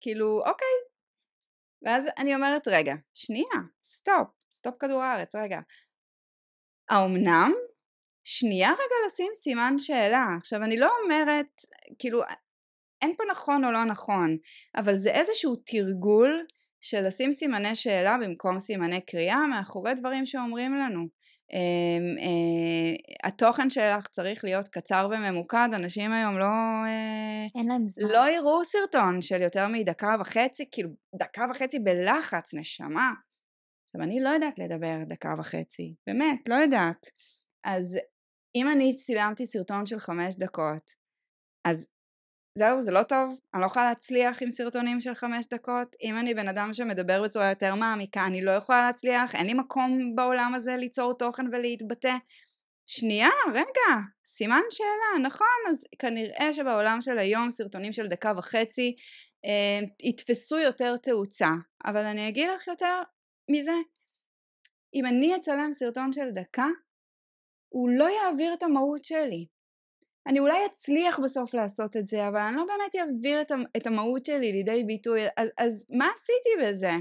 כאילו, 0.00 0.38
אוקיי. 0.38 0.83
ואז 1.84 2.08
אני 2.18 2.34
אומרת, 2.34 2.68
רגע, 2.68 2.94
שנייה, 3.14 3.60
סטופ, 3.84 4.28
סטופ 4.52 4.74
כדור 4.78 5.02
הארץ, 5.02 5.34
רגע. 5.34 5.60
האומנם? 6.90 7.52
שנייה 8.24 8.70
רגע 8.70 9.06
לשים 9.06 9.30
סימן 9.34 9.74
שאלה. 9.78 10.26
עכשיו, 10.38 10.62
אני 10.62 10.76
לא 10.76 10.90
אומרת, 11.04 11.60
כאילו, 11.98 12.22
אין 13.02 13.14
פה 13.16 13.24
נכון 13.30 13.64
או 13.64 13.70
לא 13.70 13.84
נכון, 13.84 14.36
אבל 14.76 14.94
זה 14.94 15.10
איזשהו 15.10 15.56
תרגול 15.56 16.46
של 16.80 17.06
לשים 17.06 17.32
סימני 17.32 17.76
שאלה 17.76 18.18
במקום 18.22 18.58
סימני 18.58 19.00
קריאה 19.00 19.46
מאחורי 19.46 19.94
דברים 19.94 20.26
שאומרים 20.26 20.74
לנו. 20.74 21.08
אמ, 21.52 22.18
אה, 22.18 23.28
התוכן 23.28 23.70
שלך 23.70 24.08
צריך 24.08 24.44
להיות 24.44 24.68
קצר 24.68 25.08
וממוקד, 25.10 25.68
אנשים 25.74 26.12
היום 26.12 26.38
לא... 26.38 26.46
אה, 26.86 27.46
אין 27.54 27.66
להם 27.66 27.86
זמן. 27.86 28.08
לא 28.08 28.30
יראו 28.30 28.64
סרטון 28.64 29.22
של 29.22 29.42
יותר 29.42 29.66
מדקה 29.68 30.16
וחצי, 30.20 30.64
כאילו 30.70 30.90
דקה 31.18 31.46
וחצי 31.50 31.78
בלחץ, 31.78 32.54
נשמה. 32.54 33.10
עכשיו 33.84 34.02
אני 34.02 34.20
לא 34.20 34.28
יודעת 34.28 34.58
לדבר 34.58 34.96
דקה 35.08 35.34
וחצי, 35.38 35.94
באמת, 36.06 36.48
לא 36.48 36.54
יודעת. 36.54 37.06
אז 37.64 37.98
אם 38.56 38.68
אני 38.68 38.96
צילמתי 38.96 39.46
סרטון 39.46 39.86
של 39.86 39.98
חמש 39.98 40.36
דקות, 40.36 40.90
אז 41.64 41.88
זהו, 42.58 42.82
זה 42.82 42.90
לא 42.90 43.02
טוב, 43.02 43.40
אני 43.54 43.60
לא 43.60 43.66
יכולה 43.66 43.88
להצליח 43.88 44.42
עם 44.42 44.50
סרטונים 44.50 45.00
של 45.00 45.14
חמש 45.14 45.46
דקות. 45.46 45.96
אם 46.02 46.18
אני 46.18 46.34
בן 46.34 46.48
אדם 46.48 46.72
שמדבר 46.72 47.22
בצורה 47.22 47.48
יותר 47.48 47.74
מעמיקה, 47.74 48.26
אני 48.26 48.44
לא 48.44 48.50
יכולה 48.50 48.86
להצליח, 48.86 49.34
אין 49.34 49.46
לי 49.46 49.54
מקום 49.54 50.16
בעולם 50.16 50.52
הזה 50.54 50.76
ליצור 50.76 51.14
תוכן 51.14 51.46
ולהתבטא. 51.52 52.16
שנייה, 52.86 53.28
רגע, 53.50 54.00
סימן 54.26 54.60
שאלה, 54.70 55.26
נכון, 55.26 55.46
אז 55.70 55.84
כנראה 55.98 56.52
שבעולם 56.52 57.00
של 57.00 57.18
היום 57.18 57.50
סרטונים 57.50 57.92
של 57.92 58.06
דקה 58.06 58.32
וחצי 58.36 58.96
אה, 59.44 59.80
יתפסו 60.02 60.58
יותר 60.58 60.96
תאוצה, 60.96 61.50
אבל 61.84 62.04
אני 62.04 62.28
אגיד 62.28 62.48
לך 62.54 62.68
יותר 62.68 63.02
מזה, 63.50 63.74
אם 64.94 65.06
אני 65.06 65.36
אצלם 65.36 65.72
סרטון 65.72 66.12
של 66.12 66.30
דקה, 66.34 66.66
הוא 67.68 67.90
לא 67.90 68.04
יעביר 68.04 68.54
את 68.54 68.62
המהות 68.62 69.04
שלי. 69.04 69.53
אני 70.26 70.40
אולי 70.40 70.66
אצליח 70.66 71.18
בסוף 71.18 71.54
לעשות 71.54 71.96
את 71.96 72.06
זה, 72.06 72.28
אבל 72.28 72.38
אני 72.38 72.56
לא 72.56 72.64
באמת 72.64 72.96
אעביר 72.96 73.40
את, 73.76 73.86
המהות 73.86 74.24
שלי 74.24 74.52
לידי 74.52 74.84
ביטוי, 74.84 75.22
אז, 75.36 75.48
אז 75.58 75.86
מה 75.90 76.08
עשיתי 76.14 76.48
בזה? 76.62 76.92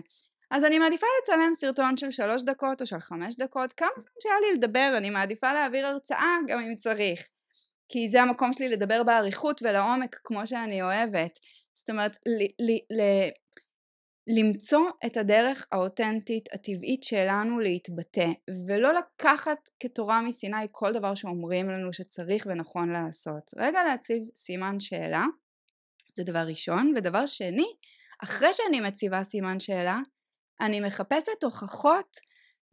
אז 0.51 0.63
אני 0.63 0.79
מעדיפה 0.79 1.07
לצלם 1.21 1.53
סרטון 1.53 1.97
של 1.97 2.11
שלוש 2.11 2.43
דקות 2.43 2.81
או 2.81 2.85
של 2.85 2.99
חמש 2.99 3.35
דקות, 3.35 3.73
כמה 3.73 3.89
זמן 3.97 4.11
שהיה 4.23 4.35
לי 4.39 4.57
לדבר, 4.57 4.93
אני 4.97 5.09
מעדיפה 5.09 5.53
להעביר 5.53 5.87
הרצאה 5.87 6.37
גם 6.47 6.59
אם 6.59 6.75
צריך, 6.75 7.27
כי 7.89 8.09
זה 8.09 8.21
המקום 8.21 8.53
שלי 8.53 8.69
לדבר 8.69 9.03
באריכות 9.03 9.61
ולעומק 9.63 10.19
כמו 10.23 10.47
שאני 10.47 10.81
אוהבת. 10.81 11.39
זאת 11.73 11.89
אומרת, 11.89 12.17
ל- 12.25 12.71
ל- 12.71 13.01
ל- 13.01 13.29
למצוא 14.27 14.81
את 15.05 15.17
הדרך 15.17 15.67
האותנטית 15.71 16.49
הטבעית 16.53 17.03
שלנו 17.03 17.59
להתבטא 17.59 18.27
ולא 18.67 18.93
לקחת 18.93 19.69
כתורה 19.79 20.21
מסיני 20.21 20.65
כל 20.71 20.93
דבר 20.93 21.15
שאומרים 21.15 21.69
לנו 21.69 21.93
שצריך 21.93 22.47
ונכון 22.49 22.89
לעשות. 22.89 23.51
רגע 23.57 23.83
להציב 23.83 24.23
סימן 24.35 24.79
שאלה 24.79 25.25
זה 26.13 26.23
דבר 26.23 26.39
ראשון 26.47 26.93
ודבר 26.95 27.25
שני 27.25 27.65
אחרי 28.23 28.53
שאני 28.53 28.79
מציבה 28.79 29.23
סימן 29.23 29.59
שאלה 29.59 29.99
אני 30.61 30.79
מחפשת 30.79 31.43
הוכחות 31.43 32.17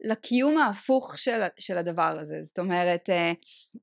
לקיום 0.03 0.57
ההפוך 0.57 1.17
של, 1.17 1.41
של 1.59 1.77
הדבר 1.77 2.17
הזה 2.19 2.43
זאת 2.43 2.59
אומרת 2.59 3.09
אה, 3.09 3.31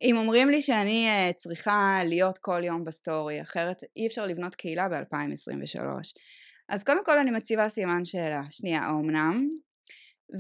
אם 0.03 0.17
אומרים 0.17 0.49
לי 0.49 0.63
שאני 0.63 1.09
אה, 1.09 1.33
צריכה 1.33 2.01
להיות 2.05 2.39
כל 2.39 2.65
יום 2.65 2.85
בסטורי 2.85 3.43
אחרת 3.43 3.83
אי 3.97 4.07
אפשר 4.07 4.27
לבנות 4.27 4.55
קהילה 4.55 4.89
ב-2023 4.89 5.81
אז 6.69 6.85
קודם 6.85 7.05
כל 7.05 7.19
אני 7.19 7.31
מציבה 7.31 7.69
סימן 7.69 8.05
שאלה, 8.05 8.43
שנייה, 8.51 8.83
האומנם? 8.83 9.49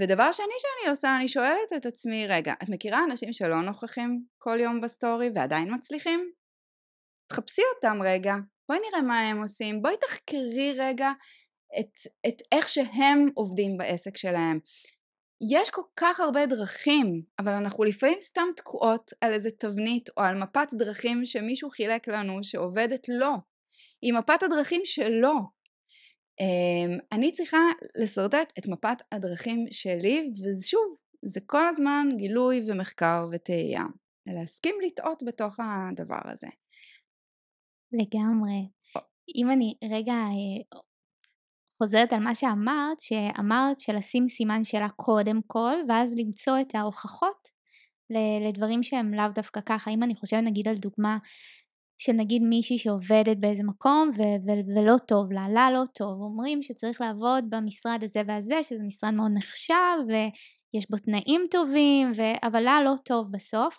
ודבר 0.00 0.32
שני 0.32 0.54
שאני 0.58 0.90
עושה, 0.90 1.16
אני 1.16 1.28
שואלת 1.28 1.72
את 1.76 1.86
עצמי, 1.86 2.26
רגע, 2.26 2.52
את 2.62 2.68
מכירה 2.68 3.04
אנשים 3.04 3.32
שלא 3.32 3.62
נוכחים 3.62 4.24
כל 4.38 4.58
יום 4.60 4.80
בסטורי 4.80 5.30
ועדיין 5.34 5.74
מצליחים? 5.74 6.30
תחפשי 7.28 7.62
אותם 7.74 7.98
רגע, 8.04 8.34
בואי 8.68 8.78
נראה 8.88 9.02
מה 9.02 9.20
הם 9.20 9.42
עושים, 9.42 9.82
בואי 9.82 9.94
תחקרי 10.00 10.74
רגע 10.78 11.10
את, 11.80 11.92
את 12.28 12.42
איך 12.52 12.68
שהם 12.68 13.26
עובדים 13.34 13.76
בעסק 13.78 14.16
שלהם. 14.16 14.58
יש 15.52 15.70
כל 15.70 15.82
כך 15.96 16.20
הרבה 16.20 16.46
דרכים, 16.46 17.22
אבל 17.38 17.52
אנחנו 17.52 17.84
לפעמים 17.84 18.18
סתם 18.20 18.46
תקועות 18.56 19.10
על 19.20 19.32
איזה 19.32 19.50
תבנית 19.50 20.08
או 20.16 20.22
על 20.22 20.42
מפת 20.42 20.68
דרכים 20.72 21.24
שמישהו 21.24 21.70
חילק 21.70 22.08
לנו 22.08 22.44
שעובדת 22.44 23.08
לו, 23.08 23.32
עם 24.02 24.16
מפת 24.16 24.42
הדרכים 24.42 24.80
שלו, 24.84 25.57
אני 27.12 27.32
צריכה 27.32 27.58
לשרטט 27.96 28.52
את 28.58 28.68
מפת 28.68 29.02
הדרכים 29.12 29.66
שלי, 29.70 30.30
ושוב, 30.32 30.94
זה 31.24 31.40
כל 31.46 31.68
הזמן 31.68 32.08
גילוי 32.16 32.62
ומחקר 32.66 33.26
וטעייה. 33.32 33.84
להסכים 34.26 34.74
לטעות 34.86 35.22
בתוך 35.26 35.56
הדבר 35.60 36.20
הזה. 36.24 36.48
לגמרי. 37.92 38.68
אם 39.36 39.50
אני 39.50 39.74
רגע 39.84 40.12
אה, 40.12 40.78
חוזרת 41.82 42.12
על 42.12 42.20
מה 42.20 42.34
שאמרת, 42.34 43.00
שאמרת 43.00 43.80
שלשים 43.80 44.28
סימן 44.28 44.64
שאלה 44.64 44.88
קודם 44.88 45.40
כל, 45.46 45.74
ואז 45.88 46.14
למצוא 46.16 46.60
את 46.60 46.74
ההוכחות 46.74 47.48
לדברים 48.48 48.82
שהם 48.82 49.14
לאו 49.14 49.28
דווקא 49.34 49.60
ככה. 49.66 49.90
אם 49.90 50.02
אני 50.02 50.14
חושבת 50.14 50.42
נגיד 50.44 50.68
על 50.68 50.76
דוגמה 50.76 51.18
שנגיד 51.98 52.42
מישהי 52.42 52.78
שעובדת 52.78 53.36
באיזה 53.36 53.62
מקום 53.62 54.10
ו- 54.16 54.46
ו- 54.46 54.76
ולא 54.76 54.98
טוב 54.98 55.32
לה, 55.32 55.48
לה 55.48 55.70
לא 55.70 55.82
טוב, 55.94 56.20
אומרים 56.20 56.62
שצריך 56.62 57.00
לעבוד 57.00 57.44
במשרד 57.50 58.04
הזה 58.04 58.22
והזה, 58.26 58.62
שזה 58.62 58.82
משרד 58.82 59.14
מאוד 59.14 59.30
נחשב, 59.34 59.98
יש 60.74 60.90
בו 60.90 60.96
תנאים 60.96 61.46
טובים, 61.50 62.12
ו... 62.16 62.22
אבל 62.42 62.60
לה 62.60 62.82
לא 62.84 62.94
טוב 63.04 63.32
בסוף. 63.32 63.78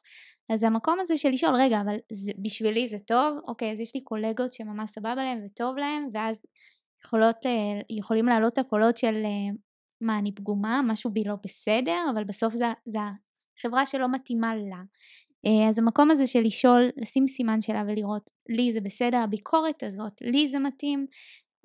אז 0.50 0.64
המקום 0.64 1.00
הזה 1.00 1.18
של 1.18 1.30
לשאול, 1.30 1.56
רגע, 1.56 1.82
אבל 1.82 1.96
זה, 2.12 2.32
בשבילי 2.42 2.90
זה 2.90 3.00
טוב? 3.00 3.38
אוקיי, 3.48 3.72
אז 3.72 3.80
יש 3.80 3.96
לי 3.96 4.04
קולגות 4.04 4.54
שממש 4.54 4.90
סבבה 4.90 5.16
להם 5.16 5.42
וטוב 5.46 5.78
להם, 5.78 6.08
ואז 6.14 6.46
יכולות, 7.06 7.36
יכולים 7.90 8.26
לעלות 8.26 8.58
הקולות 8.58 8.98
של 8.98 9.16
מה, 10.02 10.20
אני 10.20 10.36
פגומה, 10.36 10.82
משהו 10.84 11.12
בי 11.12 11.24
לא 11.24 11.36
בסדר, 11.44 12.06
אבל 12.14 12.24
בסוף 12.24 12.54
זה, 12.54 12.66
זה 12.86 13.00
החברה 13.60 13.86
שלא 13.86 14.12
מתאימה 14.12 14.56
לה. 14.56 14.82
אה, 15.46 15.70
אז 15.70 15.80
המקום 15.80 16.12
הזה 16.12 16.28
של 16.28 16.42
לשאול, 16.42 16.90
לשים 16.98 17.28
סימן 17.28 17.62
שאלה 17.62 17.84
ולראות, 17.88 18.30
לי 18.50 18.74
זה 18.74 18.82
בסדר, 18.82 19.18
הביקורת 19.18 19.84
הזאת, 19.84 20.14
לי 20.22 20.50
זה 20.50 20.60
מתאים, 20.60 21.08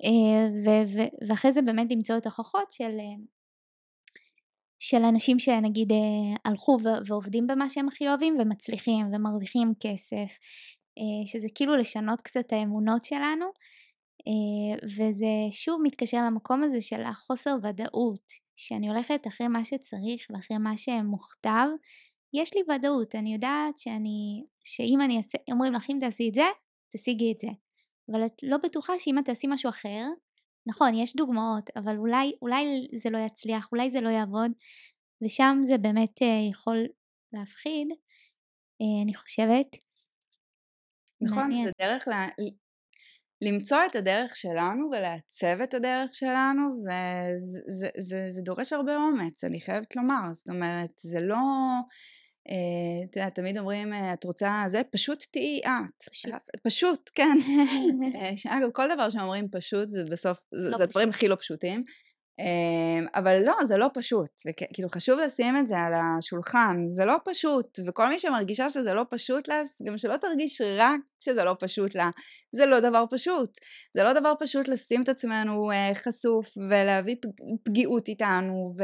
אה, 0.03 0.49
ו- 0.65 0.97
ו- 0.97 1.27
ואחרי 1.29 1.51
זה 1.51 1.61
באמת 1.61 1.91
למצוא 1.91 2.17
את 2.17 2.25
ההוכחות 2.25 2.71
של, 2.71 2.97
אה, 2.99 3.23
של 4.79 5.03
אנשים 5.03 5.39
שנגיד 5.39 5.91
הלכו 6.45 6.77
ו- 6.83 7.07
ועובדים 7.07 7.47
במה 7.47 7.69
שהם 7.69 7.87
הכי 7.87 8.07
אוהבים 8.07 8.37
ומצליחים 8.39 9.05
ומרוויחים 9.13 9.73
כסף, 9.79 10.37
שזה 11.25 11.47
כאילו 11.55 11.75
לשנות 11.75 12.21
קצת 12.21 12.53
האמונות 12.53 13.05
שלנו, 13.05 13.45
וזה 14.83 15.27
שוב 15.51 15.81
מתקשר 15.83 16.17
למקום 16.17 16.63
הזה 16.63 16.81
של 16.81 17.01
החוסר 17.01 17.55
ודאות, 17.63 18.33
שאני 18.55 18.89
הולכת 18.89 19.27
אחרי 19.27 19.47
מה 19.47 19.63
שצריך 19.63 20.27
ואחרי 20.29 20.57
מה 20.57 20.77
שמוכתב, 20.77 21.67
יש 22.41 22.53
לי 22.53 22.61
ודאות, 22.75 23.15
אני 23.15 23.33
יודעת 23.33 23.79
שאני, 23.79 24.43
שאם 24.63 25.01
אני 25.01 25.17
אעשה, 25.17 25.37
אומרים 25.51 25.73
לך 25.73 25.85
אם 25.89 25.97
תעשי 25.99 26.29
את 26.29 26.33
זה, 26.33 26.45
תשיגי 26.95 27.31
את 27.31 27.39
זה. 27.39 27.47
אבל 28.11 28.25
את 28.25 28.43
לא 28.43 28.57
בטוחה 28.57 28.93
שאם 28.99 29.19
את 29.19 29.25
תעשי 29.25 29.47
משהו 29.49 29.69
אחר, 29.69 30.03
נכון, 30.67 30.93
יש 30.93 31.15
דוגמאות, 31.15 31.69
אבל 31.75 31.97
אולי, 31.97 32.35
אולי 32.41 32.87
זה 32.95 33.09
לא 33.09 33.17
יצליח, 33.17 33.67
אולי 33.71 33.91
זה 33.91 34.01
לא 34.01 34.09
יעבוד, 34.09 34.51
ושם 35.23 35.61
זה 35.63 35.77
באמת 35.77 36.21
uh, 36.21 36.51
יכול 36.51 36.87
להפחיד, 37.33 37.87
uh, 37.91 39.03
אני 39.03 39.13
חושבת. 39.13 39.67
נכון, 41.21 41.37
מעניין. 41.37 41.65
זה 41.65 41.71
דרך 41.81 42.07
לה, 42.07 42.27
למצוא 43.41 43.77
את 43.89 43.95
הדרך 43.95 44.35
שלנו 44.35 44.89
ולעצב 44.91 45.61
את 45.63 45.73
הדרך 45.73 46.13
שלנו 46.13 46.71
זה, 46.71 46.91
זה, 47.37 47.59
זה, 47.67 47.89
זה, 47.97 48.31
זה 48.31 48.41
דורש 48.41 48.73
הרבה 48.73 48.95
אומץ, 48.95 49.43
אני 49.43 49.61
חייבת 49.61 49.95
לומר, 49.95 50.33
זאת 50.33 50.49
אומרת, 50.49 50.91
זה 50.97 51.19
לא... 51.21 51.37
אה, 52.49 53.05
את 53.09 53.15
יודעת, 53.15 53.35
תמיד 53.35 53.57
אומרים, 53.57 53.93
אה, 53.93 54.13
את 54.13 54.23
רוצה 54.23 54.63
זה, 54.67 54.81
פשוט 54.91 55.23
תהיי 55.31 55.61
את. 55.65 56.09
פשוט. 56.09 56.31
פשוט, 56.63 57.09
כן. 57.15 57.37
אה, 58.15 58.57
אגב, 58.57 58.71
כל 58.71 58.87
דבר 58.93 59.09
שאומרים 59.09 59.47
פשוט, 59.51 59.89
זה 59.91 60.03
בסוף, 60.03 60.43
לא 60.51 60.77
זה 60.77 60.83
הדברים 60.83 61.09
הכי 61.09 61.27
לא 61.27 61.35
פשוטים. 61.35 61.83
אמ, 62.39 63.05
אבל 63.15 63.41
לא, 63.45 63.53
זה 63.65 63.77
לא 63.77 63.87
פשוט, 63.93 64.29
וכאילו 64.47 64.89
חשוב 64.89 65.19
לשים 65.19 65.57
את 65.57 65.67
זה 65.67 65.77
על 65.77 65.93
השולחן, 65.93 66.87
זה 66.87 67.05
לא 67.05 67.15
פשוט, 67.25 67.79
וכל 67.87 68.07
מי 68.07 68.19
שמרגישה 68.19 68.69
שזה 68.69 68.93
לא 68.93 69.03
פשוט 69.09 69.47
לה, 69.47 69.61
גם 69.87 69.97
שלא 69.97 70.17
תרגיש 70.17 70.61
רק 70.77 70.99
שזה 71.25 71.43
לא 71.43 71.55
פשוט 71.59 71.95
לה, 71.95 72.09
זה 72.51 72.65
לא 72.65 72.79
דבר 72.79 73.05
פשוט, 73.09 73.59
זה 73.93 74.03
לא 74.03 74.13
דבר 74.13 74.33
פשוט 74.39 74.67
לשים 74.67 75.01
את 75.01 75.09
עצמנו 75.09 75.71
אה, 75.71 75.91
חשוף 75.93 76.57
ולהביא 76.69 77.15
פגיעות 77.63 78.07
איתנו 78.07 78.71
ו, 78.77 78.83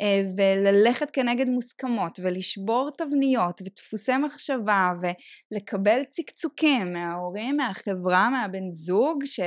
אה, 0.00 0.22
וללכת 0.36 1.10
כנגד 1.10 1.48
מוסכמות 1.48 2.20
ולשבור 2.22 2.90
תבניות 2.98 3.62
ודפוסי 3.62 4.16
מחשבה 4.16 4.90
ולקבל 5.00 6.04
צקצוקים 6.08 6.92
מההורים, 6.92 7.56
מהחברה, 7.56 8.30
מהבן 8.30 8.70
זוג 8.70 9.24
ש, 9.24 9.40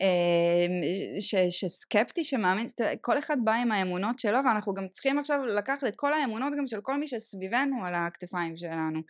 אה, 0.00 0.66
ש, 1.20 1.34
שסקפטי, 1.50 2.24
שמאמין, 2.24 2.66
כל 3.00 3.18
אחד 3.18 3.36
בא 3.44 3.52
עם 3.52 3.72
האמונות 3.72 4.18
שלו 4.18 4.38
ואנחנו 4.44 4.74
גם 4.74 4.88
צריכים 4.88 5.18
עכשיו 5.18 5.46
לקחת 5.46 5.84
את 5.84 5.96
כל 5.96 6.12
האמונות 6.12 6.52
גם 6.58 6.66
של 6.66 6.80
כל 6.80 6.96
מי 6.96 7.08
שסביבנו 7.08 7.84
על 7.84 7.94
הכתפיים 7.94 8.56
שלנו. 8.56 9.00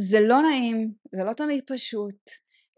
זה 0.00 0.20
לא 0.20 0.42
נעים, 0.42 0.92
זה 1.14 1.24
לא 1.24 1.32
תמיד 1.32 1.64
פשוט, 1.66 2.30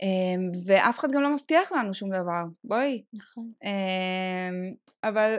אמ, 0.03 0.51
ואף 0.67 0.99
אחד 0.99 1.09
גם 1.13 1.23
לא 1.23 1.35
מבטיח 1.35 1.73
לנו 1.73 1.95
שום 1.95 2.11
דבר, 2.11 2.43
בואי. 2.65 3.03
נכון. 3.13 3.49
אמ, 3.65 4.75
אבל 5.05 5.37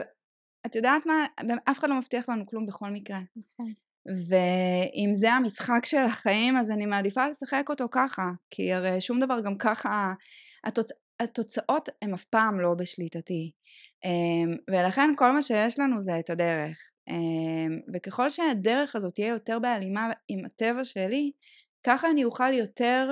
את 0.66 0.76
יודעת 0.76 1.06
מה, 1.06 1.26
אף 1.70 1.78
אחד 1.78 1.88
לא 1.88 1.98
מבטיח 1.98 2.28
לנו 2.28 2.46
כלום 2.46 2.66
בכל 2.66 2.90
מקרה. 2.90 3.20
נכון. 3.36 3.72
ואם 4.06 5.14
זה 5.14 5.32
המשחק 5.32 5.84
של 5.84 6.04
החיים 6.04 6.56
אז 6.56 6.70
אני 6.70 6.86
מעדיפה 6.86 7.28
לשחק 7.28 7.64
אותו 7.68 7.84
ככה, 7.90 8.30
כי 8.50 8.72
הרי 8.72 9.00
שום 9.00 9.20
דבר 9.20 9.40
גם 9.40 9.58
ככה, 9.58 10.12
התוצ... 10.64 10.90
התוצאות 11.20 11.88
הן 12.02 12.14
אף 12.14 12.24
פעם 12.24 12.60
לא 12.60 12.74
בשליטתי. 12.74 13.52
אמ, 14.04 14.50
ולכן 14.70 15.10
כל 15.16 15.30
מה 15.30 15.42
שיש 15.42 15.78
לנו 15.78 16.00
זה 16.00 16.18
את 16.18 16.30
הדרך. 16.30 16.78
וככל 17.94 18.30
שהדרך 18.30 18.96
הזאת 18.96 19.14
תהיה 19.14 19.28
יותר 19.28 19.58
בהלימה 19.58 20.10
עם 20.28 20.44
הטבע 20.44 20.84
שלי, 20.84 21.32
ככה 21.86 22.10
אני 22.10 22.24
אוכל 22.24 22.52
יותר 22.52 23.10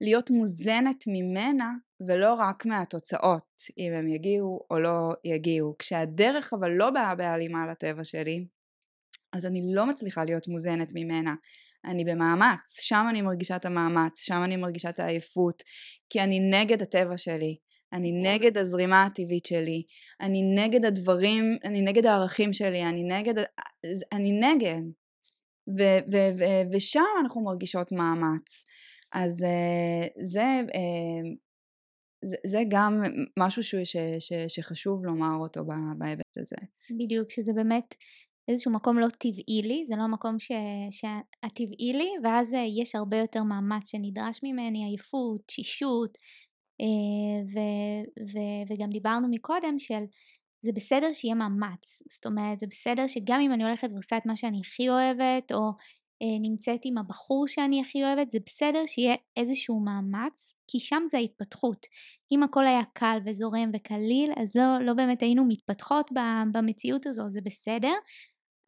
להיות 0.00 0.30
מוזנת 0.30 1.04
ממנה 1.06 1.72
ולא 2.08 2.34
רק 2.34 2.66
מהתוצאות, 2.66 3.62
אם 3.78 3.92
הם 3.92 4.08
יגיעו 4.08 4.60
או 4.70 4.80
לא 4.80 5.12
יגיעו. 5.24 5.74
כשהדרך 5.78 6.52
אבל 6.52 6.70
לא 6.70 6.90
באה 6.90 7.14
בהלימה 7.14 7.66
לטבע 7.70 8.04
שלי, 8.04 8.46
אז 9.32 9.46
אני 9.46 9.60
לא 9.74 9.86
מצליחה 9.86 10.24
להיות 10.24 10.48
מוזנת 10.48 10.92
ממנה. 10.94 11.34
אני 11.84 12.04
במאמץ, 12.04 12.80
שם 12.80 13.06
אני 13.10 13.22
מרגישה 13.22 13.56
את 13.56 13.64
המאמץ, 13.64 14.20
שם 14.20 14.40
אני 14.44 14.56
מרגישה 14.56 14.88
את 14.88 15.00
העייפות, 15.00 15.62
כי 16.10 16.20
אני 16.20 16.40
נגד 16.40 16.82
הטבע 16.82 17.16
שלי, 17.16 17.56
אני 17.92 18.12
נגד 18.12 18.58
הזרימה 18.58 19.04
הטבעית 19.04 19.44
שלי, 19.46 19.82
אני 20.20 20.42
נגד 20.42 20.84
הדברים, 20.84 21.56
אני 21.64 21.80
נגד 21.82 22.06
הערכים 22.06 22.52
שלי, 22.52 22.82
אני 22.84 23.04
נגד, 23.04 23.34
אני 24.12 24.40
נגד. 24.40 24.82
ו- 25.78 26.02
ו- 26.12 26.38
ו- 26.38 26.62
ושם 26.72 27.04
אנחנו 27.22 27.44
מרגישות 27.44 27.92
מאמץ. 27.92 28.64
אז 29.12 29.44
uh, 29.44 30.24
זה, 30.24 30.60
uh, 30.66 31.36
זה, 32.24 32.36
זה 32.46 32.58
גם 32.68 33.02
משהו 33.38 33.62
ש, 33.62 33.74
ש, 33.74 33.96
ש, 34.18 34.32
שחשוב 34.48 35.04
לומר 35.04 35.36
אותו 35.40 35.60
בהיבט 35.98 36.38
הזה. 36.38 36.56
בדיוק, 36.90 37.30
שזה 37.30 37.52
באמת 37.52 37.94
איזשהו 38.48 38.72
מקום 38.72 38.98
לא 38.98 39.06
טבעי 39.08 39.62
לי, 39.62 39.84
זה 39.86 39.94
לא 39.96 40.06
מקום 40.06 40.38
ש, 40.38 40.52
שהטבעי 40.90 41.92
לי, 41.92 42.10
ואז 42.24 42.54
יש 42.78 42.94
הרבה 42.94 43.16
יותר 43.16 43.42
מאמץ 43.42 43.90
שנדרש 43.90 44.40
ממני, 44.42 44.84
עייפות, 44.84 45.40
תשישות, 45.46 46.18
ו, 47.54 47.58
ו, 48.32 48.38
וגם 48.68 48.90
דיברנו 48.90 49.28
מקודם 49.30 49.78
של 49.78 50.04
זה 50.64 50.72
בסדר 50.72 51.12
שיהיה 51.12 51.34
מאמץ, 51.34 52.02
זאת 52.10 52.26
אומרת 52.26 52.58
זה 52.58 52.66
בסדר 52.70 53.06
שגם 53.06 53.40
אם 53.40 53.52
אני 53.52 53.64
הולכת 53.64 53.88
ועושה 53.92 54.16
את 54.16 54.26
מה 54.26 54.36
שאני 54.36 54.60
הכי 54.64 54.88
אוהבת 54.88 55.52
או 55.52 55.70
אה, 56.22 56.38
נמצאת 56.40 56.80
עם 56.84 56.98
הבחור 56.98 57.46
שאני 57.48 57.80
הכי 57.80 58.04
אוהבת 58.04 58.30
זה 58.30 58.38
בסדר 58.46 58.82
שיהיה 58.86 59.14
איזשהו 59.36 59.80
מאמץ 59.80 60.54
כי 60.68 60.80
שם 60.80 61.02
זה 61.10 61.18
ההתפתחות. 61.18 61.86
אם 62.32 62.42
הכל 62.42 62.66
היה 62.66 62.82
קל 62.92 63.18
וזורם 63.24 63.70
וקליל 63.74 64.32
אז 64.36 64.56
לא, 64.56 64.78
לא 64.80 64.94
באמת 64.94 65.22
היינו 65.22 65.44
מתפתחות 65.48 66.10
במציאות 66.52 67.06
הזו 67.06 67.30
זה 67.30 67.40
בסדר 67.44 67.94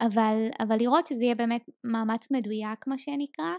אבל, 0.01 0.47
אבל 0.59 0.77
לראות 0.77 1.07
שזה 1.07 1.23
יהיה 1.23 1.35
באמת 1.35 1.65
מאמץ 1.83 2.31
מדויק 2.31 2.87
מה 2.87 2.97
שנקרא 2.97 3.53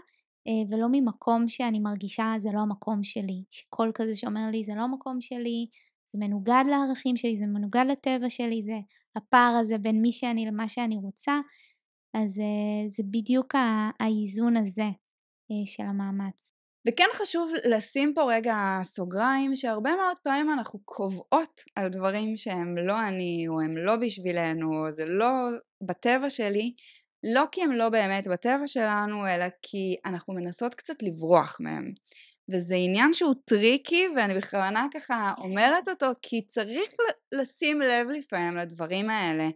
אה, 0.47 0.63
ולא 0.71 0.87
ממקום 0.91 1.49
שאני 1.49 1.79
מרגישה 1.79 2.33
זה 2.37 2.49
לא 2.53 2.59
המקום 2.59 3.03
שלי, 3.03 3.43
שקול 3.51 3.91
כזה 3.95 4.15
שאומר 4.15 4.47
לי 4.51 4.63
זה 4.63 4.73
לא 4.75 4.81
המקום 4.81 5.21
שלי, 5.21 5.67
זה 6.11 6.19
מנוגד 6.19 6.63
לערכים 6.69 7.17
שלי, 7.17 7.37
זה 7.37 7.45
מנוגד 7.45 7.85
לטבע 7.87 8.29
שלי, 8.29 8.63
זה 8.63 8.77
הפער 9.15 9.57
הזה 9.61 9.77
בין 9.77 10.01
מי 10.01 10.11
שאני 10.11 10.45
למה 10.45 10.67
שאני 10.67 10.97
רוצה, 10.97 11.39
אז 12.13 12.39
אה, 12.39 12.89
זה 12.89 13.03
בדיוק 13.11 13.55
האיזון 13.99 14.57
הזה 14.57 14.89
אה, 15.51 15.65
של 15.65 15.83
המאמץ. 15.83 16.53
וכן 16.87 17.07
חשוב 17.13 17.51
לשים 17.69 18.13
פה 18.15 18.33
רגע 18.33 18.79
סוגריים 18.83 19.55
שהרבה 19.55 19.95
מאוד 19.95 20.19
פעמים 20.23 20.49
אנחנו 20.49 20.79
קובעות 20.85 21.61
על 21.75 21.89
דברים 21.89 22.37
שהם 22.37 22.77
לא 22.77 23.07
אני 23.07 23.45
או 23.47 23.61
הם 23.61 23.77
לא 23.77 23.95
בשבילנו 23.95 24.85
או 24.85 24.91
זה 24.91 25.05
לא 25.05 25.49
בטבע 25.81 26.29
שלי 26.29 26.73
לא 27.23 27.43
כי 27.51 27.63
הם 27.63 27.71
לא 27.71 27.89
באמת 27.89 28.27
בטבע 28.27 28.67
שלנו 28.67 29.27
אלא 29.27 29.45
כי 29.61 29.95
אנחנו 30.05 30.33
מנסות 30.33 30.75
קצת 30.75 31.03
לברוח 31.03 31.57
מהם. 31.59 31.93
וזה 32.51 32.75
עניין 32.75 33.13
שהוא 33.13 33.33
טריקי 33.45 34.07
ואני 34.15 34.33
בכוונה 34.33 34.87
ככה 34.93 35.33
אומרת 35.37 35.89
אותו 35.89 36.07
כי 36.21 36.41
צריך 36.45 36.89
לשים 37.31 37.81
לב 37.81 38.07
לפעמים 38.07 38.57
לדברים 38.57 39.09
האלה. 39.09 39.49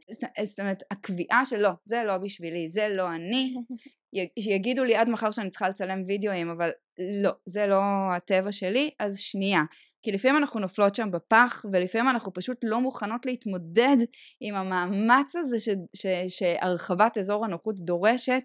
זאת 0.43 0.59
אומרת 0.59 0.83
הקביעה 0.91 1.45
של 1.45 1.57
לא 1.57 1.69
זה 1.85 2.03
לא 2.03 2.17
בשבילי 2.17 2.67
זה 2.67 2.87
לא 2.89 3.11
אני. 3.11 3.53
יגידו 4.37 4.83
לי 4.83 4.95
עד 4.95 5.09
מחר 5.09 5.31
שאני 5.31 5.49
צריכה 5.49 5.69
לצלם 5.69 6.01
וידאוים 6.07 6.49
אבל 6.49 6.69
לא 7.23 7.31
זה 7.45 7.67
לא 7.67 7.81
הטבע 8.15 8.51
שלי 8.51 8.89
אז 8.99 9.17
שנייה 9.19 9.61
כי 10.03 10.11
לפעמים 10.11 10.37
אנחנו 10.37 10.59
נופלות 10.59 10.95
שם 10.95 11.11
בפח 11.11 11.65
ולפעמים 11.71 12.09
אנחנו 12.09 12.33
פשוט 12.33 12.57
לא 12.63 12.81
מוכנות 12.81 13.25
להתמודד 13.25 13.97
עם 14.39 14.55
המאמץ 14.55 15.35
הזה 15.35 15.59
ש, 15.59 15.69
ש, 15.93 16.05
שהרחבת 16.27 17.17
אזור 17.17 17.45
הנוחות 17.45 17.79
דורשת 17.79 18.43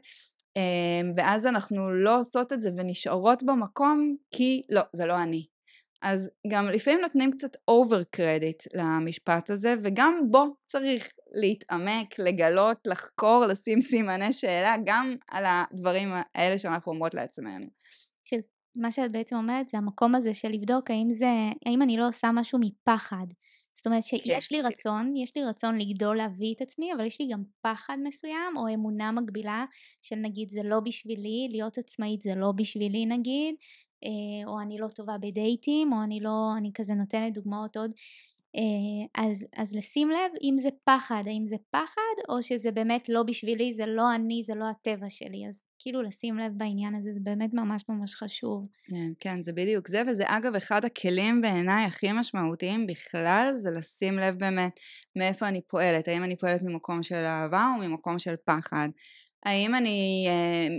אמ, 0.57 1.13
ואז 1.17 1.47
אנחנו 1.47 1.93
לא 1.93 2.21
עושות 2.21 2.53
את 2.53 2.61
זה 2.61 2.71
ונשארות 2.77 3.43
במקום 3.43 4.17
כי 4.31 4.63
לא, 4.71 4.83
זה 4.93 5.07
לא 5.07 5.23
אני. 5.23 5.47
אז 6.03 6.31
גם 6.49 6.67
לפעמים 6.67 7.01
נותנים 7.01 7.31
קצת 7.31 7.57
אובר 7.69 8.03
קרדיט 8.11 8.63
למשפט 8.75 9.51
הזה, 9.51 9.75
וגם 9.83 10.21
בו 10.31 10.57
צריך 10.65 11.13
להתעמק, 11.33 12.19
לגלות, 12.19 12.79
לחקור, 12.87 13.45
לשים 13.47 13.81
סימני 13.81 14.33
שאלה 14.33 14.77
גם 14.85 15.17
על 15.31 15.45
הדברים 15.47 16.09
האלה 16.35 16.59
שאנחנו 16.59 16.93
אומרות 16.93 17.15
לעצמנו. 17.15 17.67
מה 18.77 18.91
שאת 18.91 19.13
בעצם 19.13 19.37
אומרת 19.37 19.69
זה 19.69 19.79
המקום 19.79 20.15
הזה 20.15 20.35
של 20.35 20.49
לבדוק 20.49 20.91
האם 20.91 21.13
זה, 21.13 21.27
האם 21.67 21.83
אני 21.83 21.97
לא 21.97 22.09
עושה 22.09 22.31
משהו 22.33 22.59
מפחד. 22.63 23.27
זאת 23.77 23.87
אומרת 23.87 24.03
שיש 24.03 24.53
לי 24.53 24.59
כן. 24.63 24.67
רצון, 24.67 25.17
יש 25.17 25.37
לי 25.37 25.45
רצון 25.45 25.79
לגדול 25.79 26.17
להביא 26.17 26.55
את 26.55 26.61
עצמי, 26.61 26.93
אבל 26.93 27.05
יש 27.05 27.21
לי 27.21 27.29
גם 27.33 27.43
פחד 27.61 27.97
מסוים 28.05 28.57
או 28.57 28.75
אמונה 28.75 29.13
מגבילה 29.13 29.65
של 30.03 30.17
נגיד 30.17 30.51
זה 30.51 30.63
לא 30.63 30.81
בשבילי, 30.81 31.49
להיות 31.51 31.79
עצמאית 31.79 32.21
זה 32.21 32.35
לא 32.35 32.53
בשבילי 32.53 33.07
נגיד, 33.07 33.55
אה, 34.05 34.47
או 34.47 34.61
אני 34.61 34.79
לא 34.79 34.89
טובה 34.89 35.19
בדייטים, 35.19 35.93
או 35.93 36.03
אני 36.03 36.21
לא, 36.21 36.53
אני 36.57 36.71
כזה 36.75 36.95
נותנת 36.95 37.35
דוגמאות 37.35 37.77
עוד. 37.77 37.91
אה, 38.57 39.23
אז, 39.25 39.47
אז 39.57 39.75
לשים 39.75 40.11
לב 40.11 40.33
אם 40.43 40.55
זה 40.59 40.69
פחד, 40.85 41.23
האם 41.27 41.47
זה 41.47 41.57
פחד 41.71 42.17
או 42.29 42.43
שזה 42.43 42.71
באמת 42.71 43.09
לא 43.09 43.23
בשבילי, 43.23 43.75
זה 43.75 43.87
לא 43.87 44.15
אני, 44.15 44.43
זה 44.43 44.55
לא 44.55 44.65
הטבע 44.65 45.11
שלי, 45.11 45.49
אז 45.49 45.63
כאילו 45.87 46.03
לשים 46.03 46.39
לב 46.39 46.53
בעניין 46.57 46.95
הזה, 46.95 47.11
זה 47.15 47.21
באמת 47.23 47.51
ממש 47.55 47.85
ממש 47.89 48.15
חשוב. 48.15 48.67
כן, 48.87 49.13
כן, 49.19 49.43
זה 49.43 49.53
בדיוק 49.53 49.89
זה, 49.89 50.03
וזה 50.09 50.25
אגב 50.27 50.55
אחד 50.55 50.85
הכלים 50.85 51.41
בעיניי 51.41 51.85
הכי 51.85 52.13
משמעותיים 52.13 52.87
בכלל, 52.87 53.51
זה 53.55 53.71
לשים 53.79 54.19
לב 54.19 54.39
באמת 54.39 54.81
מאיפה 55.17 55.49
אני 55.49 55.61
פועלת, 55.67 56.09
האם 56.09 56.25
אני 56.25 56.37
פועלת 56.37 56.63
ממקום 56.63 57.03
של 57.03 57.15
אהבה 57.15 57.67
או 57.75 57.89
ממקום 57.89 58.19
של 58.19 58.35
פחד. 58.45 58.89
האם 59.45 59.75
אני 59.75 60.27
אה, 60.29 60.33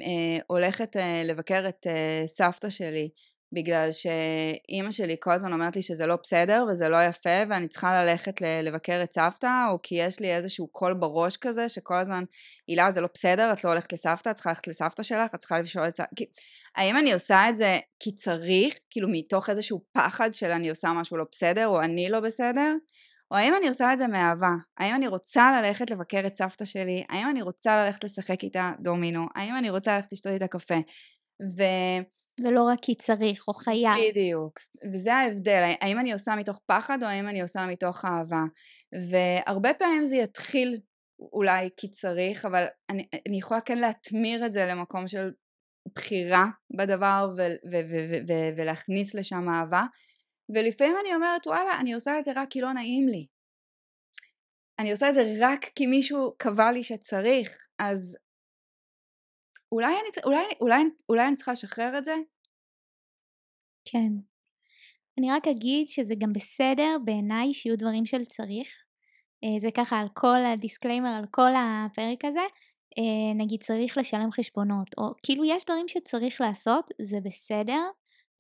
אה, 0.08 0.40
הולכת 0.48 0.98
אה, 0.98 1.24
לבקר 1.26 1.66
את 1.70 1.88
אה, 1.88 2.24
סבתא 2.28 2.70
שלי 2.70 3.10
בגלל 3.54 3.90
שאימא 3.92 4.92
שלי 4.92 5.16
כל 5.20 5.32
הזמן 5.32 5.54
אומרת 5.54 5.76
לי 5.76 5.82
שזה 5.82 6.06
לא 6.06 6.16
בסדר 6.24 6.66
וזה 6.70 6.90
לא 6.90 7.04
יפה 7.04 7.30
ואני 7.50 7.68
צריכה 7.68 8.04
ללכת 8.04 8.42
לבקר 8.42 9.00
את 9.04 9.14
סבתא 9.14 9.68
או 9.72 9.80
כי 9.84 9.96
יש 9.96 10.20
לי 10.20 10.36
איזשהו 10.36 10.68
קול 10.68 10.94
בראש 10.94 11.38
כזה 11.38 11.70
שכל 11.70 11.96
הזמן 11.96 12.24
הילה 12.68 12.92
זה 12.92 13.02
לא 13.02 13.08
בסדר 13.14 13.54
את 13.54 13.64
לא 13.64 13.70
הולכת 13.70 13.94
לסבתא 13.94 14.30
את 14.30 14.36
צריכה 14.36 14.50
ללכת 14.50 14.68
לסבתא 14.68 15.04
שלך 15.04 15.36
את 15.36 15.40
צריכה 15.40 15.60
לשאול 15.60 15.88
את 15.88 15.98
סבתא 15.98 16.24
האם 16.76 16.98
אני 16.98 17.14
עושה 17.14 17.50
את 17.50 17.58
זה 17.58 17.80
כי 18.00 18.16
צריך 18.16 18.76
כאילו 18.90 19.10
מתוך 19.12 19.50
איזשהו 19.50 19.82
פחד 19.92 20.34
של 20.34 20.52
אני 20.52 20.70
עושה 20.70 20.94
משהו 20.94 21.18
לא 21.18 21.26
בסדר 21.32 21.68
או 21.68 21.82
אני 21.82 22.10
לא 22.10 22.20
בסדר 22.20 22.74
או 23.32 23.38
האם 23.38 23.54
אני 23.56 23.68
עושה 23.68 23.94
את 23.94 23.98
זה 23.98 24.08
מאהבה? 24.08 24.52
האם 24.78 24.96
אני 24.96 25.08
רוצה 25.08 25.62
ללכת 25.62 25.92
לבקר 25.92 26.24
את 26.28 26.36
סבתא 26.36 26.66
שלי? 26.66 27.04
האם 27.10 27.30
אני 27.30 27.42
רוצה 27.42 27.86
ללכת 27.86 28.04
לשחק 28.04 28.44
איתה 28.44 28.72
דומינו? 28.80 29.26
האם 29.36 29.58
אני 29.58 29.70
רוצה 29.70 29.96
ללכת 29.96 30.14
לשתות 30.14 30.34
איתה 30.34 30.48
קפה? 30.48 30.76
ו... 31.58 31.64
ולא 32.44 32.64
רק 32.64 32.80
כי 32.82 32.96
צריך 32.96 33.48
או 33.48 33.54
חייב. 33.54 33.94
בדיוק, 34.10 34.60
וזה 34.94 35.14
ההבדל, 35.14 35.74
האם 35.82 36.00
אני 36.00 36.14
עושה 36.14 36.36
מתוך 36.36 36.60
פחד 36.66 37.04
או 37.04 37.08
האם 37.08 37.28
אני 37.28 37.42
עושה 37.42 37.68
מתוך 37.68 38.06
אהבה. 38.06 38.44
והרבה 39.10 39.74
פעמים 39.74 40.06
זה 40.06 40.16
יתחיל 40.16 40.80
אולי 41.20 41.70
כי 41.78 41.92
צריך, 41.92 42.46
אבל 42.46 42.66
אני, 42.90 43.08
אני 43.28 43.38
יכולה 43.38 43.62
כן 43.62 43.78
להטמיר 43.78 44.46
את 44.46 44.54
זה 44.54 44.66
למקום 44.66 45.08
של 45.08 45.32
בחירה 45.96 46.46
בדבר 46.78 47.30
ו- 47.38 47.72
ו- 47.72 47.86
ו- 47.92 48.20
ו- 48.28 48.58
ולהכניס 48.58 49.16
לשם 49.16 49.50
אהבה. 49.50 49.84
ולפעמים 50.56 50.96
אני 51.02 51.16
אומרת 51.16 51.48
וואלה 51.48 51.80
אני 51.80 51.94
עושה 51.94 52.20
את 52.20 52.24
זה 52.24 52.32
רק 52.36 52.48
כי 52.50 52.62
לא 52.62 52.74
נעים 52.74 53.08
לי. 53.08 53.28
אני 54.80 54.92
עושה 54.92 55.10
את 55.10 55.14
זה 55.14 55.24
רק 55.40 55.66
כי 55.76 55.88
מישהו 55.88 56.34
קבע 56.38 56.72
לי 56.72 56.84
שצריך, 56.84 57.58
אז 57.80 58.18
אולי 59.72 59.88
אני, 59.88 60.10
אולי, 60.26 60.44
אולי, 60.62 60.84
אולי 61.10 61.28
אני 61.28 61.36
צריכה 61.36 61.52
לשחרר 61.52 61.98
את 61.98 62.06
זה? 62.06 62.16
כן. 63.86 64.12
אני 65.20 65.32
רק 65.32 65.48
אגיד 65.48 65.88
שזה 65.88 66.14
גם 66.18 66.34
בסדר 66.34 66.98
בעיניי 67.06 67.54
שיהיו 67.54 67.78
דברים 67.78 68.06
של 68.06 68.26
צריך. 68.26 68.68
אה, 69.44 69.60
זה 69.60 69.68
ככה 69.72 70.00
על 70.00 70.08
כל 70.14 70.46
הדיסקליימר, 70.54 71.10
על 71.10 71.26
כל 71.32 71.52
הפרק 71.56 72.26
הזה. 72.26 72.46
אה, 72.98 73.34
נגיד 73.36 73.64
צריך 73.64 73.98
לשלם 73.98 74.32
חשבונות, 74.32 74.88
או 74.98 75.04
כאילו 75.24 75.46
יש 75.46 75.66
דברים 75.66 75.88
שצריך 75.88 76.42
לעשות, 76.42 76.86
זה 77.02 77.18
בסדר. 77.24 77.82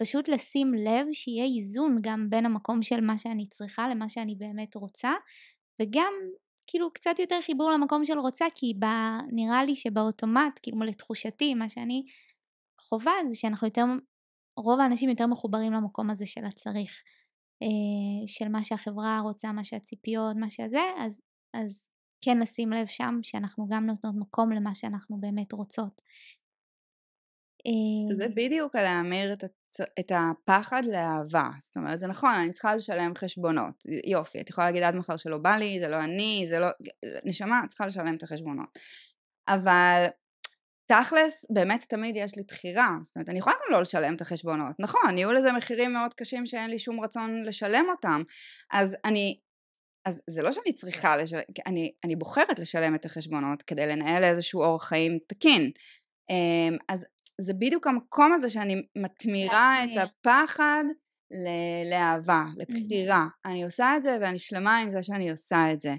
פשוט 0.01 0.27
לשים 0.27 0.73
לב 0.73 1.07
שיהיה 1.13 1.45
איזון 1.55 1.97
גם 2.01 2.29
בין 2.29 2.45
המקום 2.45 2.81
של 2.81 3.01
מה 3.01 3.17
שאני 3.17 3.47
צריכה 3.49 3.89
למה 3.89 4.09
שאני 4.09 4.35
באמת 4.35 4.75
רוצה, 4.75 5.11
וגם 5.81 6.13
כאילו 6.67 6.93
קצת 6.93 7.19
יותר 7.19 7.39
חיבור 7.41 7.71
למקום 7.71 8.05
של 8.05 8.19
רוצה, 8.19 8.45
כי 8.55 8.73
בא, 8.79 9.17
נראה 9.31 9.63
לי 9.63 9.75
שבאוטומט, 9.75 10.59
כאילו 10.63 10.79
לתחושתי, 10.83 11.53
מה 11.53 11.69
שאני 11.69 12.03
חווה 12.81 13.13
זה 13.29 13.35
שאנחנו 13.35 13.67
יותר, 13.67 13.83
רוב 14.57 14.79
האנשים 14.79 15.09
יותר 15.09 15.27
מחוברים 15.27 15.73
למקום 15.73 16.09
הזה 16.09 16.25
של 16.25 16.45
הצריך, 16.45 17.01
אה, 17.63 18.27
של 18.27 18.47
מה 18.47 18.63
שהחברה 18.63 19.19
רוצה, 19.19 19.51
מה 19.51 19.63
שהציפיות, 19.63 20.35
מה 20.39 20.49
שזה, 20.49 20.81
אז, 20.97 21.21
אז 21.53 21.89
כן 22.21 22.37
לשים 22.37 22.71
לב 22.71 22.85
שם 22.85 23.19
שאנחנו 23.23 23.67
גם 23.69 23.85
נותנות 23.85 24.15
מקום 24.15 24.51
למה 24.51 24.75
שאנחנו 24.75 25.17
באמת 25.19 25.53
רוצות. 25.53 26.01
זה 28.17 28.23
אה, 28.23 28.29
בדיוק 28.35 28.75
על 28.75 28.83
להמיר 28.83 29.33
את. 29.33 29.43
את 29.99 30.11
הפחד 30.15 30.81
לאהבה. 30.85 31.49
זאת 31.59 31.77
אומרת, 31.77 31.99
זה 31.99 32.07
נכון, 32.07 32.33
אני 32.33 32.51
צריכה 32.51 32.75
לשלם 32.75 33.15
חשבונות. 33.17 33.83
יופי, 34.05 34.41
את 34.41 34.49
יכולה 34.49 34.67
להגיד 34.67 34.83
עד 34.83 34.95
מחר 34.95 35.17
שלא 35.17 35.37
בא 35.37 35.55
לי, 35.55 35.79
זה 35.79 35.87
לא 35.87 36.03
אני, 36.03 36.45
זה 36.49 36.59
לא... 36.59 36.67
נשמה, 37.25 37.61
צריכה 37.67 37.85
לשלם 37.85 38.15
את 38.15 38.23
החשבונות. 38.23 38.79
אבל 39.47 40.05
תכלס, 40.87 41.45
באמת 41.49 41.85
תמיד 41.89 42.15
יש 42.15 42.37
לי 42.37 42.43
בחירה. 42.47 42.97
זאת 43.01 43.15
אומרת, 43.15 43.29
אני 43.29 43.39
יכולה 43.39 43.55
גם 43.55 43.73
לא 43.73 43.81
לשלם 43.81 44.15
את 44.15 44.21
החשבונות. 44.21 44.75
נכון, 44.79 45.17
יהיו 45.17 45.31
לזה 45.31 45.51
מחירים 45.51 45.93
מאוד 45.93 46.13
קשים 46.13 46.45
שאין 46.45 46.69
לי 46.69 46.79
שום 46.79 46.99
רצון 46.99 47.43
לשלם 47.43 47.85
אותם. 47.89 48.23
אז 48.71 48.97
אני... 49.05 49.39
אז 50.05 50.21
זה 50.29 50.41
לא 50.41 50.51
שאני 50.51 50.73
צריכה 50.73 51.17
לשלם, 51.17 51.41
אני, 51.65 51.91
אני 52.03 52.15
בוחרת 52.15 52.59
לשלם 52.59 52.95
את 52.95 53.05
החשבונות 53.05 53.63
כדי 53.63 53.87
לנהל 53.87 54.23
איזשהו 54.23 54.61
אורח 54.61 54.83
חיים 54.83 55.19
תקין. 55.27 55.71
אמ, 56.29 56.77
אז 56.87 57.05
זה 57.41 57.53
בדיוק 57.53 57.87
המקום 57.87 58.33
הזה 58.33 58.49
שאני 58.49 58.81
מתמירה 58.95 59.83
את 59.83 59.89
הפחד 59.97 60.83
ל- 61.31 61.91
לאהבה, 61.91 62.45
לבחירה. 62.57 63.27
Mm-hmm. 63.27 63.49
אני 63.49 63.63
עושה 63.63 63.93
את 63.97 64.03
זה 64.03 64.17
ואני 64.21 64.39
שלמה 64.39 64.77
עם 64.77 64.91
זה 64.91 65.03
שאני 65.03 65.31
עושה 65.31 65.73
את 65.73 65.81
זה. 65.81 65.95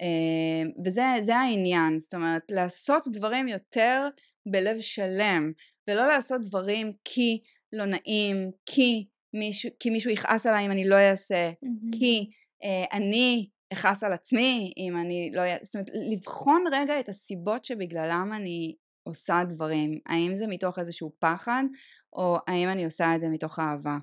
אמ, 0.00 0.70
וזה 0.84 1.36
העניין, 1.36 1.98
זאת 1.98 2.14
אומרת 2.14 2.42
לעשות 2.50 3.02
דברים 3.12 3.48
יותר 3.48 4.08
בלב 4.46 4.80
שלם, 4.80 5.52
ולא 5.88 6.06
לעשות 6.06 6.40
דברים 6.40 6.92
כי 7.04 7.40
לא 7.72 7.84
נעים, 7.84 8.50
כי 8.66 9.06
מישהו, 9.34 9.70
כי 9.80 9.90
מישהו 9.90 10.10
יכעס 10.10 10.46
עליי 10.46 10.66
אם 10.66 10.70
אני 10.70 10.88
לא 10.88 10.96
אעשה, 10.96 11.50
mm-hmm. 11.50 11.98
כי 11.98 12.30
אה, 12.64 12.84
אני 12.92 13.48
אכעס 13.72 14.04
על 14.04 14.12
עצמי 14.12 14.72
אם 14.76 14.96
אני 14.96 15.30
לא 15.32 15.40
אעשה, 15.40 15.64
זאת 15.64 15.74
אומרת 15.74 15.90
לבחון 16.12 16.64
רגע 16.72 17.00
את 17.00 17.08
הסיבות 17.08 17.64
שבגללם 17.64 18.30
אני 18.36 18.74
עושה 19.08 19.44
דברים, 19.48 19.98
האם 20.06 20.36
זה 20.36 20.46
מתוך 20.46 20.78
איזשהו 20.78 21.12
פחד 21.18 21.64
או 22.12 22.36
האם 22.46 22.68
אני 22.68 22.84
עושה 22.84 23.14
את 23.14 23.20
זה 23.20 23.28
מתוך 23.28 23.58
אהבה. 23.58 23.98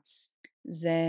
זה, 0.68 1.00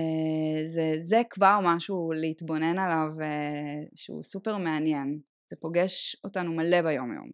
זה, 0.67 0.93
זה 1.03 1.23
כבר 1.31 1.61
משהו 1.63 2.11
להתבונן 2.15 2.79
עליו 2.79 3.23
אה, 3.23 3.83
שהוא 3.95 4.23
סופר 4.23 4.59
מעניין, 4.59 5.21
זה 5.51 5.57
פוגש 5.57 6.17
אותנו 6.25 6.53
מלא 6.53 6.83
ביום 6.83 7.13
יום. 7.13 7.31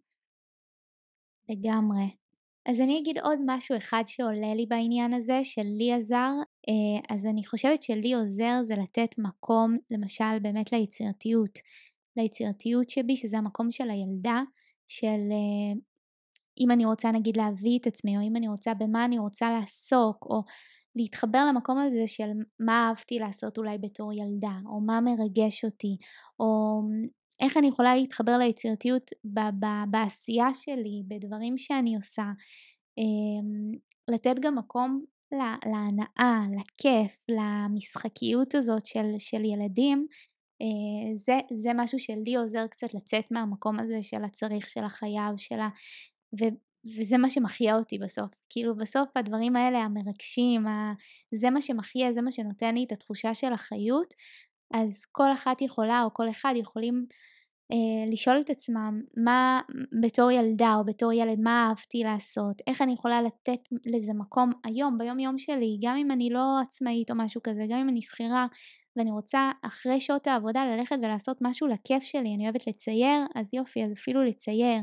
לגמרי. 1.49 2.17
אז 2.67 2.81
אני 2.81 2.99
אגיד 3.01 3.19
עוד 3.19 3.39
משהו 3.47 3.77
אחד 3.77 4.03
שעולה 4.07 4.55
לי 4.55 4.67
בעניין 4.67 5.13
הזה, 5.13 5.41
שלי 5.43 5.93
עזר, 5.93 6.31
אה, 6.69 7.15
אז 7.15 7.27
אני 7.27 7.47
חושבת 7.47 7.83
שלי 7.83 8.15
עוזר 8.15 8.61
זה 8.63 8.75
לתת 8.77 9.15
מקום 9.19 9.77
למשל 9.91 10.39
באמת 10.43 10.73
ליצירתיות, 10.73 11.59
ליצירתיות 12.17 12.91
שבי, 12.91 13.17
שזה 13.17 13.39
המקום 13.39 13.71
של 13.71 13.91
הילדה, 13.91 14.43
של 14.89 15.21
אה, 15.31 15.81
אם 16.61 16.71
אני 16.71 16.85
רוצה 16.85 17.11
נגיד 17.11 17.37
להביא 17.37 17.79
את 17.79 17.87
עצמי, 17.87 18.17
או 18.17 18.23
אם 18.23 18.37
אני 18.37 18.49
רוצה 18.49 18.75
במה 18.75 19.05
אני 19.05 19.19
רוצה 19.19 19.51
לעסוק, 19.51 20.27
או 20.31 20.43
להתחבר 20.97 21.45
למקום 21.49 21.79
הזה 21.79 22.07
של 22.07 22.31
מה 22.61 22.89
אהבתי 22.89 23.19
לעשות 23.19 23.59
אולי 23.59 23.79
בתור 23.79 24.13
ילדה, 24.13 24.59
או 24.67 24.81
מה 24.81 25.01
מרגש 25.01 25.65
אותי, 25.65 25.97
או 26.41 26.81
איך 27.41 27.57
אני 27.57 27.67
יכולה 27.67 27.95
להתחבר 27.97 28.39
ליצירתיות 28.39 29.11
ב- 29.25 29.65
ב- 29.65 29.91
בעשייה 29.91 30.55
שלי, 30.55 31.03
בדברים 31.09 31.59
שאני 31.59 31.97
עושה. 31.97 32.25
אמ, 32.99 33.73
לתת 34.09 34.35
גם 34.41 34.59
מקום 34.59 35.05
להנאה, 35.67 36.41
לכיף, 36.59 37.19
למשחקיות 37.29 38.55
הזאת 38.55 38.87
של, 38.87 39.15
של 39.19 39.45
ילדים, 39.45 40.07
אה, 40.63 41.15
זה, 41.15 41.39
זה 41.53 41.71
משהו 41.75 41.99
שלי 41.99 42.37
עוזר 42.37 42.67
קצת 42.67 42.95
לצאת 42.95 43.25
מהמקום 43.31 43.81
הזה 43.81 44.03
של 44.03 44.25
הצריך, 44.25 44.69
של 44.69 44.85
החייב, 44.85 45.37
של 45.37 45.61
ה... 45.61 45.69
ו- 46.41 46.57
וזה 46.99 47.19
מה 47.19 47.31
שמחיה 47.31 47.77
אותי 47.77 47.99
בסוף. 47.99 48.31
כאילו 48.51 48.77
בסוף 48.77 49.09
הדברים 49.17 49.57
האלה 49.57 49.79
המרגשים, 49.79 50.67
ה- 50.67 50.93
זה 51.35 51.51
מה 51.51 51.63
שמחיה, 51.63 52.13
זה 52.13 52.23
מה 52.23 52.33
שנותן 52.33 52.75
לי 52.75 52.85
את 52.85 52.93
התחושה 52.93 53.35
של 53.35 53.53
החיות, 53.53 54.15
אז 54.75 55.05
כל 55.13 55.33
אחת 55.33 55.63
יכולה 55.63 56.03
או 56.03 56.15
כל 56.15 56.31
אחד 56.31 56.55
יכולים 56.57 57.07
אה, 57.73 58.11
לשאול 58.13 58.41
את 58.41 58.51
עצמם 58.51 59.01
מה 59.25 59.61
בתור 60.03 60.31
ילדה 60.31 60.75
או 60.79 60.85
בתור 60.85 61.13
ילד 61.13 61.41
מה 61.41 61.67
אהבתי 61.69 61.99
לעשות, 62.05 62.57
איך 62.67 62.83
אני 62.83 62.93
יכולה 62.93 63.23
לתת 63.23 63.61
לזה 63.87 64.13
מקום 64.13 64.51
היום 64.65 64.99
ביום 64.99 65.19
יום 65.19 65.39
שלי, 65.39 65.79
גם 65.83 65.97
אם 65.97 66.11
אני 66.11 66.31
לא 66.31 66.61
עצמאית 66.63 67.11
או 67.11 67.17
משהו 67.17 67.41
כזה, 67.45 67.63
גם 67.69 67.79
אם 67.79 67.89
אני 67.89 68.03
שכירה 68.03 68.47
ואני 68.97 69.11
רוצה 69.11 69.51
אחרי 69.63 70.01
שעות 70.01 70.27
העבודה 70.27 70.65
ללכת 70.65 70.97
ולעשות 71.03 71.39
משהו 71.41 71.67
לכיף 71.69 72.03
שלי, 72.03 72.35
אני 72.35 72.45
אוהבת 72.45 72.67
לצייר, 72.67 73.21
אז 73.35 73.55
יופי, 73.55 73.85
אז 73.85 73.93
אפילו 73.93 74.25
לצייר. 74.25 74.81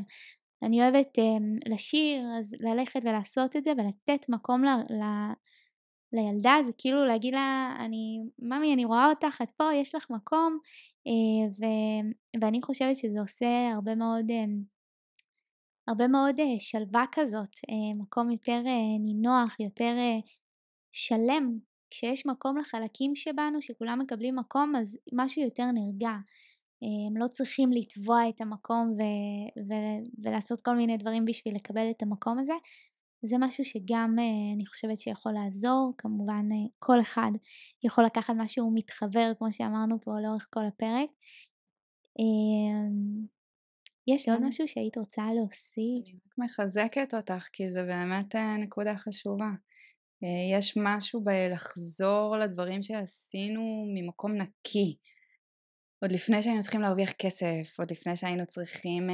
אני 0.62 0.82
אוהבת 0.82 1.18
um, 1.18 1.72
לשיר, 1.72 2.22
אז 2.38 2.54
ללכת 2.60 3.00
ולעשות 3.04 3.56
את 3.56 3.64
זה 3.64 3.72
ולתת 3.72 4.28
מקום 4.28 4.64
ל, 4.64 4.68
ל, 4.68 5.02
לילדה 6.12 6.54
זה 6.66 6.72
כאילו 6.78 7.04
להגיד 7.04 7.34
לה, 7.34 7.76
אני, 7.78 8.20
ממי 8.38 8.74
אני 8.74 8.84
רואה 8.84 9.10
אותך, 9.10 9.42
את 9.42 9.50
פה, 9.56 9.74
יש 9.74 9.94
לך 9.94 10.10
מקום, 10.10 10.58
uh, 11.08 11.50
ו, 11.60 11.64
ואני 12.40 12.62
חושבת 12.62 12.96
שזה 12.96 13.20
עושה 13.20 13.70
הרבה 13.74 13.94
מאוד, 13.94 14.30
um, 14.30 14.64
הרבה 15.88 16.08
מאוד 16.08 16.40
uh, 16.40 16.42
שלווה 16.58 17.04
כזאת, 17.12 17.56
uh, 17.56 18.02
מקום 18.02 18.30
יותר 18.30 18.62
uh, 18.64 19.00
נינוח, 19.00 19.60
יותר 19.60 19.94
uh, 19.96 20.30
שלם, 20.92 21.58
כשיש 21.90 22.26
מקום 22.26 22.58
לחלקים 22.58 23.16
שבנו, 23.16 23.62
שכולם 23.62 23.98
מקבלים 23.98 24.36
מקום, 24.36 24.76
אז 24.76 24.98
משהו 25.12 25.42
יותר 25.42 25.64
נרגע. 25.70 26.10
הם 26.82 27.16
לא 27.16 27.28
צריכים 27.28 27.70
לתבוע 27.72 28.28
את 28.28 28.40
המקום 28.40 28.94
ו- 28.98 29.60
ו- 29.68 30.24
ולעשות 30.24 30.60
כל 30.60 30.76
מיני 30.76 30.96
דברים 30.96 31.24
בשביל 31.24 31.54
לקבל 31.54 31.90
את 31.90 32.02
המקום 32.02 32.38
הזה. 32.38 32.54
זה 33.22 33.36
משהו 33.38 33.64
שגם 33.64 34.16
אה, 34.18 34.54
אני 34.54 34.66
חושבת 34.66 35.00
שיכול 35.00 35.32
לעזור, 35.32 35.92
כמובן 35.98 36.48
אה, 36.52 36.68
כל 36.78 37.00
אחד 37.00 37.30
יכול 37.84 38.04
לקחת 38.04 38.34
מה 38.34 38.48
שהוא 38.48 38.72
מתחבר, 38.74 39.32
כמו 39.38 39.52
שאמרנו 39.52 40.00
פה 40.00 40.10
לאורך 40.22 40.46
כל 40.50 40.66
הפרק. 40.66 41.08
אמ, 42.18 43.26
יש 44.08 44.28
עוד 44.28 44.38
כן. 44.38 44.44
משהו 44.44 44.68
שהיית 44.68 44.96
רוצה 44.96 45.22
להוסיף? 45.36 46.04
אני 46.06 46.18
רק 46.26 46.38
מחזקת 46.38 47.14
אותך, 47.14 47.48
כי 47.52 47.70
זה 47.70 47.84
באמת 47.84 48.36
אה, 48.36 48.56
נקודה 48.56 48.96
חשובה. 48.96 49.50
יש 50.52 50.74
משהו 50.76 51.24
בלחזור 51.24 52.36
לדברים 52.36 52.82
שעשינו 52.82 53.62
ממקום 53.94 54.32
נקי. 54.32 54.96
עוד 56.02 56.12
לפני 56.12 56.42
שהיינו 56.42 56.62
צריכים 56.62 56.80
להרוויח 56.80 57.12
כסף, 57.12 57.78
עוד 57.78 57.90
לפני 57.90 58.16
שהיינו 58.16 58.46
צריכים 58.46 59.10
uh, 59.10 59.12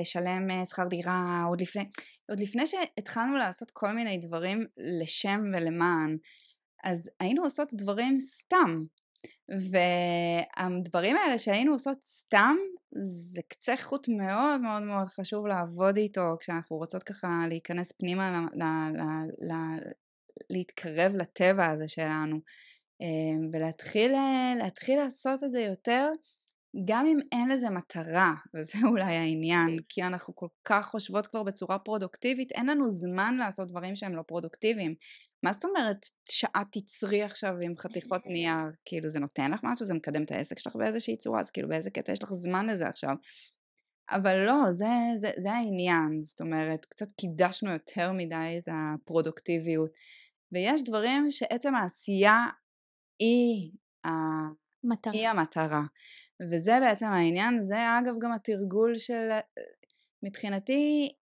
לשלם 0.00 0.50
uh, 0.50 0.66
שכר 0.66 0.88
דירה, 0.88 1.44
עוד 1.48 1.60
לפני, 1.60 1.84
עוד 2.30 2.40
לפני 2.40 2.66
שהתחלנו 2.66 3.36
לעשות 3.36 3.70
כל 3.70 3.92
מיני 3.92 4.16
דברים 4.18 4.66
לשם 5.02 5.40
ולמען, 5.52 6.16
אז 6.84 7.10
היינו 7.20 7.42
עושות 7.42 7.68
דברים 7.74 8.20
סתם. 8.20 8.84
והדברים 9.48 11.16
האלה 11.16 11.38
שהיינו 11.38 11.72
עושות 11.72 11.98
סתם 12.04 12.56
זה 13.00 13.40
קצה 13.48 13.76
חוט 13.76 14.08
מאוד 14.08 14.60
מאוד 14.60 14.82
מאוד 14.82 15.08
חשוב 15.08 15.46
לעבוד 15.46 15.96
איתו 15.96 16.36
כשאנחנו 16.40 16.76
רוצות 16.76 17.02
ככה 17.02 17.28
להיכנס 17.48 17.92
פנימה 17.92 18.30
ל, 18.30 18.62
ל, 18.62 18.64
ל, 18.64 19.02
ל, 19.50 19.52
להתקרב 20.50 21.12
לטבע 21.14 21.66
הזה 21.66 21.88
שלנו 21.88 22.40
ולהתחיל 23.52 24.12
להתחיל 24.58 24.98
לעשות 24.98 25.44
את 25.44 25.50
זה 25.50 25.60
יותר 25.60 26.08
גם 26.84 27.06
אם 27.06 27.18
אין 27.32 27.48
לזה 27.48 27.70
מטרה, 27.70 28.34
וזה 28.54 28.78
אולי 28.88 29.14
העניין, 29.16 29.78
כי 29.88 30.02
אנחנו 30.02 30.34
כל 30.36 30.46
כך 30.64 30.86
חושבות 30.86 31.26
כבר 31.26 31.42
בצורה 31.42 31.78
פרודוקטיבית, 31.78 32.52
אין 32.52 32.66
לנו 32.66 32.88
זמן 32.88 33.36
לעשות 33.38 33.68
דברים 33.68 33.94
שהם 33.96 34.16
לא 34.16 34.22
פרודוקטיביים. 34.22 34.94
מה 35.44 35.52
זאת 35.52 35.64
אומרת 35.64 36.06
שעה 36.30 36.62
תצרי 36.72 37.22
עכשיו 37.22 37.54
עם 37.62 37.74
חתיכות 37.78 38.26
נייר? 38.26 38.70
כאילו 38.84 39.08
זה 39.08 39.20
נותן 39.20 39.50
לך 39.50 39.60
משהו? 39.62 39.86
זה 39.86 39.94
מקדם 39.94 40.22
את 40.22 40.30
העסק 40.30 40.58
שלך 40.58 40.76
באיזושהי 40.76 41.16
צורה? 41.16 41.40
אז 41.40 41.50
כאילו 41.50 41.68
באיזה 41.68 41.90
קטע 41.90 42.12
יש 42.12 42.22
לך 42.22 42.32
זמן 42.32 42.66
לזה 42.66 42.86
עכשיו? 42.86 43.14
אבל 44.10 44.46
לא, 44.46 44.72
זה, 44.72 44.86
זה, 45.16 45.30
זה 45.38 45.52
העניין, 45.52 46.20
זאת 46.20 46.40
אומרת, 46.40 46.84
קצת 46.84 47.12
קידשנו 47.12 47.72
יותר 47.72 48.12
מדי 48.12 48.58
את 48.58 48.68
הפרודוקטיביות. 48.72 49.90
ויש 50.52 50.82
דברים 50.82 51.30
שעצם 51.30 51.74
העשייה 51.74 52.46
היא, 53.22 53.70
מטרה. 54.84 55.12
היא 55.12 55.28
המטרה. 55.28 55.82
וזה 56.50 56.78
בעצם 56.80 57.06
העניין, 57.06 57.60
זה 57.60 57.98
אגב 57.98 58.14
גם 58.20 58.32
התרגול 58.32 58.94
של, 58.98 59.28
מבחינתי 60.22 61.12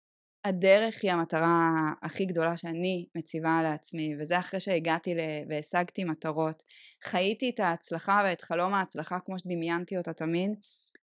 הדרך 0.44 0.98
היא 1.02 1.12
המטרה 1.12 1.70
הכי 2.02 2.24
גדולה 2.24 2.56
שאני 2.56 3.06
מציבה 3.14 3.62
לעצמי, 3.62 4.14
וזה 4.18 4.38
אחרי 4.38 4.60
שהגעתי 4.60 5.14
ל... 5.14 5.18
והשגתי 5.48 6.04
מטרות. 6.04 6.62
חייתי 7.04 7.50
את 7.54 7.60
ההצלחה 7.60 8.22
ואת 8.24 8.40
חלום 8.40 8.74
ההצלחה 8.74 9.18
כמו 9.24 9.38
שדמיינתי 9.38 9.98
אותה 9.98 10.12
תמיד, 10.12 10.50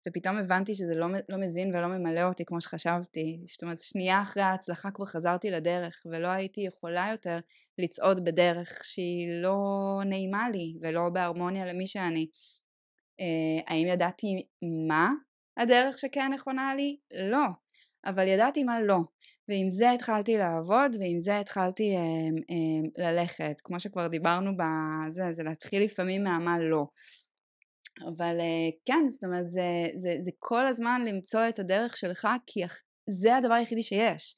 ופתאום 0.07 0.37
הבנתי 0.37 0.75
שזה 0.75 0.95
לא, 0.95 1.07
לא 1.29 1.37
מזין 1.37 1.75
ולא 1.75 1.87
ממלא 1.87 2.23
אותי 2.23 2.45
כמו 2.45 2.61
שחשבתי. 2.61 3.39
זאת 3.47 3.63
אומרת, 3.63 3.79
שנייה 3.79 4.21
אחרי 4.21 4.43
ההצלחה 4.43 4.91
כבר 4.91 5.05
חזרתי 5.05 5.49
לדרך, 5.49 6.01
ולא 6.05 6.27
הייתי 6.27 6.61
יכולה 6.61 7.07
יותר 7.11 7.39
לצעוד 7.77 8.25
בדרך 8.25 8.83
שהיא 8.83 9.27
לא 9.41 9.57
נעימה 10.05 10.49
לי 10.49 10.73
ולא 10.81 11.09
בהרמוניה 11.09 11.65
למי 11.65 11.87
שאני. 11.87 12.27
Uh, 13.21 13.63
האם 13.67 13.87
ידעתי 13.87 14.45
מה 14.87 15.09
הדרך 15.57 15.99
שכן 15.99 16.33
נכונה 16.33 16.75
לי? 16.75 16.97
לא. 17.29 17.45
אבל 18.05 18.27
ידעתי 18.27 18.63
מה 18.63 18.81
לא. 18.81 18.97
ועם 19.49 19.69
זה 19.69 19.91
התחלתי 19.91 20.37
לעבוד 20.37 20.95
ועם 20.99 21.19
זה 21.19 21.39
התחלתי 21.39 21.95
uh, 21.95 22.39
uh, 22.39 23.03
ללכת. 23.03 23.61
כמו 23.63 23.79
שכבר 23.79 24.07
דיברנו 24.07 24.51
בזה, 24.57 25.23
זה 25.33 25.43
להתחיל 25.43 25.83
לפעמים 25.83 26.23
מהמה 26.23 26.59
לא. 26.59 26.85
אבל 28.07 28.37
uh, 28.39 28.75
כן, 28.85 29.09
זאת 29.09 29.23
אומרת, 29.23 29.47
זה, 29.47 29.87
זה, 29.95 30.15
זה 30.19 30.31
כל 30.39 30.65
הזמן 30.65 31.01
למצוא 31.07 31.49
את 31.49 31.59
הדרך 31.59 31.97
שלך 31.97 32.27
כי 32.45 32.61
זה 33.09 33.35
הדבר 33.35 33.53
היחידי 33.53 33.83
שיש. 33.83 34.35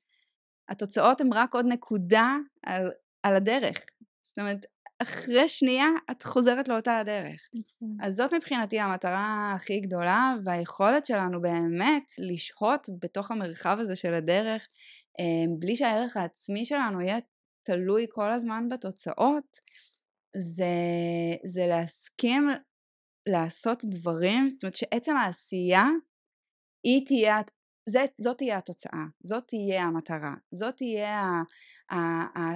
התוצאות 0.70 1.22
הן 1.22 1.34
רק 1.34 1.54
עוד 1.54 1.66
נקודה 1.66 2.36
על 2.66 2.92
על 3.24 3.36
הדרך. 3.36 3.86
זאת 4.24 4.40
אומרת, 4.40 4.66
אחרי 5.02 5.48
שנייה 5.48 5.88
את 6.12 6.24
חוזרת 6.24 6.68
לאותה 6.68 7.00
הדרך. 7.00 7.50
נכון. 7.54 7.98
אז 8.02 8.16
זאת 8.16 8.34
מבחינתי 8.34 8.80
המטרה 8.80 9.54
הכי 9.56 9.80
גדולה, 9.80 10.36
והיכולת 10.46 11.06
שלנו 11.06 11.42
באמת 11.42 12.12
לשהות 12.20 12.88
בתוך 13.02 13.32
המרחב 13.32 13.78
הזה 13.80 13.96
של 13.96 14.14
הדרך, 14.14 14.68
אה, 15.20 15.54
בלי 15.60 15.76
שהערך 15.76 16.18
העצמי 16.18 16.66
שלנו 16.66 17.02
יהיה 17.02 17.18
תלוי 17.64 18.06
כל 18.10 18.32
הזמן 18.32 18.70
בתוצאות, 18.70 19.58
זה, 20.38 20.66
זה 21.46 21.66
להסכים 21.68 22.50
לעשות 23.30 23.86
דברים, 23.86 24.50
זאת 24.50 24.64
אומרת 24.64 24.76
שעצם 24.76 25.16
העשייה 25.16 25.86
היא 26.84 27.06
תהיה, 27.06 27.42
זאת 28.22 28.38
תהיה 28.38 28.58
התוצאה, 28.58 29.04
זאת 29.24 29.44
תהיה 29.48 29.84
המטרה, 29.84 30.34
זאת 30.52 30.78
תהיה 30.78 31.24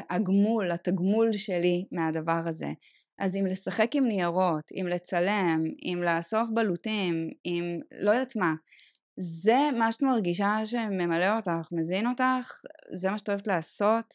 הגמול, 0.10 0.72
התגמול 0.72 1.32
שלי 1.32 1.86
מהדבר 1.92 2.42
הזה. 2.46 2.72
אז 3.20 3.36
אם 3.36 3.46
לשחק 3.46 3.96
עם 3.96 4.08
ניירות, 4.08 4.72
אם 4.72 4.88
לצלם, 4.88 5.64
אם 5.84 6.00
לאסוף 6.04 6.50
בלוטים, 6.54 7.30
אם 7.46 7.80
לא 8.02 8.12
יודעת 8.12 8.36
מה, 8.36 8.54
זה 9.20 9.60
מה 9.78 9.92
שאת 9.92 10.02
מרגישה 10.02 10.66
שממלא 10.66 11.38
אותך, 11.38 11.68
מזין 11.72 12.08
אותך, 12.08 12.62
זה 12.94 13.10
מה 13.10 13.18
שאת 13.18 13.30
אוהבת 13.30 13.48
לעשות, 13.48 14.14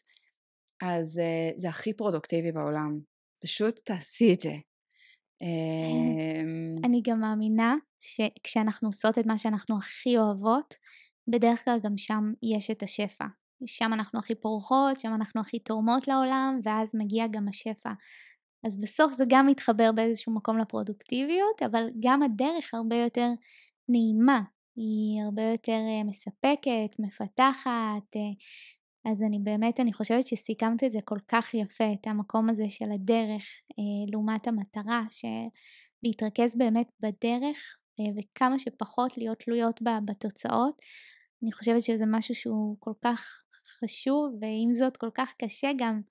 אז 0.81 1.19
uh, 1.19 1.53
זה 1.59 1.69
הכי 1.69 1.93
פרודוקטיבי 1.93 2.51
בעולם. 2.51 2.99
פשוט 3.43 3.79
תעשי 3.85 4.33
את 4.33 4.39
זה. 4.39 4.53
אמ, 5.41 6.75
אני 6.85 7.01
גם 7.03 7.19
מאמינה 7.19 7.75
שכשאנחנו 7.99 8.89
עושות 8.89 9.17
את 9.17 9.25
מה 9.25 9.37
שאנחנו 9.37 9.77
הכי 9.77 10.17
אוהבות, 10.17 10.75
בדרך 11.27 11.65
כלל 11.65 11.79
גם 11.83 11.97
שם 11.97 12.33
יש 12.43 12.71
את 12.71 12.83
השפע. 12.83 13.25
שם 13.65 13.93
אנחנו 13.93 14.19
הכי 14.19 14.35
פורחות, 14.35 14.99
שם 14.99 15.13
אנחנו 15.13 15.41
הכי 15.41 15.59
תורמות 15.59 16.07
לעולם, 16.07 16.59
ואז 16.63 16.95
מגיע 16.95 17.27
גם 17.27 17.47
השפע. 17.47 17.89
אז 18.65 18.77
בסוף 18.81 19.13
זה 19.13 19.23
גם 19.27 19.47
מתחבר 19.47 19.91
באיזשהו 19.91 20.33
מקום 20.33 20.57
לפרודוקטיביות, 20.57 21.63
אבל 21.65 21.89
גם 21.99 22.23
הדרך 22.23 22.73
הרבה 22.73 22.95
יותר 22.95 23.27
נעימה, 23.89 24.41
היא 24.75 25.21
הרבה 25.23 25.43
יותר 25.43 25.71
אה, 25.87 26.03
מספקת, 26.03 26.99
מפתחת, 26.99 28.15
אה, 28.15 29.11
אז 29.11 29.23
אני 29.23 29.39
באמת, 29.39 29.79
אני 29.79 29.93
חושבת 29.93 30.27
שסיכמת 30.27 30.83
את 30.83 30.91
זה 30.91 30.99
כל 31.05 31.19
כך 31.27 31.53
יפה, 31.53 31.93
את 31.93 32.07
המקום 32.07 32.49
הזה 32.49 32.69
של 32.69 32.91
הדרך 32.91 33.43
אה, 33.79 34.11
לעומת 34.11 34.47
המטרה, 34.47 35.03
להתרכז 36.03 36.57
באמת 36.57 36.87
בדרך 36.99 37.57
וכמה 38.17 38.59
שפחות 38.59 39.17
להיות 39.17 39.39
תלויות 39.39 39.79
בתוצאות. 40.05 40.81
אני 41.43 41.51
חושבת 41.51 41.83
שזה 41.83 42.05
משהו 42.07 42.35
שהוא 42.35 42.77
כל 42.79 42.93
כך 43.03 43.43
חשוב 43.83 44.33
ועם 44.41 44.73
זאת 44.73 44.97
כל 44.97 45.09
כך 45.13 45.33
קשה 45.41 45.71
גם 45.77 46.01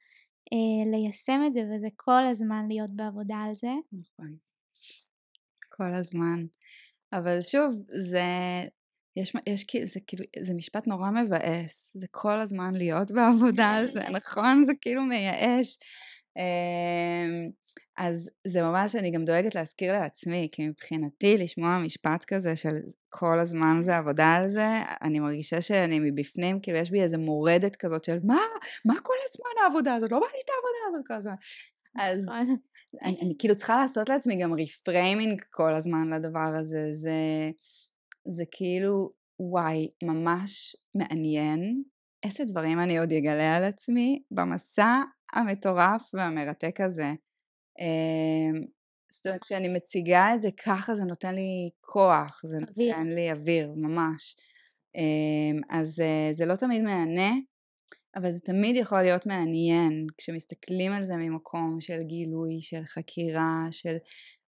אה, 0.52 0.90
ליישם 0.90 1.40
את 1.46 1.52
זה 1.52 1.60
וזה 1.60 1.88
כל 1.96 2.26
הזמן 2.30 2.68
להיות 2.68 2.90
בעבודה 2.90 3.36
על 3.36 3.54
זה. 3.54 3.72
נכון. 3.92 4.36
כל 5.68 5.94
הזמן. 5.94 6.46
אבל 7.12 7.40
שוב, 7.40 7.74
זה, 7.88 8.22
יש, 9.16 9.32
יש, 9.46 9.66
זה 9.84 10.00
כאילו, 10.06 10.24
זה 10.42 10.54
משפט 10.54 10.86
נורא 10.86 11.10
מבאס, 11.10 11.96
זה 11.96 12.06
כל 12.10 12.40
הזמן 12.40 12.74
להיות 12.74 13.10
בעבודה 13.16 13.68
על 13.70 13.86
זה, 13.86 14.00
נכון? 14.18 14.62
זה 14.62 14.72
כאילו 14.80 15.02
מייאש. 15.02 15.78
אמ, 16.36 17.50
אז 17.98 18.30
זה 18.46 18.62
ממש, 18.62 18.96
אני 18.96 19.10
גם 19.10 19.24
דואגת 19.24 19.54
להזכיר 19.54 19.92
לעצמי, 19.92 20.48
כי 20.52 20.68
מבחינתי 20.68 21.36
לשמוע 21.36 21.78
משפט 21.78 22.24
כזה 22.24 22.56
של 22.56 22.76
כל 23.08 23.38
הזמן 23.38 23.78
זה 23.80 23.96
עבודה 23.96 24.34
על 24.34 24.48
זה, 24.48 24.68
אני 25.02 25.20
מרגישה 25.20 25.62
שאני 25.62 25.98
מבפנים, 25.98 26.60
כאילו 26.60 26.78
יש 26.78 26.90
בי 26.90 27.02
איזה 27.02 27.18
מורדת 27.18 27.76
כזאת 27.76 28.04
של 28.04 28.18
מה, 28.24 28.40
מה 28.84 28.94
כל 29.02 29.14
הזמן 29.28 29.62
העבודה 29.62 29.94
הזאת, 29.94 30.12
לא 30.12 30.18
בא 30.20 30.26
לי 30.26 30.40
את 30.44 30.50
העבודה 30.50 30.78
הזאת 30.88 31.06
כל 31.06 31.14
הזמן. 31.14 31.34
אז 31.98 32.24
נכון. 32.24 32.56
אני, 33.02 33.20
אני 33.22 33.34
כאילו 33.38 33.56
צריכה 33.56 33.76
לעשות 33.76 34.08
לעצמי 34.08 34.36
גם 34.36 34.54
reframing 34.54 35.42
כל 35.50 35.74
הזמן 35.74 36.08
לדבר 36.08 36.54
הזה, 36.58 36.92
זה, 36.92 37.50
זה 38.28 38.44
כאילו, 38.50 39.12
וואי, 39.40 39.88
ממש 40.02 40.76
מעניין 40.94 41.82
איזה 42.24 42.44
דברים 42.44 42.80
אני 42.80 42.98
עוד 42.98 43.12
אגלה 43.12 43.56
על 43.56 43.64
עצמי 43.64 44.22
במסע 44.30 45.02
המטורף 45.32 46.10
והמרתק 46.14 46.80
הזה. 46.80 47.12
אמ, 47.78 48.64
זאת 49.12 49.26
אומרת, 49.26 49.42
כשאני 49.42 49.68
מציגה 49.68 50.34
את 50.34 50.40
זה 50.40 50.48
ככה 50.64 50.94
זה 50.94 51.04
נותן 51.04 51.34
לי 51.34 51.70
כוח, 51.80 52.40
זה 52.44 52.58
אוויר. 52.68 52.96
נותן 52.96 53.08
לי 53.08 53.30
אוויר, 53.32 53.72
ממש. 53.76 54.36
אמ, 54.94 55.60
אז 55.70 56.00
אה, 56.00 56.28
זה 56.32 56.46
לא 56.46 56.56
תמיד 56.56 56.82
מהנה, 56.82 57.30
אבל 58.16 58.30
זה 58.30 58.40
תמיד 58.40 58.76
יכול 58.76 59.02
להיות 59.02 59.26
מעניין 59.26 60.06
כשמסתכלים 60.18 60.92
על 60.92 61.06
זה 61.06 61.16
ממקום 61.16 61.80
של 61.80 62.02
גילוי, 62.02 62.60
של 62.60 62.84
חקירה, 62.84 63.66
של 63.70 63.96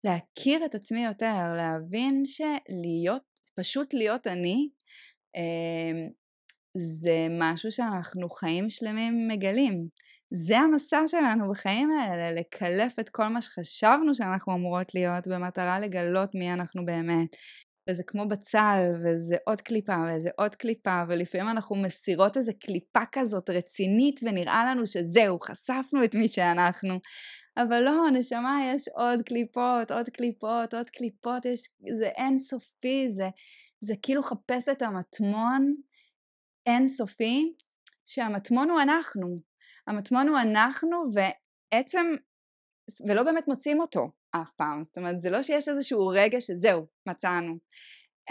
להכיר 0.04 0.64
את 0.64 0.74
עצמי 0.74 1.04
יותר, 1.04 1.54
להבין 1.56 2.22
שלהיות, 2.24 3.22
פשוט 3.54 3.94
להיות 3.94 4.26
אני, 4.26 4.68
אמ, 5.36 6.08
זה 6.76 7.26
משהו 7.30 7.72
שאנחנו 7.72 8.28
חיים 8.28 8.70
שלמים 8.70 9.28
מגלים. 9.28 9.88
זה 10.30 10.58
המסע 10.58 11.02
שלנו 11.06 11.50
בחיים 11.50 11.90
האלה, 11.90 12.40
לקלף 12.40 12.98
את 12.98 13.08
כל 13.08 13.28
מה 13.28 13.42
שחשבנו 13.42 14.14
שאנחנו 14.14 14.54
אמורות 14.54 14.94
להיות 14.94 15.26
במטרה 15.26 15.80
לגלות 15.80 16.34
מי 16.34 16.52
אנחנו 16.52 16.86
באמת. 16.86 17.36
וזה 17.90 18.02
כמו 18.02 18.28
בצל, 18.28 18.92
וזה 19.04 19.36
עוד 19.46 19.60
קליפה, 19.60 19.96
וזה 20.08 20.30
עוד 20.36 20.54
קליפה, 20.54 21.02
ולפעמים 21.08 21.48
אנחנו 21.48 21.76
מסירות 21.76 22.36
איזה 22.36 22.52
קליפה 22.52 23.00
כזאת 23.12 23.50
רצינית, 23.50 24.20
ונראה 24.22 24.64
לנו 24.64 24.86
שזהו, 24.86 25.38
חשפנו 25.40 26.04
את 26.04 26.14
מי 26.14 26.28
שאנחנו. 26.28 27.00
אבל 27.56 27.80
לא, 27.80 28.10
נשמה, 28.12 28.60
יש 28.74 28.88
עוד 28.88 29.22
קליפות, 29.22 29.90
עוד 29.90 30.08
קליפות, 30.08 30.74
עוד 30.74 30.90
קליפות, 30.90 31.44
יש, 31.44 31.62
זה 31.98 32.08
אינסופי, 32.16 33.08
זה, 33.08 33.28
זה 33.80 33.94
כאילו 34.02 34.22
חפש 34.22 34.68
את 34.68 34.82
המטמון 34.82 35.74
אינסופי, 36.66 37.52
שהמטמון 38.06 38.70
הוא 38.70 38.80
אנחנו. 38.80 39.47
המטמון 39.88 40.28
הוא 40.28 40.38
אנחנו, 40.38 41.04
ועצם, 41.12 42.06
ולא 43.06 43.22
באמת 43.22 43.48
מוצאים 43.48 43.80
אותו 43.80 44.10
אף 44.30 44.50
פעם. 44.56 44.84
זאת 44.84 44.98
אומרת, 44.98 45.20
זה 45.20 45.30
לא 45.30 45.42
שיש 45.42 45.68
איזשהו 45.68 46.06
רגע 46.06 46.40
שזהו, 46.40 46.86
מצאנו. 47.06 47.58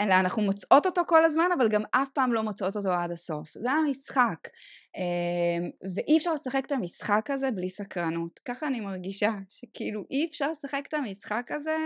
אלא 0.00 0.14
אנחנו 0.14 0.42
מוצאות 0.42 0.86
אותו 0.86 1.02
כל 1.06 1.24
הזמן, 1.24 1.48
אבל 1.58 1.68
גם 1.68 1.82
אף 1.90 2.08
פעם 2.14 2.32
לא 2.32 2.42
מוצאות 2.42 2.76
אותו 2.76 2.92
עד 2.92 3.10
הסוף. 3.10 3.50
זה 3.54 3.70
המשחק. 3.70 4.48
אמ, 4.96 5.70
ואי 5.94 6.18
אפשר 6.18 6.34
לשחק 6.34 6.62
את 6.66 6.72
המשחק 6.72 7.30
הזה 7.30 7.50
בלי 7.50 7.70
סקרנות. 7.70 8.38
ככה 8.38 8.66
אני 8.66 8.80
מרגישה, 8.80 9.32
שכאילו 9.48 10.04
אי 10.10 10.26
אפשר 10.30 10.50
לשחק 10.50 10.82
את 10.88 10.94
המשחק 10.94 11.50
הזה 11.50 11.76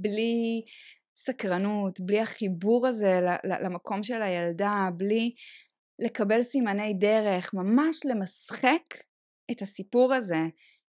בלי 0.00 0.62
סקרנות, 1.16 2.00
בלי 2.00 2.20
החיבור 2.20 2.86
הזה 2.86 3.20
למקום 3.44 4.02
של 4.02 4.22
הילדה, 4.22 4.88
בלי 4.96 5.34
לקבל 5.98 6.42
סימני 6.42 6.94
דרך, 6.94 7.54
ממש 7.54 8.00
למשחק 8.04 8.82
את 9.50 9.62
הסיפור 9.62 10.14
הזה, 10.14 10.40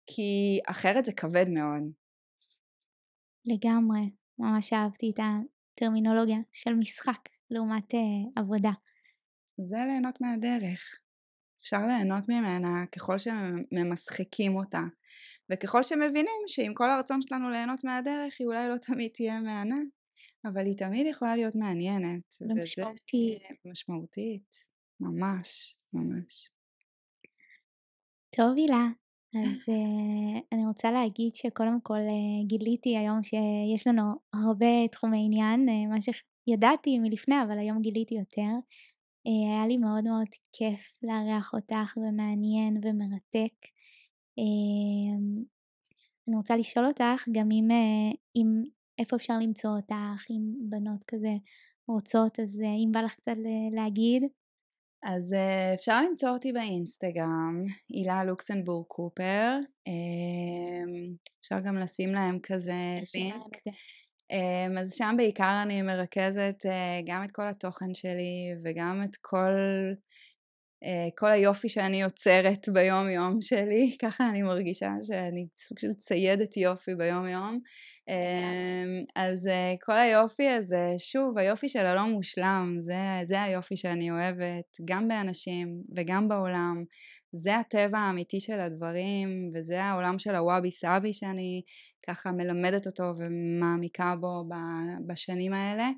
כי 0.07 0.61
אחרת 0.67 1.05
זה 1.05 1.13
כבד 1.13 1.49
מאוד. 1.49 1.83
לגמרי, 3.45 4.11
ממש 4.39 4.73
אהבתי 4.73 5.11
את 5.15 5.21
הטרמינולוגיה 5.21 6.39
של 6.53 6.75
משחק 6.75 7.29
לעומת 7.51 7.95
uh, 7.95 7.97
עבודה. 8.37 8.71
זה 9.61 9.77
ליהנות 9.77 10.21
מהדרך. 10.21 11.01
אפשר 11.61 11.87
ליהנות 11.87 12.29
ממנה 12.29 12.87
ככל 12.87 13.17
שממשחקים 13.19 14.57
אותה, 14.57 14.83
וככל 15.51 15.83
שמבינים 15.83 16.43
שעם 16.47 16.75
כל 16.75 16.91
הרצון 16.91 17.23
שלנו 17.23 17.51
ליהנות 17.51 17.85
מהדרך 17.85 18.37
היא 18.39 18.47
אולי 18.47 18.69
לא 18.69 18.77
תמיד 18.77 19.11
תהיה 19.15 19.41
מהנה, 19.41 19.79
אבל 20.45 20.67
היא 20.67 20.77
תמיד 20.77 21.07
יכולה 21.07 21.37
להיות 21.37 21.55
מעניינת. 21.55 22.37
ומשמעותית. 22.41 23.43
וזה 23.43 23.71
משמעותית, 23.71 24.70
ממש, 25.01 25.77
ממש. 25.93 26.49
טוב 28.37 28.57
הילה, 28.57 28.89
אז 29.35 29.69
uh, 29.69 30.45
אני 30.53 30.67
רוצה 30.67 30.91
להגיד 30.91 31.35
שקודם 31.35 31.79
כל 31.83 31.99
uh, 31.99 32.47
גיליתי 32.47 32.97
היום 32.97 33.23
שיש 33.23 33.87
לנו 33.87 34.03
הרבה 34.33 34.89
תחומי 34.93 35.25
עניין, 35.25 35.69
uh, 35.69 35.91
מה 35.91 35.97
שידעתי 36.01 36.99
מלפני 36.99 37.43
אבל 37.43 37.59
היום 37.59 37.83
גיליתי 37.83 38.15
יותר. 38.15 38.51
Uh, 39.29 39.49
היה 39.55 39.67
לי 39.67 39.77
מאוד 39.77 40.05
מאוד 40.05 40.27
כיף 40.53 40.93
לארח 41.03 41.55
אותך 41.55 41.97
ומעניין 41.97 42.81
ומרתק. 42.83 43.55
Uh, 44.41 45.45
אני 46.29 46.37
רוצה 46.37 46.57
לשאול 46.57 46.87
אותך 46.87 47.29
גם 47.33 47.49
אם, 47.51 47.69
uh, 47.71 48.17
אם 48.37 48.63
איפה 48.99 49.17
אפשר 49.17 49.39
למצוא 49.39 49.71
אותך, 49.77 50.25
אם 50.31 50.55
בנות 50.69 51.05
כזה 51.07 51.35
רוצות, 51.89 52.41
אז 52.41 52.61
אה, 52.61 52.75
אם 52.85 52.93
בא 52.93 53.01
לך 53.01 53.15
קצת 53.15 53.37
להגיד. 53.73 54.23
אז 55.03 55.33
אה, 55.35 55.75
אפשר 55.75 56.03
למצוא 56.03 56.29
אותי 56.29 56.53
באינסטגרם, 56.53 57.65
הילה 57.89 58.25
לוקסנבורג 58.25 58.87
קופר, 58.87 59.57
אמ, 59.87 61.15
אפשר 61.41 61.61
גם 61.61 61.79
לשים 61.79 62.13
להם 62.13 62.39
כזה 62.43 62.99
לינק. 63.15 63.57
אמ, 64.31 64.79
אז 64.79 64.95
שם 64.95 65.15
בעיקר 65.17 65.61
אני 65.63 65.83
מרכזת 65.83 66.67
אה, 66.67 67.01
גם 67.07 67.25
את 67.25 67.31
כל 67.31 67.49
התוכן 67.49 67.95
שלי 67.95 68.55
וגם 68.65 69.03
את 69.05 69.17
כל 69.21 69.53
כל 71.17 71.27
היופי 71.27 71.69
שאני 71.69 72.03
יוצרת 72.03 72.69
ביום 72.69 73.09
יום 73.09 73.41
שלי, 73.41 73.97
ככה 74.03 74.29
אני 74.29 74.43
מרגישה 74.43 74.91
שאני 75.03 75.47
סוג 75.59 75.79
של 75.79 75.93
ציידת 75.93 76.57
יופי 76.57 76.95
ביום 76.95 77.29
יום. 77.29 77.59
אמ, 78.09 79.05
אז 79.17 79.47
אה, 79.47 79.75
כל 79.85 79.93
היופי 79.93 80.49
הזה, 80.49 80.95
שוב, 80.99 81.39
היופי 81.39 81.69
של 81.69 81.87
הלא 81.87 82.07
מושלם, 82.07 82.77
זה, 82.81 83.21
זה 83.27 83.43
היופי 83.43 83.77
שאני 83.77 84.11
אוהבת, 84.11 84.77
גם 84.85 85.09
באנשים 85.09 85.83
וגם 85.97 86.29
בעולם. 86.29 86.85
זה 87.33 87.57
הטבע 87.57 87.99
האמיתי 87.99 88.41
של 88.41 88.61
הדברים, 88.61 89.51
וזה 89.55 89.83
העולם 89.83 90.19
של 90.19 90.35
הוואבי 90.35 90.71
סאבי 90.71 91.13
שאני 91.13 91.63
ככה 92.09 92.33
מלמדת 92.33 92.87
אותו 92.87 93.13
ומעמיקה 93.19 94.15
בו 94.21 94.45
בשנים 95.07 95.53
האלה. 95.53 95.91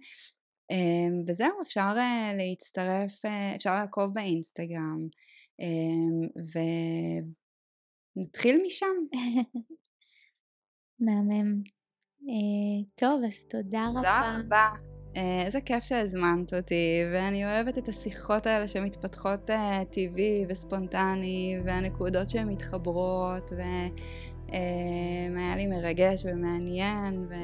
אמ, 0.73 1.23
וזהו, 1.27 1.63
אפשר 1.63 1.95
אה, 1.97 2.33
להצטרף, 2.37 3.25
אה, 3.25 3.57
אפשר 3.57 3.75
לעקוב 3.75 4.15
באינסטגרם, 4.15 5.07
אמ, 5.61 6.29
ונתחיל 8.17 8.63
משם. 8.67 8.87
מהמם. 11.05 11.63
אה, 12.29 12.91
טוב, 12.95 13.21
אז 13.27 13.45
תודה 13.51 13.87
רבה. 13.91 14.01
תודה 14.01 14.41
רבה. 14.41 14.69
איזה 15.45 15.61
כיף 15.61 15.85
שהזמנת 15.85 16.55
אותי, 16.55 17.03
ואני 17.13 17.45
אוהבת 17.45 17.79
את 17.79 17.89
השיחות 17.89 18.47
האלה 18.47 18.69
שמתפתחות 18.69 19.51
טבעי 19.91 20.45
וספונטני, 20.49 21.59
והנקודות 21.65 22.31
שהן 22.31 22.49
מתחברות, 22.49 23.53
היה 25.37 25.57
לי 25.57 25.67
מרגש 25.67 26.23
ומעניין 26.25 27.27
ו... 27.29 27.35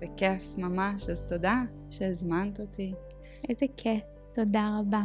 וכיף 0.00 0.54
ממש, 0.58 1.08
אז 1.08 1.24
תודה 1.24 1.62
שהזמנת 1.90 2.60
אותי. 2.60 2.94
איזה 3.48 3.66
כיף, 3.76 4.02
תודה 4.34 4.78
רבה. 4.80 5.02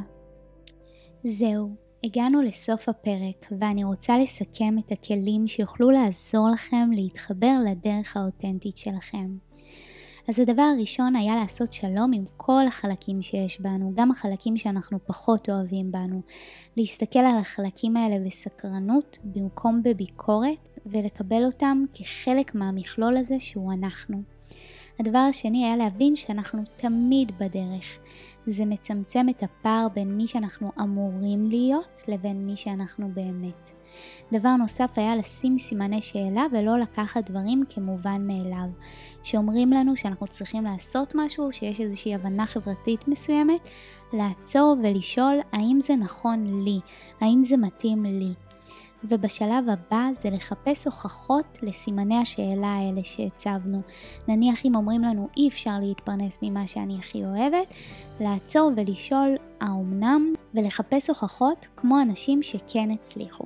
זהו, 1.23 1.69
הגענו 2.03 2.41
לסוף 2.41 2.89
הפרק 2.89 3.51
ואני 3.59 3.83
רוצה 3.83 4.17
לסכם 4.17 4.75
את 4.79 4.91
הכלים 4.91 5.47
שיוכלו 5.47 5.91
לעזור 5.91 6.49
לכם 6.53 6.89
להתחבר 6.93 7.57
לדרך 7.65 8.17
האותנטית 8.17 8.77
שלכם. 8.77 9.37
אז 10.27 10.39
הדבר 10.39 10.61
הראשון 10.61 11.15
היה 11.15 11.35
לעשות 11.35 11.73
שלום 11.73 12.11
עם 12.13 12.25
כל 12.37 12.67
החלקים 12.67 13.21
שיש 13.21 13.61
בנו, 13.61 13.91
גם 13.95 14.11
החלקים 14.11 14.57
שאנחנו 14.57 14.99
פחות 15.05 15.49
אוהבים 15.49 15.91
בנו. 15.91 16.21
להסתכל 16.77 17.19
על 17.19 17.37
החלקים 17.37 17.97
האלה 17.97 18.25
בסקרנות 18.25 19.19
במקום 19.23 19.83
בביקורת 19.83 20.74
ולקבל 20.85 21.45
אותם 21.45 21.85
כחלק 21.93 22.55
מהמכלול 22.55 23.17
הזה 23.17 23.39
שהוא 23.39 23.73
אנחנו. 23.73 24.21
הדבר 24.99 25.19
השני 25.19 25.65
היה 25.65 25.75
להבין 25.75 26.15
שאנחנו 26.15 26.63
תמיד 26.75 27.31
בדרך. 27.39 27.97
זה 28.47 28.65
מצמצם 28.65 29.29
את 29.29 29.43
הפער 29.43 29.87
בין 29.93 30.17
מי 30.17 30.27
שאנחנו 30.27 30.71
אמורים 30.81 31.45
להיות 31.45 32.01
לבין 32.07 32.45
מי 32.45 32.55
שאנחנו 32.55 33.09
באמת. 33.13 33.71
דבר 34.31 34.55
נוסף 34.55 34.91
היה 34.95 35.15
לשים 35.15 35.57
סימני 35.59 36.01
שאלה 36.01 36.45
ולא 36.51 36.77
לקחת 36.77 37.29
דברים 37.29 37.63
כמובן 37.69 38.27
מאליו. 38.27 38.67
שאומרים 39.23 39.71
לנו 39.71 39.95
שאנחנו 39.95 40.27
צריכים 40.27 40.63
לעשות 40.63 41.13
משהו, 41.15 41.51
שיש 41.51 41.81
איזושהי 41.81 42.15
הבנה 42.15 42.45
חברתית 42.45 43.07
מסוימת, 43.07 43.69
לעצור 44.13 44.75
ולשאול 44.83 45.39
האם 45.51 45.77
זה 45.81 45.95
נכון 45.95 46.63
לי, 46.63 46.79
האם 47.21 47.43
זה 47.43 47.57
מתאים 47.57 48.03
לי. 48.05 48.33
ובשלב 49.09 49.69
הבא 49.69 50.07
זה 50.23 50.29
לחפש 50.29 50.85
הוכחות 50.85 51.57
לסימני 51.61 52.17
השאלה 52.17 52.67
האלה 52.67 53.03
שהצבנו. 53.03 53.81
נניח 54.27 54.65
אם 54.65 54.75
אומרים 54.75 55.01
לנו 55.01 55.27
אי 55.37 55.47
אפשר 55.47 55.79
להתפרנס 55.81 56.39
ממה 56.41 56.67
שאני 56.67 56.97
הכי 56.99 57.25
אוהבת, 57.25 57.73
לעצור 58.19 58.71
ולשאול 58.75 59.35
האומנם 59.61 60.33
ולחפש 60.53 61.09
הוכחות 61.09 61.67
כמו 61.77 62.01
אנשים 62.01 62.43
שכן 62.43 62.91
הצליחו. 62.91 63.45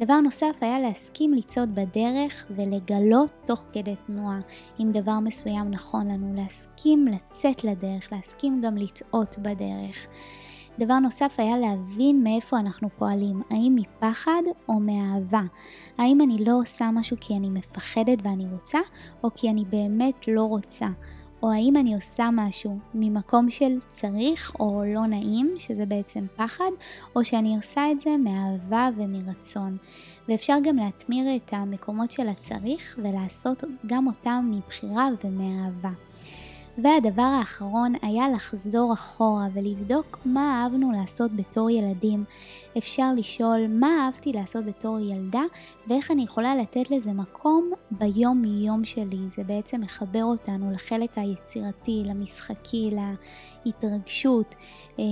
דבר 0.00 0.20
נוסף 0.20 0.56
היה 0.60 0.78
להסכים 0.78 1.34
לצעוד 1.34 1.74
בדרך 1.74 2.46
ולגלות 2.50 3.32
תוך 3.46 3.60
כדי 3.72 3.94
תנועה 4.06 4.40
אם 4.80 4.92
דבר 4.92 5.18
מסוים 5.20 5.70
נכון 5.70 6.08
לנו, 6.08 6.34
להסכים 6.36 7.06
לצאת 7.06 7.64
לדרך, 7.64 8.12
להסכים 8.12 8.60
גם 8.64 8.76
לטעות 8.76 9.38
בדרך. 9.38 10.06
דבר 10.80 10.98
נוסף 10.98 11.34
היה 11.38 11.58
להבין 11.58 12.22
מאיפה 12.24 12.58
אנחנו 12.58 12.88
פועלים, 12.98 13.42
האם 13.50 13.76
מפחד 13.76 14.42
או 14.68 14.80
מאהבה. 14.80 15.42
האם 15.98 16.20
אני 16.20 16.44
לא 16.44 16.52
עושה 16.60 16.90
משהו 16.92 17.16
כי 17.20 17.36
אני 17.36 17.50
מפחדת 17.50 18.18
ואני 18.22 18.46
רוצה, 18.52 18.78
או 19.24 19.28
כי 19.34 19.50
אני 19.50 19.64
באמת 19.64 20.28
לא 20.28 20.42
רוצה. 20.42 20.86
או 21.42 21.52
האם 21.52 21.76
אני 21.76 21.94
עושה 21.94 22.28
משהו 22.32 22.78
ממקום 22.94 23.50
של 23.50 23.78
צריך 23.88 24.52
או 24.60 24.82
לא 24.94 25.06
נעים, 25.06 25.54
שזה 25.58 25.86
בעצם 25.86 26.26
פחד, 26.36 26.70
או 27.16 27.24
שאני 27.24 27.56
עושה 27.56 27.90
את 27.90 28.00
זה 28.00 28.16
מאהבה 28.16 28.88
ומרצון. 28.96 29.76
ואפשר 30.28 30.56
גם 30.64 30.76
להטמיר 30.76 31.36
את 31.36 31.52
המקומות 31.52 32.10
של 32.10 32.28
הצריך 32.28 32.98
ולעשות 33.02 33.64
גם 33.86 34.06
אותם 34.06 34.50
מבחירה 34.50 35.08
ומאהבה. 35.24 36.09
והדבר 36.78 37.22
האחרון 37.22 37.92
היה 38.02 38.28
לחזור 38.28 38.92
אחורה 38.92 39.46
ולבדוק 39.52 40.18
מה 40.24 40.62
אהבנו 40.62 40.92
לעשות 40.92 41.36
בתור 41.36 41.70
ילדים. 41.70 42.24
אפשר 42.78 43.12
לשאול 43.16 43.66
מה 43.68 44.06
אהבתי 44.06 44.32
לעשות 44.32 44.64
בתור 44.64 44.98
ילדה 44.98 45.42
ואיך 45.86 46.10
אני 46.10 46.22
יכולה 46.22 46.56
לתת 46.56 46.90
לזה 46.90 47.12
מקום 47.12 47.70
ביום 47.90 48.44
יום 48.44 48.84
שלי. 48.84 49.18
זה 49.36 49.44
בעצם 49.44 49.80
מחבר 49.80 50.24
אותנו 50.24 50.70
לחלק 50.70 51.10
היצירתי, 51.16 52.02
למשחקי, 52.06 52.90
להתרגשות, 53.64 54.54
אה, 54.98 55.04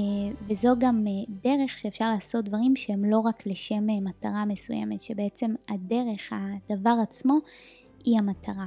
וזו 0.49 0.75
גם 0.79 1.05
אה, 1.07 1.35
דרך 1.45 1.79
שאפשר 1.79 2.09
לעשות 2.09 2.45
דברים 2.45 2.77
שהם 2.77 3.05
לא 3.05 3.19
רק 3.19 3.47
לשם 3.47 3.91
אה, 3.91 4.01
מטרה 4.01 4.45
מסוימת, 4.45 5.01
שבעצם 5.01 5.55
הדרך, 5.69 6.33
הדבר 6.33 6.95
עצמו, 7.03 7.39
היא 8.05 8.19
המטרה. 8.19 8.67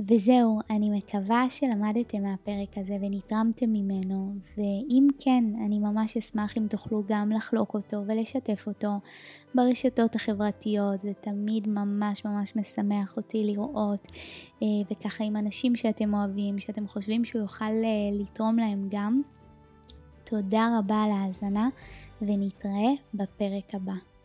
וזהו, 0.00 0.58
אני 0.70 0.90
מקווה 0.90 1.50
שלמדתם 1.50 2.22
מהפרק 2.22 2.78
הזה 2.78 2.96
ונתרמתם 3.00 3.72
ממנו, 3.72 4.34
ואם 4.56 5.08
כן, 5.20 5.44
אני 5.66 5.78
ממש 5.78 6.16
אשמח 6.16 6.56
אם 6.56 6.66
תוכלו 6.70 7.02
גם 7.08 7.32
לחלוק 7.32 7.74
אותו 7.74 7.96
ולשתף 8.06 8.64
אותו 8.66 8.88
ברשתות 9.54 10.14
החברתיות, 10.14 11.02
זה 11.02 11.12
תמיד 11.20 11.68
ממש 11.68 12.24
ממש 12.24 12.56
משמח 12.56 13.16
אותי 13.16 13.44
לראות, 13.44 14.06
אה, 14.62 14.66
וככה 14.90 15.24
עם 15.24 15.36
אנשים 15.36 15.76
שאתם 15.76 16.14
אוהבים, 16.14 16.58
שאתם 16.58 16.88
חושבים 16.88 17.24
שהוא 17.24 17.42
יוכל 17.42 17.64
אה, 17.64 18.20
לתרום 18.20 18.58
להם 18.58 18.88
גם. 18.90 19.22
תודה 20.24 20.68
רבה 20.78 21.02
על 21.02 21.10
ההאזנה, 21.10 21.68
ונתראה 22.22 22.92
בפרק 23.14 23.74
הבא. 23.74 24.15